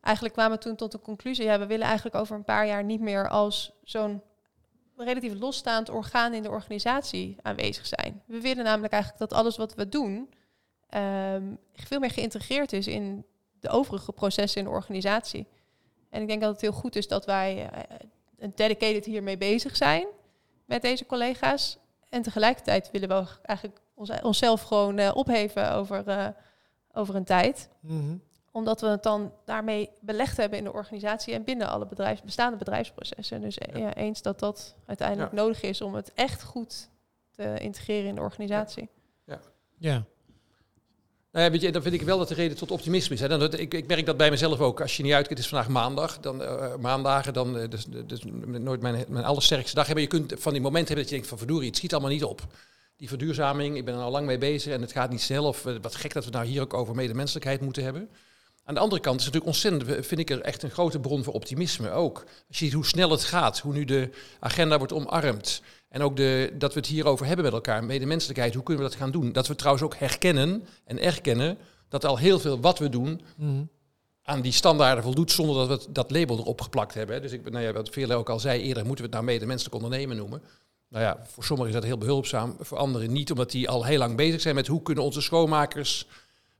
eigenlijk 0.00 0.34
kwamen 0.34 0.56
we 0.56 0.62
toen 0.62 0.76
tot 0.76 0.92
de 0.92 1.00
conclusie, 1.00 1.44
ja, 1.44 1.58
we 1.58 1.66
willen 1.66 1.86
eigenlijk 1.86 2.16
over 2.16 2.36
een 2.36 2.44
paar 2.44 2.66
jaar 2.66 2.84
niet 2.84 3.00
meer 3.00 3.28
als 3.28 3.72
zo'n 3.82 4.22
relatief 4.96 5.34
losstaand 5.38 5.90
orgaan 5.90 6.34
in 6.34 6.42
de 6.42 6.50
organisatie 6.50 7.36
aanwezig 7.42 7.86
zijn. 7.86 8.22
We 8.26 8.40
willen 8.40 8.64
namelijk 8.64 8.92
eigenlijk 8.92 9.30
dat 9.30 9.38
alles 9.38 9.56
wat 9.56 9.74
we 9.74 9.88
doen 9.88 10.34
um, 10.94 11.58
veel 11.74 11.98
meer 11.98 12.10
geïntegreerd 12.10 12.72
is 12.72 12.86
in 12.86 13.24
de 13.60 13.68
overige 13.68 14.12
processen 14.12 14.60
in 14.60 14.66
de 14.66 14.74
organisatie. 14.74 15.46
En 16.10 16.22
ik 16.22 16.28
denk 16.28 16.40
dat 16.40 16.52
het 16.52 16.60
heel 16.60 16.72
goed 16.72 16.96
is 16.96 17.08
dat 17.08 17.24
wij 17.26 17.70
een 18.38 18.52
dedicated 18.54 19.04
hiermee 19.04 19.36
bezig 19.36 19.76
zijn 19.76 20.06
met 20.64 20.82
deze 20.82 21.06
collega's. 21.06 21.78
En 22.08 22.22
tegelijkertijd 22.22 22.90
willen 22.90 23.08
we 23.08 23.26
eigenlijk 23.42 23.80
ons, 23.94 24.10
onszelf 24.22 24.62
gewoon 24.62 24.98
uh, 24.98 25.10
opheven 25.14 25.72
over, 25.72 26.08
uh, 26.08 26.28
over 26.92 27.14
een 27.14 27.24
tijd. 27.24 27.68
Mm 27.80 28.00
-hmm. 28.00 28.22
Omdat 28.50 28.80
we 28.80 28.86
het 28.86 29.02
dan 29.02 29.32
daarmee 29.44 29.90
belegd 30.00 30.36
hebben 30.36 30.58
in 30.58 30.64
de 30.64 30.72
organisatie 30.72 31.34
en 31.34 31.44
binnen 31.44 31.68
alle 31.68 31.86
bedrijfs, 31.86 32.22
bestaande 32.22 32.56
bedrijfsprocessen. 32.56 33.40
Dus 33.40 33.54
ja. 33.54 33.78
Ja, 33.78 33.94
eens 33.94 34.22
dat 34.22 34.38
dat 34.38 34.76
uiteindelijk 34.86 35.30
ja. 35.30 35.36
nodig 35.36 35.62
is 35.62 35.80
om 35.80 35.94
het 35.94 36.12
echt 36.12 36.42
goed 36.42 36.88
te 37.30 37.58
integreren 37.58 38.08
in 38.08 38.14
de 38.14 38.20
organisatie. 38.20 38.88
Ja. 39.24 39.40
ja. 39.78 40.04
Nou 41.34 41.58
ja, 41.58 41.70
dan 41.70 41.82
vind 41.82 41.94
ik 41.94 42.02
wel 42.02 42.18
dat 42.18 42.28
de 42.28 42.34
reden 42.34 42.56
tot 42.56 42.70
optimisme 42.70 43.14
is. 43.14 43.20
Hè. 43.20 43.28
Dan, 43.28 43.52
ik, 43.58 43.74
ik 43.74 43.86
merk 43.86 44.06
dat 44.06 44.16
bij 44.16 44.30
mezelf 44.30 44.60
ook. 44.60 44.80
Als 44.80 44.96
je 44.96 45.02
niet 45.02 45.12
uitkijkt, 45.12 45.42
het 45.42 45.52
is 45.52 45.54
vandaag 45.54 45.68
maandag. 45.68 46.20
Dan, 46.20 46.42
uh, 46.42 46.76
maandagen, 46.80 47.32
dan 47.32 47.56
uh, 47.56 47.64
dus, 48.06 48.22
nooit 48.42 48.80
mijn, 48.80 49.04
mijn 49.08 49.24
allersterkste 49.24 49.74
dag 49.74 49.86
hebben. 49.86 50.04
Je 50.04 50.10
kunt 50.10 50.34
van 50.36 50.52
die 50.52 50.62
momenten 50.62 50.94
hebben 50.94 50.96
dat 50.96 51.08
je 51.08 51.14
denkt 51.14 51.28
van 51.28 51.38
verdorie, 51.38 51.68
het 51.68 51.76
schiet 51.76 51.92
allemaal 51.92 52.10
niet 52.10 52.24
op. 52.24 52.42
Die 52.96 53.08
verduurzaming, 53.08 53.76
ik 53.76 53.84
ben 53.84 53.94
er 53.94 54.00
al 54.00 54.10
lang 54.10 54.26
mee 54.26 54.38
bezig 54.38 54.72
en 54.72 54.80
het 54.80 54.92
gaat 54.92 55.10
niet 55.10 55.20
snel. 55.20 55.44
Of 55.44 55.62
wat 55.62 55.94
gek 55.94 56.12
dat 56.12 56.24
we 56.24 56.30
nou 56.30 56.46
hier 56.46 56.62
ook 56.62 56.74
over 56.74 56.94
medemenselijkheid 56.94 57.60
moeten 57.60 57.84
hebben. 57.84 58.08
Aan 58.64 58.74
de 58.74 58.80
andere 58.80 59.00
kant 59.00 59.20
is 59.20 59.24
het 59.24 59.34
natuurlijk 59.34 59.64
ontzettend, 59.74 60.06
vind 60.06 60.20
ik 60.20 60.30
er 60.30 60.40
echt 60.40 60.62
een 60.62 60.70
grote 60.70 61.00
bron 61.00 61.24
voor 61.24 61.34
optimisme 61.34 61.90
ook. 61.90 62.24
Als 62.48 62.58
je 62.58 62.64
ziet 62.64 62.74
hoe 62.74 62.86
snel 62.86 63.10
het 63.10 63.24
gaat, 63.24 63.58
hoe 63.58 63.72
nu 63.72 63.84
de 63.84 64.10
agenda 64.40 64.78
wordt 64.78 64.92
omarmd. 64.92 65.62
En 65.94 66.02
ook 66.02 66.16
de, 66.16 66.52
dat 66.58 66.74
we 66.74 66.80
het 66.80 66.88
hierover 66.88 67.26
hebben 67.26 67.44
met 67.44 67.54
elkaar, 67.54 67.84
medemenselijkheid, 67.84 68.54
hoe 68.54 68.62
kunnen 68.62 68.84
we 68.84 68.90
dat 68.90 68.98
gaan 68.98 69.10
doen? 69.10 69.32
Dat 69.32 69.46
we 69.46 69.54
trouwens 69.54 69.84
ook 69.84 69.96
herkennen 69.96 70.66
en 70.84 70.98
erkennen 71.00 71.58
dat 71.88 72.04
al 72.04 72.18
heel 72.18 72.38
veel 72.38 72.60
wat 72.60 72.78
we 72.78 72.88
doen 72.88 73.20
mm. 73.36 73.68
aan 74.22 74.40
die 74.40 74.52
standaarden 74.52 75.04
voldoet 75.04 75.30
zonder 75.30 75.56
dat 75.56 75.66
we 75.66 75.72
het, 75.72 75.94
dat 75.94 76.10
label 76.10 76.38
erop 76.38 76.60
geplakt 76.60 76.94
hebben. 76.94 77.22
Dus 77.22 77.32
ik, 77.32 77.50
nou 77.50 77.64
ja, 77.64 77.72
wat 77.72 77.88
Veerle 77.88 78.14
ook 78.14 78.28
al 78.28 78.40
zei 78.40 78.62
eerder, 78.62 78.86
moeten 78.86 79.04
we 79.04 79.10
het 79.10 79.20
nou 79.20 79.32
medemenselijk 79.32 79.74
ondernemen 79.74 80.16
noemen. 80.16 80.42
Nou 80.88 81.04
ja, 81.04 81.26
voor 81.26 81.44
sommigen 81.44 81.72
is 81.72 81.80
dat 81.80 81.88
heel 81.88 81.98
behulpzaam, 81.98 82.56
voor 82.60 82.78
anderen 82.78 83.12
niet, 83.12 83.30
omdat 83.30 83.50
die 83.50 83.68
al 83.68 83.84
heel 83.84 83.98
lang 83.98 84.16
bezig 84.16 84.40
zijn 84.40 84.54
met 84.54 84.66
hoe 84.66 84.82
kunnen 84.82 85.04
onze 85.04 85.20
schoonmakers 85.20 86.06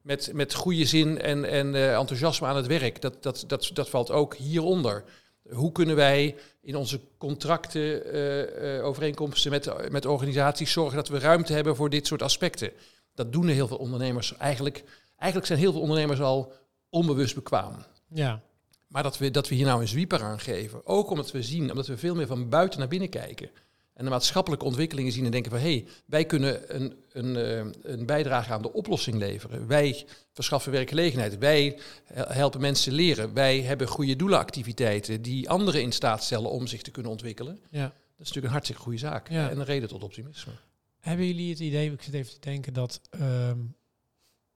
met, 0.03 0.31
met 0.35 0.55
goede 0.55 0.85
zin 0.85 1.20
en, 1.20 1.44
en 1.44 1.75
uh, 1.75 1.99
enthousiasme 1.99 2.47
aan 2.47 2.57
het 2.57 2.66
werk. 2.66 3.01
Dat, 3.01 3.23
dat, 3.23 3.44
dat, 3.47 3.70
dat 3.73 3.88
valt 3.88 4.11
ook 4.11 4.35
hieronder. 4.35 5.05
Hoe 5.51 5.73
kunnen 5.73 5.97
wij 5.97 6.37
in 6.64 6.77
onze 6.77 7.00
contracten, 7.18 8.14
uh, 8.14 8.77
uh, 8.77 8.85
overeenkomsten 8.85 9.50
met, 9.50 9.90
met 9.90 10.07
organisaties 10.07 10.72
zorgen 10.72 10.96
dat 10.96 11.09
we 11.09 11.18
ruimte 11.18 11.53
hebben 11.53 11.77
voor 11.77 11.90
dit 11.90 12.07
soort 12.07 12.22
aspecten? 12.22 12.72
Dat 13.14 13.33
doen 13.33 13.48
heel 13.48 13.68
veel 13.68 13.77
ondernemers 13.77 14.37
eigenlijk. 14.37 14.85
Eigenlijk 15.16 15.46
zijn 15.46 15.59
heel 15.59 15.72
veel 15.72 15.81
ondernemers 15.81 16.20
al 16.20 16.53
onbewust 16.88 17.35
bekwaam. 17.35 17.85
Ja. 18.09 18.42
Maar 18.88 19.03
dat 19.03 19.18
we, 19.18 19.31
dat 19.31 19.48
we 19.48 19.55
hier 19.55 19.66
nou 19.66 19.81
een 19.81 19.88
zwieper 19.88 20.22
aan 20.22 20.40
geven, 20.40 20.87
ook 20.87 21.11
omdat 21.11 21.31
we 21.31 21.42
zien, 21.42 21.70
omdat 21.70 21.87
we 21.87 21.96
veel 21.96 22.14
meer 22.14 22.27
van 22.27 22.48
buiten 22.48 22.79
naar 22.79 22.88
binnen 22.88 23.09
kijken 23.09 23.50
en 23.94 24.04
de 24.04 24.11
maatschappelijke 24.11 24.64
ontwikkelingen 24.64 25.12
zien 25.12 25.24
en 25.24 25.30
denken 25.30 25.50
van 25.50 25.61
hé, 25.61 25.72
hey, 25.72 25.87
wij 26.07 26.24
kunnen 26.24 26.74
een, 26.76 26.94
een, 27.12 27.74
een 27.83 28.07
bijdrage 28.07 28.52
aan 28.52 28.62
de 28.62 28.72
oplossing 28.72 29.16
leveren. 29.16 29.66
Wij 29.66 30.07
verschaffen 30.33 30.72
werkgelegenheid, 30.72 31.38
wij 31.38 31.78
helpen 32.14 32.61
mensen 32.61 32.92
leren, 32.92 33.35
wij 33.35 33.61
hebben 33.61 33.87
goede 33.88 34.16
doelenactiviteiten 34.16 35.22
die 35.22 35.50
anderen 35.50 35.83
in 35.83 35.92
staat 35.92 36.24
stellen 36.24 36.50
om 36.50 36.66
zich 36.66 36.83
te 36.83 36.90
kunnen 36.90 37.12
ontwikkelen. 37.12 37.61
Ja. 37.70 37.83
Dat 37.83 37.92
is 37.92 38.16
natuurlijk 38.18 38.46
een 38.46 38.50
hartstikke 38.52 38.83
goede 38.83 38.98
zaak 38.98 39.30
Ja. 39.30 39.50
en 39.50 39.59
een 39.59 39.64
reden 39.64 39.88
tot 39.88 40.02
optimisme. 40.02 40.52
Hebben 41.00 41.26
jullie 41.26 41.50
het 41.50 41.59
idee, 41.61 41.92
ik 41.92 42.02
zit 42.02 42.14
even 42.14 42.33
te 42.33 42.40
denken, 42.40 42.72
dat... 42.72 43.00
ehm, 43.11 43.59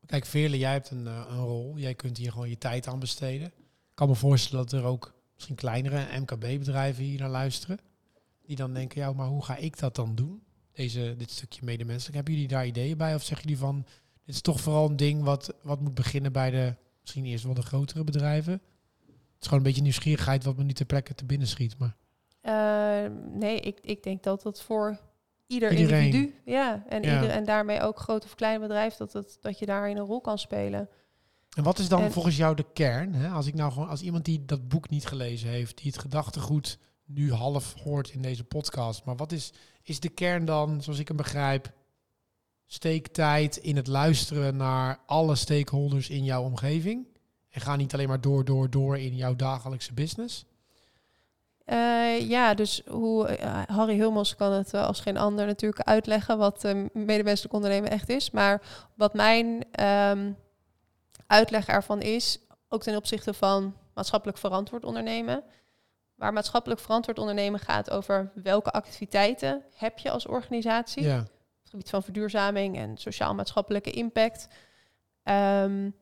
kijk, 0.07 0.25
Veerle, 0.27 0.59
jij 0.59 0.73
hebt 0.73 0.91
een, 0.91 1.07
eh, 1.07 1.25
een 1.29 1.39
rol. 1.45 1.79
Jij 1.79 1.95
kunt 1.95 2.17
hier 2.17 2.33
gewoon 2.33 2.49
je 2.49 2.59
tijd 2.59 2.87
aan 2.87 2.99
besteden. 2.99 3.47
Ik 3.47 3.95
kan 3.95 4.09
me 4.09 4.15
voorstellen 4.15 4.67
dat 4.67 4.81
er 4.81 4.87
ook 4.87 5.13
misschien 5.35 5.57
kleinere 5.57 6.19
MKB-bedrijven 6.21 7.05
hier 7.05 7.19
naar 7.19 7.29
luisteren. 7.31 7.79
Die 8.49 8.57
dan 8.57 8.75
denken, 8.75 9.01
ja, 9.01 9.13
maar 9.13 9.27
hoe 9.27 9.45
ga 9.45 9.57
ik 9.57 9.79
dat 9.79 9.95
dan 9.95 10.15
doen? 10.15 10.43
Deze, 10.73 11.15
dit 11.19 11.31
stukje 11.31 11.65
medemenselijk. 11.65 12.15
Hebben 12.15 12.35
jullie 12.35 12.49
daar 12.49 12.67
ideeën 12.67 12.97
bij? 12.97 13.15
Of 13.15 13.23
zeggen 13.23 13.49
jullie 13.49 13.63
van, 13.63 13.87
dit 14.25 14.35
is 14.35 14.41
toch 14.41 14.61
vooral 14.61 14.89
een 14.89 14.97
ding 14.97 15.23
wat, 15.23 15.55
wat 15.63 15.81
moet 15.81 15.95
beginnen 15.95 16.33
bij 16.33 16.51
de, 16.51 16.75
misschien 17.01 17.25
eerst 17.25 17.45
wel 17.45 17.55
de 17.55 17.63
grotere 17.63 18.05
bedrijven? 18.05 18.53
Het 18.53 19.41
is 19.41 19.47
gewoon 19.47 19.59
een 19.59 19.65
beetje 19.65 19.83
nieuwsgierigheid 19.83 20.45
wat 20.45 20.57
me 20.57 20.65
nu 20.65 20.73
ter 20.73 20.87
plekke 20.87 21.15
te 21.15 21.25
binnen 21.25 21.49
schiet. 21.49 21.79
Maar 21.79 21.97
Uh, 22.43 23.11
nee, 23.33 23.61
ik, 23.61 23.79
ik 23.81 24.03
denk 24.03 24.23
dat 24.23 24.43
dat 24.43 24.63
voor 24.63 25.01
ieder 25.47 25.71
individu. 25.71 26.35
Ja, 26.45 26.85
en, 26.89 27.05
Ieder, 27.05 27.31
en 27.31 27.45
daarmee 27.45 27.81
ook 27.81 27.99
groot 27.99 28.25
of 28.25 28.35
klein 28.35 28.61
bedrijf, 28.61 28.95
dat, 28.95 29.13
het, 29.13 29.39
dat 29.41 29.59
je 29.59 29.67
daarin 29.67 29.97
een 29.97 30.05
rol 30.05 30.21
kan 30.21 30.39
spelen. 30.39 30.89
En 31.57 31.63
wat 31.63 31.79
is 31.79 31.89
dan 31.89 32.13
volgens 32.13 32.37
jou 32.37 32.57
de 32.57 32.67
kern? 32.73 33.15
Hè? 33.15 33.29
Als 33.29 33.47
ik 33.47 33.55
nou 33.55 33.73
gewoon, 33.73 33.89
als 33.89 34.03
iemand 34.03 34.25
die 34.25 34.45
dat 34.45 34.69
boek 34.69 34.89
niet 34.89 35.07
gelezen 35.07 35.49
heeft, 35.49 35.77
die 35.77 35.91
het 35.91 36.01
gedachtegoed 36.01 36.79
nu 37.09 37.33
half 37.33 37.75
hoort 37.75 38.09
in 38.09 38.23
deze 38.23 38.45
podcast, 38.45 39.05
maar 39.05 39.17
wat 39.17 39.33
is, 39.33 39.53
is 39.83 40.01
de 40.01 40.09
kern 40.09 40.45
dan, 40.45 40.83
zoals 40.83 40.99
ik 40.99 41.09
hem 41.09 41.17
begrijp, 41.17 41.73
steek 42.67 43.09
tijd 43.09 43.57
in 43.57 43.77
het 43.77 43.87
luisteren 43.87 44.57
naar 44.57 45.01
alle 45.07 45.35
stakeholders 45.35 46.09
in 46.09 46.25
jouw 46.25 46.43
omgeving? 46.43 47.07
En 47.51 47.61
ga 47.61 47.77
niet 47.77 47.95
alleen 47.95 48.09
maar 48.09 48.21
door, 48.21 48.45
door, 48.45 48.71
door 48.71 48.99
in 48.99 49.17
jouw 49.17 49.37
dagelijkse 49.37 49.95
business? 49.95 50.45
Uh, 51.67 52.29
ja, 52.29 52.55
dus 52.55 52.83
hoe 52.87 53.39
uh, 53.41 53.63
Harry 53.67 53.99
Hummels 53.99 54.37
kan 54.37 54.53
het 54.53 54.75
uh, 54.75 54.87
als 54.87 55.01
geen 55.01 55.17
ander 55.17 55.47
natuurlijk 55.47 55.83
uitleggen 55.83 56.39
wat 56.39 56.75
medemenselijk 56.93 57.55
ondernemen 57.55 57.91
echt 57.91 58.09
is. 58.09 58.31
Maar 58.31 58.63
wat 58.95 59.15
mijn 59.15 59.65
um, 59.85 60.37
uitleg 61.27 61.67
ervan 61.67 62.01
is, 62.01 62.39
ook 62.69 62.83
ten 62.83 62.97
opzichte 62.97 63.35
van 63.35 63.75
maatschappelijk 63.95 64.39
verantwoord 64.39 64.85
ondernemen. 64.85 65.45
Waar 66.19 66.33
maatschappelijk 66.33 66.81
verantwoord 66.81 67.19
ondernemen 67.19 67.61
gaat 67.61 67.91
over 67.91 68.31
welke 68.35 68.71
activiteiten 68.71 69.63
heb 69.75 69.99
je 69.99 70.11
als 70.11 70.27
organisatie. 70.27 71.03
Ja. 71.03 71.19
Op 71.19 71.25
het 71.61 71.71
gebied 71.71 71.91
van 71.91 72.03
verduurzaming 72.03 72.77
en 72.77 72.97
sociaal-maatschappelijke 72.97 73.91
impact. 73.91 74.49
Um, 75.25 75.95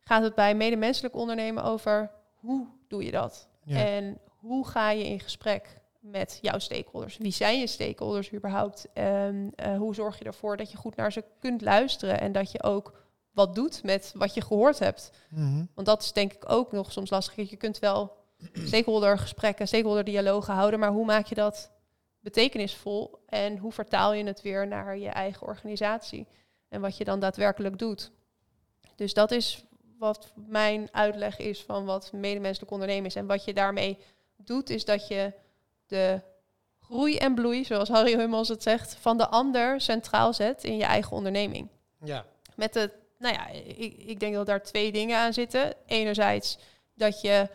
gaat 0.00 0.22
het 0.22 0.34
bij 0.34 0.54
medemenselijk 0.54 1.14
ondernemen 1.14 1.64
over 1.64 2.10
hoe 2.34 2.66
doe 2.88 3.04
je 3.04 3.10
dat? 3.10 3.48
En 3.66 4.18
hoe 4.38 4.66
ga 4.66 4.90
je 4.90 5.06
in 5.06 5.20
gesprek 5.20 5.80
met 6.00 6.38
jouw 6.40 6.58
stakeholders? 6.58 7.16
Wie 7.16 7.32
zijn 7.32 7.58
je 7.58 7.66
stakeholders 7.66 8.32
überhaupt? 8.32 8.86
En 8.92 9.52
uh, 9.56 9.76
hoe 9.76 9.94
zorg 9.94 10.18
je 10.18 10.24
ervoor 10.24 10.56
dat 10.56 10.70
je 10.70 10.76
goed 10.76 10.96
naar 10.96 11.12
ze 11.12 11.24
kunt 11.40 11.62
luisteren 11.62 12.20
en 12.20 12.32
dat 12.32 12.52
je 12.52 12.62
ook 12.62 13.00
wat 13.30 13.54
doet 13.54 13.82
met 13.82 14.12
wat 14.16 14.34
je 14.34 14.40
gehoord 14.40 14.78
hebt? 14.78 15.10
Mhm. 15.30 15.64
Want 15.74 15.86
dat 15.86 16.02
is 16.02 16.12
denk 16.12 16.32
ik 16.32 16.50
ook 16.50 16.72
nog 16.72 16.92
soms 16.92 17.10
lastig. 17.10 17.50
Je 17.50 17.56
kunt 17.56 17.78
wel 17.78 18.21
stakeholder 18.64 19.18
gesprekken, 19.18 19.68
stakeholder 19.68 20.04
dialogen 20.04 20.54
houden, 20.54 20.80
maar 20.80 20.92
hoe 20.92 21.04
maak 21.04 21.26
je 21.26 21.34
dat 21.34 21.70
betekenisvol 22.20 23.22
en 23.26 23.58
hoe 23.58 23.72
vertaal 23.72 24.12
je 24.12 24.24
het 24.24 24.42
weer 24.42 24.66
naar 24.66 24.98
je 24.98 25.08
eigen 25.08 25.46
organisatie 25.46 26.26
en 26.68 26.80
wat 26.80 26.96
je 26.96 27.04
dan 27.04 27.20
daadwerkelijk 27.20 27.78
doet? 27.78 28.10
Dus 28.96 29.14
dat 29.14 29.30
is 29.30 29.64
wat 29.98 30.32
mijn 30.34 30.88
uitleg 30.92 31.38
is 31.38 31.62
van 31.62 31.84
wat 31.84 32.12
medemenselijk 32.12 32.72
ondernemen 32.72 33.06
is. 33.06 33.14
En 33.14 33.26
wat 33.26 33.44
je 33.44 33.54
daarmee 33.54 33.98
doet, 34.36 34.70
is 34.70 34.84
dat 34.84 35.08
je 35.08 35.32
de 35.86 36.20
groei 36.80 37.16
en 37.16 37.34
bloei, 37.34 37.64
zoals 37.64 37.88
Harry 37.88 38.16
Hummels 38.16 38.48
het 38.48 38.62
zegt, 38.62 38.94
van 38.94 39.18
de 39.18 39.28
ander 39.28 39.80
centraal 39.80 40.32
zet 40.32 40.64
in 40.64 40.76
je 40.76 40.84
eigen 40.84 41.16
onderneming. 41.16 41.68
Ja. 42.04 42.24
Met 42.56 42.72
de, 42.72 42.90
nou 43.18 43.34
ja, 43.34 43.48
ik, 43.48 43.96
ik 43.96 44.20
denk 44.20 44.34
dat 44.34 44.46
daar 44.46 44.62
twee 44.62 44.92
dingen 44.92 45.18
aan 45.18 45.32
zitten. 45.32 45.74
Enerzijds 45.86 46.58
dat 46.94 47.20
je 47.20 47.48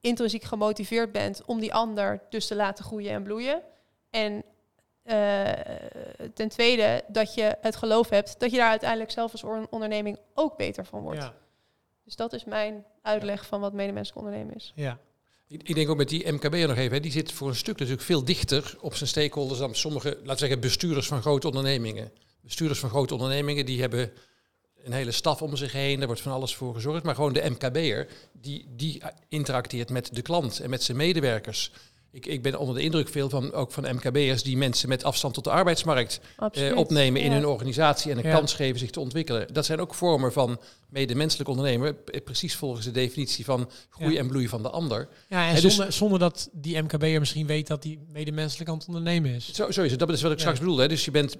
intrinsiek 0.00 0.44
gemotiveerd 0.44 1.12
bent 1.12 1.42
om 1.44 1.60
die 1.60 1.74
ander 1.74 2.20
dus 2.28 2.46
te 2.46 2.54
laten 2.54 2.84
groeien 2.84 3.10
en 3.10 3.22
bloeien. 3.22 3.62
En 4.10 4.44
uh, 5.04 5.52
ten 6.34 6.48
tweede 6.48 7.04
dat 7.08 7.34
je 7.34 7.56
het 7.60 7.76
geloof 7.76 8.08
hebt 8.08 8.40
dat 8.40 8.50
je 8.50 8.56
daar 8.56 8.70
uiteindelijk 8.70 9.10
zelf 9.10 9.32
als 9.32 9.44
onderneming 9.70 10.18
ook 10.34 10.56
beter 10.56 10.84
van 10.84 11.02
wordt. 11.02 11.22
Ja. 11.22 11.34
Dus 12.04 12.16
dat 12.16 12.32
is 12.32 12.44
mijn 12.44 12.84
uitleg 13.02 13.46
van 13.46 13.60
wat 13.60 13.72
medemenselijk 13.72 14.26
ondernemen 14.26 14.54
is. 14.54 14.72
Ja. 14.74 14.98
Ik 15.46 15.74
denk 15.74 15.88
ook 15.88 15.96
met 15.96 16.08
die 16.08 16.32
MKB 16.32 16.54
nog 16.54 16.76
even, 16.76 16.92
hè, 16.92 17.00
die 17.00 17.12
zit 17.12 17.32
voor 17.32 17.48
een 17.48 17.54
stuk 17.54 17.78
natuurlijk 17.78 18.06
veel 18.06 18.24
dichter 18.24 18.76
op 18.80 18.94
zijn 18.94 19.08
stakeholders 19.08 19.58
dan 19.58 19.74
sommige, 19.74 20.08
laten 20.08 20.28
we 20.28 20.36
zeggen, 20.36 20.60
bestuurders 20.60 21.06
van 21.06 21.20
grote 21.20 21.46
ondernemingen. 21.46 22.12
Bestuurders 22.40 22.80
van 22.80 22.90
grote 22.90 23.14
ondernemingen, 23.14 23.66
die 23.66 23.80
hebben 23.80 24.12
een 24.84 24.92
hele 24.92 25.12
staf 25.12 25.42
om 25.42 25.56
zich 25.56 25.72
heen, 25.72 25.98
daar 25.98 26.06
wordt 26.06 26.22
van 26.22 26.32
alles 26.32 26.56
voor 26.56 26.74
gezorgd. 26.74 27.02
Maar 27.04 27.14
gewoon 27.14 27.32
de 27.32 27.50
MKB'er, 27.50 28.06
die, 28.32 28.66
die 28.76 29.02
interacteert 29.28 29.90
met 29.90 30.14
de 30.14 30.22
klant 30.22 30.60
en 30.60 30.70
met 30.70 30.82
zijn 30.82 30.96
medewerkers. 30.96 31.72
Ik, 32.10 32.26
ik 32.26 32.42
ben 32.42 32.58
onder 32.58 32.74
de 32.74 32.82
indruk 32.82 33.08
veel 33.08 33.28
van, 33.28 33.52
ook 33.52 33.72
van 33.72 33.94
MKB'ers 33.94 34.42
die 34.42 34.56
mensen 34.56 34.88
met 34.88 35.04
afstand 35.04 35.34
tot 35.34 35.44
de 35.44 35.50
arbeidsmarkt 35.50 36.20
eh, 36.52 36.76
opnemen 36.76 37.20
in 37.20 37.32
hun 37.32 37.46
organisatie 37.46 38.10
en 38.10 38.16
een 38.16 38.32
kans 38.32 38.54
geven 38.54 38.78
zich 38.78 38.90
te 38.90 39.00
ontwikkelen. 39.00 39.52
Dat 39.52 39.64
zijn 39.64 39.80
ook 39.80 39.94
vormen 39.94 40.32
van 40.32 40.60
medemenselijk 40.88 41.48
ondernemen, 41.48 41.96
precies 42.24 42.56
volgens 42.56 42.84
de 42.84 42.90
definitie 42.90 43.44
van 43.44 43.70
groei 43.90 44.16
en 44.16 44.28
bloei 44.28 44.48
van 44.48 44.62
de 44.62 44.70
ander. 44.70 45.08
Ja, 45.28 45.48
en, 45.48 45.60
dus 45.60 45.74
zonder, 45.74 45.92
zonder 45.92 46.18
dat 46.18 46.48
die 46.52 46.82
MKB'er 46.82 47.18
misschien 47.18 47.46
weet 47.46 47.66
dat 47.66 47.82
die 47.82 47.98
medemenselijk 48.12 48.70
aan 48.70 48.78
het 48.78 48.86
ondernemen 48.86 49.30
is. 49.30 49.52
Zo, 49.52 49.70
zo 49.70 49.82
is 49.82 49.90
het, 49.90 50.00
dat 50.00 50.08
is 50.08 50.22
wat 50.22 50.32
ik 50.32 50.38
straks 50.38 50.58
bedoel. 50.58 50.78
Hè. 50.78 50.88
Dus 50.88 51.04
je 51.04 51.10
bent 51.10 51.36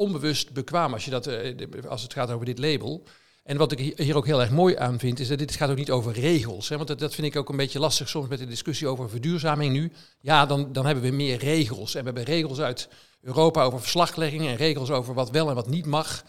onbewust 0.00 0.52
bekwaam 0.52 0.92
als, 0.92 1.04
je 1.04 1.10
dat, 1.10 1.26
eh, 1.26 1.54
als 1.88 2.02
het 2.02 2.12
gaat 2.12 2.30
over 2.30 2.46
dit 2.46 2.58
label. 2.58 3.02
En 3.44 3.56
wat 3.56 3.72
ik 3.72 3.94
hier 3.96 4.16
ook 4.16 4.26
heel 4.26 4.40
erg 4.40 4.50
mooi 4.50 4.76
aan 4.76 4.98
vind, 4.98 5.20
is 5.20 5.28
dat 5.28 5.38
dit 5.38 5.56
gaat 5.56 5.70
ook 5.70 5.76
niet 5.76 5.90
over 5.90 6.12
regels. 6.12 6.68
Hè, 6.68 6.76
want 6.76 6.88
dat, 6.88 6.98
dat 6.98 7.14
vind 7.14 7.26
ik 7.26 7.36
ook 7.36 7.48
een 7.48 7.56
beetje 7.56 7.78
lastig 7.78 8.08
soms 8.08 8.28
met 8.28 8.38
de 8.38 8.46
discussie 8.46 8.88
over 8.88 9.10
verduurzaming 9.10 9.72
nu. 9.72 9.92
Ja, 10.20 10.46
dan, 10.46 10.72
dan 10.72 10.86
hebben 10.86 11.04
we 11.04 11.10
meer 11.10 11.38
regels. 11.38 11.94
En 11.94 12.00
we 12.00 12.06
hebben 12.06 12.24
regels 12.24 12.60
uit 12.60 12.88
Europa 13.20 13.62
over 13.62 13.80
verslaglegging 13.80 14.46
en 14.46 14.56
regels 14.56 14.90
over 14.90 15.14
wat 15.14 15.30
wel 15.30 15.48
en 15.48 15.54
wat 15.54 15.68
niet 15.68 15.86
mag. 15.86 16.24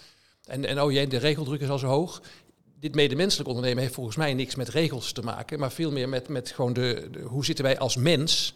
En, 0.46 0.66
en 0.66 0.82
oh 0.82 0.92
jee, 0.92 1.08
de 1.08 1.18
regeldruk 1.18 1.62
is 1.62 1.70
al 1.70 1.80
zo 1.80 1.88
hoog. 1.88 2.22
Dit 2.80 2.96
medemenselijk 2.96 3.50
ondernemen 3.50 3.82
heeft 3.82 3.94
volgens 3.96 4.16
mij 4.16 4.34
niks 4.34 4.56
met 4.56 4.70
regels 4.70 5.12
te 5.12 5.22
maken, 5.22 5.60
maar 5.60 5.72
veel 5.72 5.92
meer 5.92 6.10
met, 6.10 6.28
met 6.28 6.52
gewoon 6.52 6.74
de, 6.74 7.08
de 7.12 7.22
hoe 7.22 7.46
zitten 7.46 7.66
wij 7.66 7.80
als 7.80 7.96
mens 7.96 8.54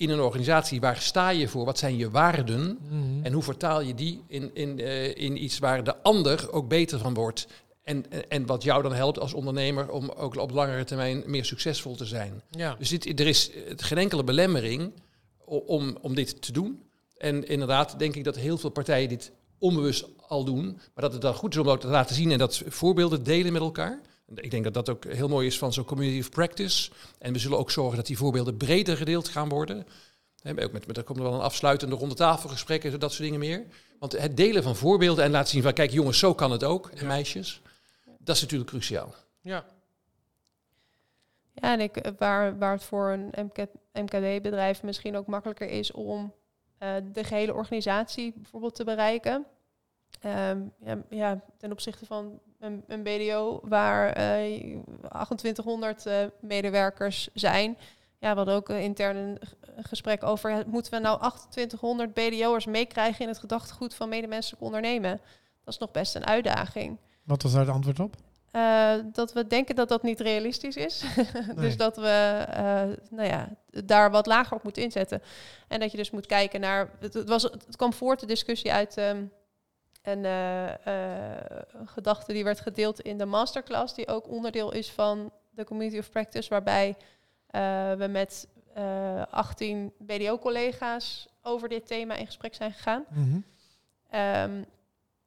in 0.00 0.10
een 0.10 0.20
organisatie, 0.20 0.80
waar 0.80 0.96
sta 0.96 1.28
je 1.28 1.48
voor? 1.48 1.64
Wat 1.64 1.78
zijn 1.78 1.96
je 1.96 2.10
waarden? 2.10 2.78
Mhm. 2.82 3.24
En 3.24 3.32
hoe 3.32 3.42
vertaal 3.42 3.80
je 3.80 3.94
die 3.94 4.22
in, 4.26 4.50
in, 4.54 4.78
uh, 4.78 5.16
in 5.16 5.44
iets 5.44 5.58
waar 5.58 5.84
de 5.84 6.02
ander 6.02 6.52
ook 6.52 6.68
beter 6.68 6.98
van 6.98 7.14
wordt? 7.14 7.46
En, 7.82 8.28
en 8.28 8.46
wat 8.46 8.62
jou 8.62 8.82
dan 8.82 8.92
helpt 8.92 9.18
als 9.18 9.32
ondernemer 9.32 9.90
om 9.90 10.08
ook 10.08 10.36
op 10.36 10.50
langere 10.50 10.84
termijn 10.84 11.22
meer 11.26 11.44
succesvol 11.44 11.96
te 11.96 12.04
zijn. 12.04 12.42
Ja. 12.50 12.74
Dus 12.78 12.88
dit, 12.88 13.20
er 13.20 13.26
is 13.26 13.50
geen 13.76 13.98
enkele 13.98 14.24
belemmering 14.24 14.92
om, 15.44 15.96
om 16.00 16.14
dit 16.14 16.42
te 16.42 16.52
doen. 16.52 16.82
En 17.16 17.48
inderdaad 17.48 17.98
denk 17.98 18.14
ik 18.14 18.24
dat 18.24 18.36
heel 18.36 18.58
veel 18.58 18.70
partijen 18.70 19.08
dit 19.08 19.32
onbewust 19.58 20.04
al 20.26 20.44
doen. 20.44 20.64
Maar 20.64 21.04
dat 21.04 21.12
het 21.12 21.22
dan 21.22 21.34
goed 21.34 21.52
is 21.52 21.60
om 21.60 21.66
dat 21.66 21.80
te 21.80 21.86
laten 21.86 22.14
zien 22.14 22.30
en 22.30 22.38
dat 22.38 22.62
voorbeelden 22.66 23.22
delen 23.22 23.52
met 23.52 23.62
elkaar. 23.62 24.00
Ik 24.34 24.50
denk 24.50 24.64
dat 24.64 24.74
dat 24.74 24.88
ook 24.88 25.04
heel 25.04 25.28
mooi 25.28 25.46
is 25.46 25.58
van 25.58 25.72
zo'n 25.72 25.84
community 25.84 26.20
of 26.20 26.30
practice. 26.30 26.90
En 27.18 27.32
we 27.32 27.38
zullen 27.38 27.58
ook 27.58 27.70
zorgen 27.70 27.96
dat 27.96 28.06
die 28.06 28.16
voorbeelden 28.16 28.56
breder 28.56 28.96
gedeeld 28.96 29.28
gaan 29.28 29.48
worden. 29.48 29.86
He, 30.42 30.64
ook 30.64 30.72
met, 30.72 30.86
met, 30.86 30.96
er 30.96 31.02
komt 31.02 31.18
er 31.18 31.24
wel 31.24 31.34
een 31.34 31.40
afsluitende 31.40 31.96
ronde 31.96 32.14
tafelgesprekken, 32.14 33.00
dat 33.00 33.10
soort 33.12 33.22
dingen 33.22 33.38
meer. 33.38 33.66
Want 33.98 34.12
het 34.12 34.36
delen 34.36 34.62
van 34.62 34.76
voorbeelden 34.76 35.24
en 35.24 35.30
laten 35.30 35.48
zien 35.48 35.62
van 35.62 35.72
kijk 35.72 35.90
jongens, 35.90 36.18
zo 36.18 36.34
kan 36.34 36.50
het 36.50 36.64
ook. 36.64 36.88
En 36.88 37.06
meisjes. 37.06 37.62
Dat 38.18 38.36
is 38.36 38.42
natuurlijk 38.42 38.70
cruciaal. 38.70 39.14
Ja. 39.40 39.64
Ja, 41.52 41.72
en 41.72 41.80
ik, 41.80 41.96
eh, 41.96 42.12
waar, 42.18 42.58
waar 42.58 42.72
het 42.72 42.84
voor 42.84 43.10
een 43.10 43.32
MK, 43.44 43.66
MKB-bedrijf 43.92 44.82
misschien 44.82 45.16
ook 45.16 45.26
makkelijker 45.26 45.68
is 45.68 45.92
om 45.92 46.34
uh, 46.82 46.94
de 47.12 47.24
gehele 47.24 47.54
organisatie 47.54 48.32
bijvoorbeeld 48.36 48.74
te 48.74 48.84
bereiken. 48.84 49.46
Um, 50.26 50.72
ja, 50.84 51.02
ja, 51.08 51.44
ten 51.56 51.72
opzichte 51.72 52.06
van 52.06 52.40
een, 52.60 52.84
een 52.86 53.02
BDO 53.02 53.60
waar 53.62 54.06
uh, 54.06 54.78
2800 55.10 56.06
uh, 56.06 56.14
medewerkers 56.40 57.28
zijn. 57.34 57.76
Ja, 58.18 58.30
we 58.30 58.36
hadden 58.36 58.54
ook 58.54 58.68
uh, 58.68 58.82
intern 58.82 59.16
een 59.16 59.38
gesprek 59.84 60.22
over, 60.22 60.64
moeten 60.66 60.92
we 60.92 60.98
nou 60.98 61.18
2800 61.18 62.14
BDO'ers 62.14 62.66
meekrijgen 62.66 63.20
in 63.20 63.28
het 63.28 63.38
gedachtegoed 63.38 63.94
van 63.94 64.08
medemenselijk 64.08 64.62
ondernemen? 64.62 65.20
Dat 65.64 65.74
is 65.74 65.78
nog 65.78 65.90
best 65.90 66.14
een 66.14 66.26
uitdaging. 66.26 66.98
Wat 67.24 67.42
was 67.42 67.52
daar 67.52 67.60
het 67.60 67.74
antwoord 67.74 68.00
op? 68.00 68.16
Uh, 68.52 68.94
dat 69.12 69.32
we 69.32 69.46
denken 69.46 69.74
dat 69.74 69.88
dat 69.88 70.02
niet 70.02 70.20
realistisch 70.20 70.76
is. 70.76 71.04
dus 71.56 71.76
dat 71.76 71.96
we 71.96 72.44
uh, 72.48 72.56
nou 73.10 73.28
ja, 73.28 73.48
daar 73.84 74.10
wat 74.10 74.26
lager 74.26 74.56
op 74.56 74.62
moeten 74.62 74.82
inzetten. 74.82 75.22
En 75.68 75.80
dat 75.80 75.90
je 75.90 75.96
dus 75.96 76.10
moet 76.10 76.26
kijken 76.26 76.60
naar. 76.60 76.90
Het, 77.00 77.24
was, 77.24 77.42
het 77.42 77.76
kwam 77.76 77.92
voort 77.92 78.20
de 78.20 78.26
discussie 78.26 78.72
uit 78.72 78.98
um, 78.98 79.32
een 80.02 80.24
uh, 80.24 80.66
gedachte 81.84 82.32
die 82.32 82.44
werd 82.44 82.60
gedeeld 82.60 83.00
in 83.00 83.18
de 83.18 83.24
masterclass, 83.24 83.94
die 83.94 84.08
ook 84.08 84.28
onderdeel 84.28 84.72
is 84.72 84.90
van 84.90 85.32
de 85.50 85.64
Community 85.64 85.98
of 85.98 86.10
Practice, 86.10 86.48
waarbij 86.48 86.96
we 87.98 88.06
met 88.10 88.48
18 89.30 89.92
BDO-collega's 89.98 91.28
over 91.42 91.68
dit 91.68 91.86
thema 91.86 92.14
in 92.14 92.26
gesprek 92.26 92.54
zijn 92.54 92.72
gegaan. 92.72 93.04
-hmm. 93.08 93.44
um, 94.14 94.66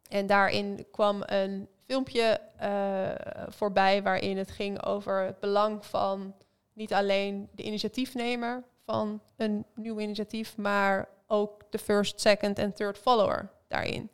en 0.09 0.27
daarin 0.27 0.85
kwam 0.91 1.23
een 1.25 1.67
filmpje 1.85 2.39
uh, 2.61 3.09
voorbij 3.47 4.03
waarin 4.03 4.37
het 4.37 4.51
ging 4.51 4.83
over 4.83 5.25
het 5.25 5.39
belang 5.39 5.85
van 5.85 6.35
niet 6.73 6.93
alleen 6.93 7.49
de 7.51 7.63
initiatiefnemer 7.63 8.63
van 8.85 9.21
een 9.37 9.65
nieuw 9.75 9.99
initiatief, 9.99 10.57
maar 10.57 11.09
ook 11.27 11.61
de 11.69 11.77
first, 11.77 12.21
second 12.21 12.59
en 12.59 12.73
third 12.73 12.97
follower 12.97 13.49
daarin. 13.67 14.09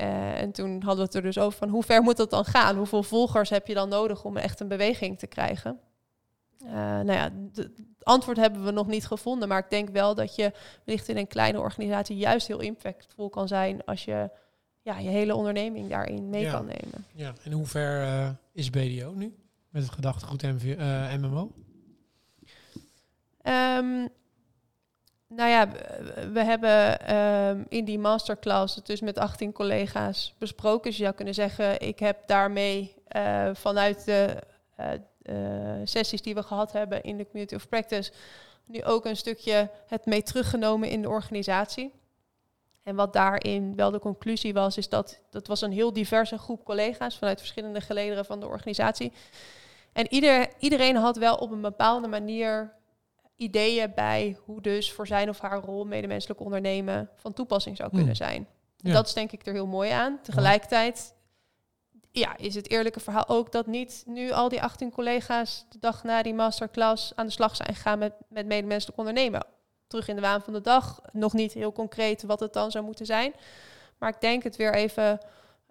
Uh, 0.00 0.40
en 0.40 0.52
toen 0.52 0.70
hadden 0.70 0.96
we 0.96 1.02
het 1.02 1.14
er 1.14 1.22
dus 1.22 1.38
over 1.38 1.58
van 1.58 1.68
hoe 1.68 1.82
ver 1.82 2.02
moet 2.02 2.16
dat 2.16 2.30
dan 2.30 2.44
gaan? 2.44 2.76
Hoeveel 2.76 3.02
volgers 3.02 3.50
heb 3.50 3.66
je 3.66 3.74
dan 3.74 3.88
nodig 3.88 4.24
om 4.24 4.36
echt 4.36 4.60
een 4.60 4.68
beweging 4.68 5.18
te 5.18 5.26
krijgen? 5.26 5.80
Uh, 6.64 6.70
nou 6.72 7.12
ja, 7.12 7.30
het 7.54 7.70
antwoord 8.02 8.36
hebben 8.36 8.64
we 8.64 8.70
nog 8.70 8.86
niet 8.86 9.06
gevonden, 9.06 9.48
maar 9.48 9.58
ik 9.58 9.70
denk 9.70 9.88
wel 9.88 10.14
dat 10.14 10.34
je 10.34 10.52
wellicht 10.84 11.08
in 11.08 11.16
een 11.16 11.26
kleine 11.26 11.60
organisatie 11.60 12.16
juist 12.16 12.46
heel 12.46 12.60
impactvol 12.60 13.28
kan 13.28 13.48
zijn 13.48 13.84
als 13.84 14.04
je 14.04 14.30
ja, 14.82 14.98
je 14.98 15.08
hele 15.08 15.34
onderneming 15.34 15.88
daarin 15.88 16.28
mee 16.28 16.50
kan 16.50 16.66
nemen. 16.66 17.06
Ja, 17.14 17.32
en 17.42 17.52
hoe 17.52 17.66
ver 17.66 18.02
uh, 18.02 18.30
is 18.52 18.70
BDO 18.70 19.12
nu 19.14 19.34
met 19.68 19.82
het 19.82 19.92
gedachtegoed 19.92 20.42
MV, 20.42 20.76
MMO? 21.20 21.52
Um, 23.42 24.08
nou 25.28 25.50
ja, 25.50 25.68
we 26.32 26.44
hebben 26.44 27.14
um, 27.16 27.66
in 27.68 27.84
die 27.84 27.98
masterclass 27.98 28.74
het 28.74 28.86
dus 28.86 29.00
met 29.00 29.18
18 29.18 29.52
collega's 29.52 30.34
besproken. 30.38 30.82
Dus 30.82 30.96
je 30.96 31.02
zou 31.02 31.14
kunnen 31.14 31.34
zeggen, 31.34 31.80
ik 31.80 31.98
heb 31.98 32.18
daarmee 32.26 32.94
uh, 33.16 33.50
vanuit 33.52 34.04
de 34.04 34.36
uh, 35.22 35.80
sessies 35.84 36.22
die 36.22 36.34
we 36.34 36.42
gehad 36.42 36.72
hebben 36.72 37.02
in 37.02 37.16
de 37.16 37.24
Community 37.24 37.54
of 37.54 37.68
Practice 37.68 38.12
nu 38.64 38.84
ook 38.84 39.04
een 39.04 39.16
stukje 39.16 39.70
het 39.86 40.06
mee 40.06 40.22
teruggenomen 40.22 40.88
in 40.88 41.02
de 41.02 41.08
organisatie. 41.08 41.92
En 42.82 42.96
wat 42.96 43.12
daarin 43.12 43.76
wel 43.76 43.90
de 43.90 43.98
conclusie 43.98 44.52
was, 44.52 44.76
is 44.76 44.88
dat 44.88 45.20
dat 45.30 45.46
was 45.46 45.60
een 45.60 45.72
heel 45.72 45.92
diverse 45.92 46.38
groep 46.38 46.64
collega's 46.64 47.18
vanuit 47.18 47.38
verschillende 47.38 47.80
gelederen 47.80 48.24
van 48.24 48.40
de 48.40 48.46
organisatie. 48.46 49.12
En 49.92 50.12
ieder, 50.12 50.48
iedereen 50.58 50.96
had 50.96 51.16
wel 51.16 51.36
op 51.36 51.50
een 51.50 51.60
bepaalde 51.60 52.08
manier 52.08 52.72
ideeën 53.38 53.92
bij 53.94 54.36
hoe 54.44 54.60
dus 54.60 54.92
voor 54.92 55.06
zijn 55.06 55.28
of 55.28 55.38
haar 55.38 55.60
rol 55.60 55.84
medemenselijk 55.84 56.40
ondernemen 56.40 57.10
van 57.14 57.32
toepassing 57.32 57.76
zou 57.76 57.88
kunnen 57.88 58.06
hmm. 58.06 58.16
zijn. 58.16 58.48
Dat 58.76 59.06
is 59.06 59.12
denk 59.12 59.32
ik 59.32 59.46
er 59.46 59.52
heel 59.52 59.66
mooi 59.66 59.90
aan. 59.90 60.18
Tegelijkertijd 60.22 61.14
ja, 62.10 62.36
is 62.36 62.54
het 62.54 62.70
eerlijke 62.70 63.00
verhaal 63.00 63.28
ook 63.28 63.52
dat 63.52 63.66
niet 63.66 64.02
nu 64.06 64.30
al 64.30 64.48
die 64.48 64.62
18 64.62 64.90
collega's 64.90 65.64
de 65.68 65.78
dag 65.78 66.04
na 66.04 66.22
die 66.22 66.34
masterclass 66.34 67.12
aan 67.14 67.26
de 67.26 67.32
slag 67.32 67.56
zijn 67.56 67.74
gegaan 67.74 67.98
met, 67.98 68.12
met 68.28 68.46
medemenselijk 68.46 68.98
ondernemen. 68.98 69.46
Terug 69.86 70.08
in 70.08 70.14
de 70.14 70.20
waan 70.20 70.42
van 70.42 70.52
de 70.52 70.60
dag. 70.60 71.00
Nog 71.12 71.32
niet 71.32 71.52
heel 71.52 71.72
concreet 71.72 72.22
wat 72.22 72.40
het 72.40 72.52
dan 72.52 72.70
zou 72.70 72.84
moeten 72.84 73.06
zijn. 73.06 73.34
Maar 73.98 74.08
ik 74.08 74.20
denk 74.20 74.42
het 74.42 74.56
weer 74.56 74.74
even, 74.74 75.20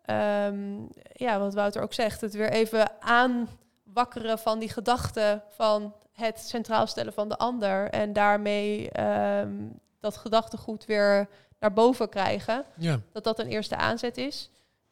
um, 0.05 0.89
ja, 1.13 1.39
wat 1.39 1.53
Wouter 1.53 1.81
ook 1.81 1.93
zegt, 1.93 2.21
het 2.21 2.33
weer 2.33 2.51
even 2.51 3.01
aanwakkeren 3.01 4.39
van 4.39 4.59
die 4.59 4.69
gedachte 4.69 5.41
van 5.49 5.93
het 6.19 6.39
centraal 6.39 6.87
stellen 6.87 7.13
van 7.13 7.29
de 7.29 7.37
ander. 7.37 7.89
En 7.89 8.13
daarmee 8.13 9.01
um, 9.39 9.79
dat 9.99 10.17
gedachtegoed 10.17 10.85
weer 10.85 11.29
naar 11.59 11.73
boven 11.73 12.09
krijgen. 12.09 12.65
Ja. 12.77 12.99
Dat 13.11 13.23
dat 13.23 13.39
een 13.39 13.47
eerste 13.47 13.75
aanzet 13.75 14.17
is. 14.17 14.51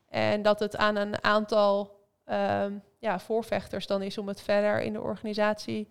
En 0.10 0.42
dat 0.42 0.60
het 0.60 0.78
aan 0.78 0.96
een 0.96 1.24
aantal 1.24 2.00
um, 2.26 2.84
ja, 3.00 3.20
voorvechters 3.20 3.88
dan 3.88 4.02
is 4.02 4.18
om 4.18 4.28
het 4.28 4.42
verder 4.42 4.82
in 4.82 4.94
de 4.94 5.02
organisatie 5.02 5.88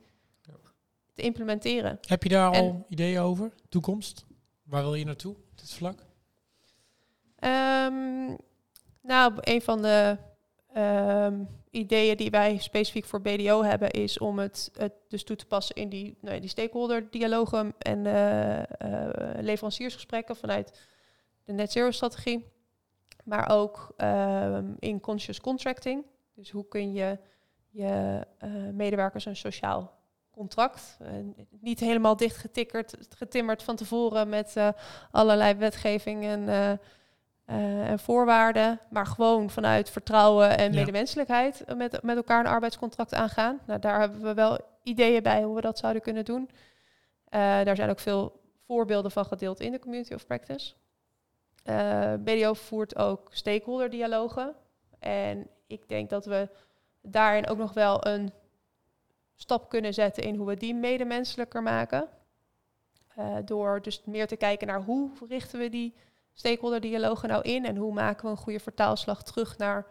te 1.13 1.23
implementeren. 1.23 1.99
Heb 2.01 2.23
je 2.23 2.29
daar 2.29 2.57
al 2.57 2.85
ideeën 2.89 3.21
over? 3.21 3.53
Toekomst? 3.69 4.25
Waar 4.63 4.83
wil 4.83 4.95
je 4.95 5.05
naartoe 5.05 5.35
op 5.35 5.59
dit 5.59 5.73
vlak? 5.73 5.99
Um, 7.41 8.37
nou, 9.03 9.33
een 9.41 9.63
van 9.63 9.83
de 9.83 10.17
um, 10.77 11.49
ideeën 11.71 12.17
die 12.17 12.31
wij 12.31 12.59
specifiek 12.59 13.05
voor 13.05 13.21
BDO 13.21 13.63
hebben, 13.63 13.91
is 13.91 14.19
om 14.19 14.39
het, 14.39 14.71
het 14.79 14.93
dus 15.09 15.25
toe 15.25 15.37
te 15.37 15.47
passen 15.47 15.77
in 15.77 15.89
die, 15.89 16.17
nou, 16.21 16.41
die 16.41 16.49
stakeholder-dialogen 16.49 17.75
en 17.79 18.05
uh, 18.05 18.59
uh, 18.59 18.65
leveranciersgesprekken 19.41 20.37
vanuit 20.37 20.81
de 21.45 21.53
net 21.53 21.73
zero 21.73 21.91
strategie. 21.91 22.53
Maar 23.25 23.51
ook 23.51 23.95
um, 23.97 24.77
in 24.79 25.01
conscious 25.01 25.41
contracting. 25.41 26.05
Dus 26.35 26.51
hoe 26.51 26.69
kun 26.69 26.93
je 26.93 27.19
je 27.69 28.21
uh, 28.45 28.51
medewerkers 28.73 29.25
een 29.25 29.37
sociaal 29.37 30.03
contract, 30.31 30.99
niet 31.61 31.81
helemaal 31.81 32.17
dicht 32.17 32.37
getikkerd, 32.37 32.97
getimmerd 33.09 33.63
van 33.63 33.77
tevoren 33.77 34.29
met 34.29 34.57
allerlei 35.11 35.55
wetgeving 35.55 36.25
en 36.25 36.79
uh, 37.51 37.91
en 37.91 37.99
voorwaarden, 37.99 38.81
maar 38.91 39.07
gewoon 39.07 39.51
vanuit 39.51 39.91
vertrouwen 39.91 40.59
en 40.59 40.75
medemenselijkheid 40.75 41.65
met, 41.77 42.03
met 42.03 42.17
elkaar 42.17 42.41
een 42.41 42.51
arbeidscontract 42.51 43.15
aangaan. 43.15 43.61
Nou, 43.67 43.81
daar 43.81 44.01
hebben 44.01 44.23
we 44.23 44.35
wel 44.35 44.59
ideeën 44.83 45.23
bij 45.23 45.43
hoe 45.43 45.55
we 45.55 45.61
dat 45.61 45.79
zouden 45.79 46.03
kunnen 46.03 46.25
doen. 46.25 46.51
Uh, 46.51 47.41
daar 47.65 47.77
zijn 47.77 47.91
ook 47.91 47.99
veel 47.99 48.41
voorbeelden 48.67 49.11
van 49.11 49.25
gedeeld 49.25 49.61
in 49.61 49.73
de 49.73 49.79
Community 49.79 50.15
of 50.15 50.27
Practice. 50.27 50.75
Uh, 51.65 52.13
eh, 52.13 52.21
BDO 52.21 52.55
voert 52.55 52.97
ook 52.97 53.29
stakeholder 53.33 53.91
dialogen. 53.91 54.55
En 54.99 55.47
ik 55.67 55.89
denk 55.89 56.11
dat 56.11 56.27
we 56.27 56.49
daarin 57.03 57.47
ook 57.47 57.59
nog 57.59 57.73
wel 57.73 58.07
een 58.07 58.33
stap 59.35 59.69
kunnen 59.69 59.95
zetten 59.95 60.23
in 60.23 60.37
hoe 60.37 60.47
we 60.47 60.57
die 60.57 60.75
medemenselijker 60.75 61.63
maken. 61.63 62.09
door 63.45 63.83
dus 63.83 64.03
meer 64.05 64.27
te 64.27 64.37
kijken 64.37 64.67
naar 64.67 64.83
hoe 64.83 65.11
richten 65.29 65.59
we 65.59 65.69
die 65.69 65.95
stakeholder 66.35 66.81
dialogen 66.81 67.29
nou 67.29 67.43
in 67.43 67.65
en 67.65 67.77
hoe 67.77 67.93
maken 67.93 68.25
we 68.25 68.31
een 68.31 68.37
goede 68.37 68.61
vertaalslag 68.61 69.23
terug 69.23 69.59
naar 69.59 69.87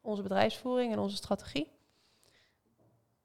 onze 0.00 0.22
bedrijfsvoering 0.22 0.92
en 0.92 0.98
onze 0.98 1.16
strategie. 1.16 1.70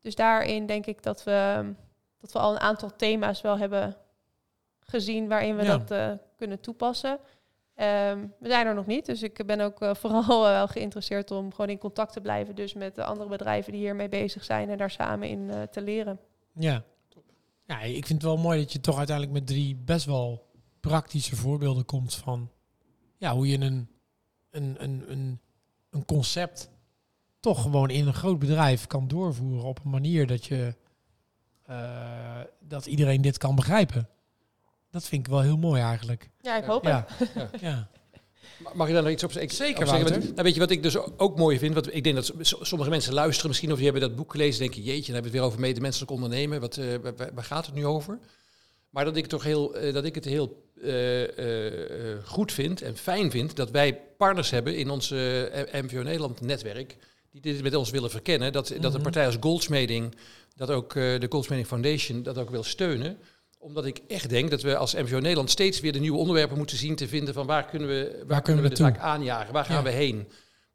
Dus 0.02 0.16
daarin 0.16 0.66
denk 0.66 0.86
ik 0.86 1.04
dat 1.04 1.24
we, 1.24 1.72
dat 2.18 2.32
we 2.32 2.40
al 2.40 2.52
een 2.52 2.60
aantal 2.60 2.96
thema's 2.96 3.42
wel 3.42 3.58
hebben 3.58 3.98
gezien 4.80 5.28
waarin 5.28 5.56
we 5.56 5.66
dat 5.66 5.92
uh, 5.92 6.12
kunnen 6.36 6.60
toepassen. 6.60 7.12
Um, 7.12 8.34
we 8.40 8.50
zijn 8.50 8.68
er 8.68 8.76
nog 8.76 8.86
niet, 8.86 9.06
dus 9.06 9.24
ik 9.24 9.46
ben 9.46 9.60
ook 9.60 9.82
uh, 9.82 9.94
vooral 10.02 10.46
uh, 10.46 10.52
wel 10.52 10.68
geïnteresseerd 10.68 11.32
om 11.32 11.52
gewoon 11.52 11.70
in 11.70 11.78
contact 11.78 12.14
te 12.14 12.22
blijven 12.22 12.56
dus 12.56 12.74
met 12.74 12.96
de 12.96 13.04
andere 13.04 13.30
bedrijven 13.30 13.72
die 13.72 13.82
hiermee 13.82 14.10
bezig 14.10 14.44
zijn 14.44 14.70
en 14.70 14.78
daar 14.78 14.92
samen 14.92 15.28
in 15.28 15.68
te 15.72 15.82
leren. 15.82 16.20
Ja. 16.54 16.84
ja, 17.66 17.82
ik 17.82 18.06
vind 18.06 18.22
het 18.22 18.32
wel 18.32 18.38
mooi 18.38 18.60
dat 18.60 18.72
je 18.72 18.80
toch 18.80 18.98
uiteindelijk 18.98 19.38
met 19.38 19.48
drie 19.48 19.76
best 19.76 20.06
wel 20.06 20.46
praktische 20.88 21.36
voorbeelden 21.36 21.86
komt 21.86 22.16
van 22.16 22.50
ja, 23.18 23.34
hoe 23.34 23.48
je 23.48 23.60
een, 23.60 23.90
een, 24.50 24.76
een, 24.84 25.04
een, 25.12 25.40
een 25.90 26.06
concept 26.06 26.70
toch 27.40 27.62
gewoon 27.62 27.90
in 27.90 28.08
een 28.08 28.14
groot 28.14 28.40
bedrijf 28.40 28.88
kan 28.88 29.08
doorvoeren 29.08 29.64
op 29.64 29.80
een 29.84 29.90
manier 29.90 30.28
dat 30.28 30.46
je 30.46 30.76
uh, 31.70 32.40
dat 32.60 32.86
iedereen 32.86 33.22
dit 33.22 33.38
kan 33.38 33.56
begrijpen. 33.56 34.10
Dat 34.90 35.04
vind 35.04 35.26
ik 35.26 35.32
wel 35.32 35.42
heel 35.42 35.58
mooi 35.58 35.82
eigenlijk. 35.82 36.30
Ja, 36.42 36.58
ik 36.58 36.64
hoop 36.64 36.84
ja. 36.84 37.06
het. 37.08 37.32
Ja. 37.34 37.50
ja. 37.62 37.90
Mag 38.74 38.88
je 38.88 38.94
daar 38.94 39.04
nog 39.04 39.12
iets 39.12 39.24
op 39.24 39.32
zeggen? 39.32 39.56
Zeker, 39.56 39.88
zeggen? 39.88 40.20
Nou, 40.20 40.44
weet 40.44 40.54
je 40.54 40.60
wat 40.60 40.70
ik 40.70 40.84
dus 40.84 40.98
ook 40.98 41.38
mooi 41.38 41.60
vind? 41.60 41.74
Wat 41.74 41.94
ik 41.94 42.04
denk 42.04 42.16
dat 42.16 42.34
sommige 42.42 42.90
mensen 42.90 43.14
luisteren 43.14 43.48
misschien 43.48 43.72
of 43.72 43.76
die 43.76 43.90
hebben 43.90 44.08
dat 44.08 44.16
boek 44.16 44.32
gelezen, 44.32 44.60
denken, 44.60 44.82
jeetje, 44.82 45.06
dan 45.06 45.14
hebben 45.14 45.32
we 45.32 45.38
het 45.38 45.38
weer 45.38 45.48
over 45.48 45.60
medemenselijk 45.60 46.12
ondernemen. 46.12 46.62
Wat, 46.62 46.78
uh, 46.78 46.96
waar, 47.34 47.44
gaat 47.44 47.66
het 47.66 47.76
nu 47.76 47.86
over? 47.86 48.20
Maar 48.90 49.06
dat 49.06 49.16
ik, 49.16 49.28
toch 49.28 49.44
heel, 49.44 49.84
uh, 49.84 49.94
dat 49.94 50.06
ik 50.06 50.16
het 50.16 50.26
heel 50.26 50.65
uh, 50.84 52.18
goed 52.24 52.52
vind 52.52 52.82
en 52.82 52.98
fijn 52.98 53.32
vind 53.32 53.56
dat 53.56 53.72
wij 53.72 54.02
partners 54.18 54.50
hebben 54.50 54.76
in 54.76 54.90
ons 54.90 55.10
MVO 55.72 56.02
Nederland 56.02 56.42
netwerk 56.42 56.98
die 57.32 57.42
dit 57.42 57.64
met 57.64 57.76
ons 57.76 57.90
willen 57.90 58.10
verkennen. 58.10 58.52
Dat, 58.52 58.68
dat 58.68 58.84
een 58.84 58.92
mhm. 58.92 59.02
partij 59.02 59.26
als 59.26 59.38
Goldsmeding, 59.40 60.16
dat 60.56 60.70
ook 60.70 60.94
de 60.94 61.28
Goldsmeding 61.30 61.68
Foundation, 61.68 62.24
dat 62.24 62.38
ook 62.38 62.50
wil 62.50 62.64
steunen 62.64 63.18
omdat 63.66 63.86
ik 63.86 64.02
echt 64.08 64.30
denk 64.30 64.50
dat 64.50 64.62
we 64.62 64.78
als 64.78 64.94
MVO 64.94 65.20
Nederland 65.20 65.50
steeds 65.50 65.80
weer 65.80 65.92
de 65.92 66.00
nieuwe 66.00 66.18
onderwerpen 66.18 66.58
moeten 66.58 66.78
zien 66.78 66.96
te 66.96 67.08
vinden 67.08 67.34
van 67.34 67.46
waar 67.46 67.66
kunnen 67.66 67.88
we, 67.88 68.24
waar, 68.28 68.42
kunnen 68.42 68.64
we, 68.64 68.70
de 68.70 68.76
zaak 68.76 68.98
aanjagen, 68.98 69.54
waar 69.54 69.66
gaan 69.66 69.84
we 69.84 69.90
heen. 69.90 70.28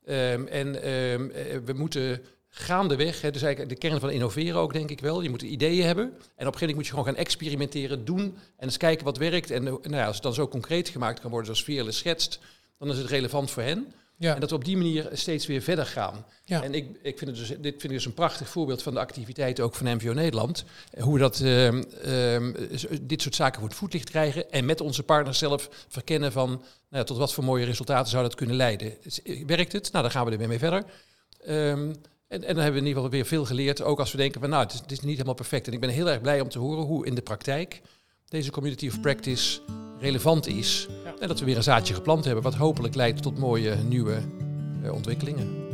Um, 0.06 0.46
en 0.46 0.90
um, 0.90 1.32
we 1.64 1.72
moeten 1.72 2.22
gaandeweg, 2.50 3.20
hè, 3.20 3.30
dus 3.30 3.42
eigenlijk 3.42 3.72
de 3.74 3.88
kern 3.88 4.00
van 4.00 4.10
innoveren 4.10 4.60
ook, 4.60 4.72
denk 4.72 4.90
ik 4.90 5.00
wel. 5.00 5.20
Je 5.20 5.30
moet 5.30 5.42
ideeën 5.42 5.86
hebben. 5.86 6.04
En 6.04 6.10
op 6.10 6.18
een 6.18 6.36
gegeven 6.36 6.58
moment 6.58 6.76
moet 6.76 6.86
je 6.86 6.90
gewoon 6.90 7.04
gaan 7.04 7.16
experimenteren, 7.16 8.04
doen 8.04 8.20
en 8.56 8.66
eens 8.66 8.76
kijken 8.76 9.04
wat 9.04 9.16
werkt. 9.16 9.50
En 9.50 9.62
nou 9.62 9.80
ja, 9.82 10.06
als 10.06 10.14
het 10.14 10.24
dan 10.24 10.34
zo 10.34 10.48
concreet 10.48 10.88
gemaakt 10.88 11.20
kan 11.20 11.30
worden 11.30 11.46
zoals 11.46 11.64
Veerle 11.64 11.92
schetst, 11.92 12.38
dan 12.78 12.90
is 12.90 12.98
het 12.98 13.06
relevant 13.06 13.50
voor 13.50 13.62
hen. 13.62 13.92
Ja. 14.20 14.34
En 14.34 14.40
dat 14.40 14.50
we 14.50 14.56
op 14.56 14.64
die 14.64 14.76
manier 14.76 15.08
steeds 15.12 15.46
weer 15.46 15.62
verder 15.62 15.86
gaan. 15.86 16.26
Ja. 16.44 16.62
En 16.62 16.74
ik, 16.74 16.86
ik 17.02 17.18
vind 17.18 17.30
het 17.30 17.38
dus, 17.38 17.48
dit 17.48 17.60
vind 17.60 17.82
ik 17.82 17.90
dus 17.90 18.04
een 18.04 18.14
prachtig 18.14 18.48
voorbeeld 18.48 18.82
van 18.82 18.94
de 18.94 19.00
activiteiten 19.00 19.64
ook 19.64 19.74
van 19.74 19.94
MVO 19.94 20.12
Nederland. 20.12 20.64
Hoe 20.98 21.14
we 21.14 21.18
dat, 21.18 21.40
uh, 21.40 21.72
uh, 21.72 22.54
dit 23.02 23.22
soort 23.22 23.34
zaken 23.34 23.60
voor 23.60 23.68
het 23.68 23.78
voetlicht 23.78 24.10
krijgen. 24.10 24.50
En 24.50 24.64
met 24.64 24.80
onze 24.80 25.02
partners 25.02 25.38
zelf 25.38 25.68
verkennen 25.88 26.32
van 26.32 26.48
nou 26.48 26.62
ja, 26.90 27.04
tot 27.04 27.16
wat 27.16 27.32
voor 27.32 27.44
mooie 27.44 27.64
resultaten 27.64 28.10
zou 28.10 28.22
dat 28.22 28.34
kunnen 28.34 28.56
leiden. 28.56 28.94
Werkt 29.46 29.72
het? 29.72 29.92
Nou, 29.92 30.04
dan 30.04 30.12
gaan 30.12 30.24
we 30.24 30.30
er 30.30 30.38
weer 30.38 30.48
mee 30.48 30.58
verder. 30.58 30.84
Um, 31.48 31.92
en, 32.30 32.44
en 32.44 32.54
dan 32.54 32.62
hebben 32.64 32.72
we 32.72 32.80
in 32.80 32.86
ieder 32.86 33.02
geval 33.02 33.10
weer 33.10 33.26
veel 33.26 33.44
geleerd, 33.44 33.82
ook 33.82 33.98
als 33.98 34.10
we 34.10 34.16
denken 34.16 34.40
van 34.40 34.50
nou, 34.50 34.62
het 34.62 34.72
is, 34.72 34.80
het 34.80 34.92
is 34.92 35.00
niet 35.00 35.12
helemaal 35.12 35.34
perfect. 35.34 35.66
En 35.66 35.72
ik 35.72 35.80
ben 35.80 35.90
heel 35.90 36.10
erg 36.10 36.20
blij 36.20 36.40
om 36.40 36.48
te 36.48 36.58
horen 36.58 36.84
hoe 36.84 37.06
in 37.06 37.14
de 37.14 37.22
praktijk 37.22 37.82
deze 38.28 38.50
community 38.50 38.86
of 38.86 39.00
practice 39.00 39.60
relevant 39.98 40.46
is. 40.46 40.88
En 41.20 41.28
dat 41.28 41.38
we 41.38 41.44
weer 41.44 41.56
een 41.56 41.62
zaadje 41.62 41.94
geplant 41.94 42.24
hebben, 42.24 42.42
wat 42.42 42.54
hopelijk 42.54 42.94
leidt 42.94 43.22
tot 43.22 43.38
mooie 43.38 43.76
nieuwe 43.76 44.20
uh, 44.82 44.92
ontwikkelingen. 44.92 45.68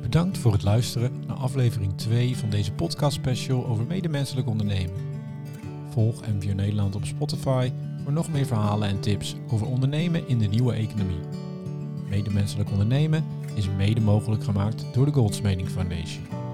Bedankt 0.00 0.38
voor 0.38 0.52
het 0.52 0.62
luisteren 0.62 1.24
naar 1.26 1.36
aflevering 1.36 1.98
2 1.98 2.36
van 2.36 2.50
deze 2.50 2.72
podcast 2.72 3.16
special 3.16 3.66
over 3.66 3.84
medemenselijk 3.84 4.48
ondernemen. 4.48 4.96
Volg 5.90 6.26
MVO 6.26 6.54
Nederland 6.54 6.94
op 6.94 7.04
Spotify 7.04 7.72
voor 8.02 8.12
nog 8.12 8.30
meer 8.30 8.46
verhalen 8.46 8.88
en 8.88 9.00
tips 9.00 9.36
over 9.50 9.66
ondernemen 9.66 10.28
in 10.28 10.38
de 10.38 10.46
nieuwe 10.46 10.72
economie. 10.72 11.20
Medemenselijk 12.08 12.70
ondernemen 12.70 13.24
is 13.58 13.68
mede 13.76 14.00
mogelijk 14.00 14.44
gemaakt 14.44 14.84
door 14.92 15.04
de 15.04 15.12
Goldsmeding 15.12 15.68
Foundation. 15.68 16.47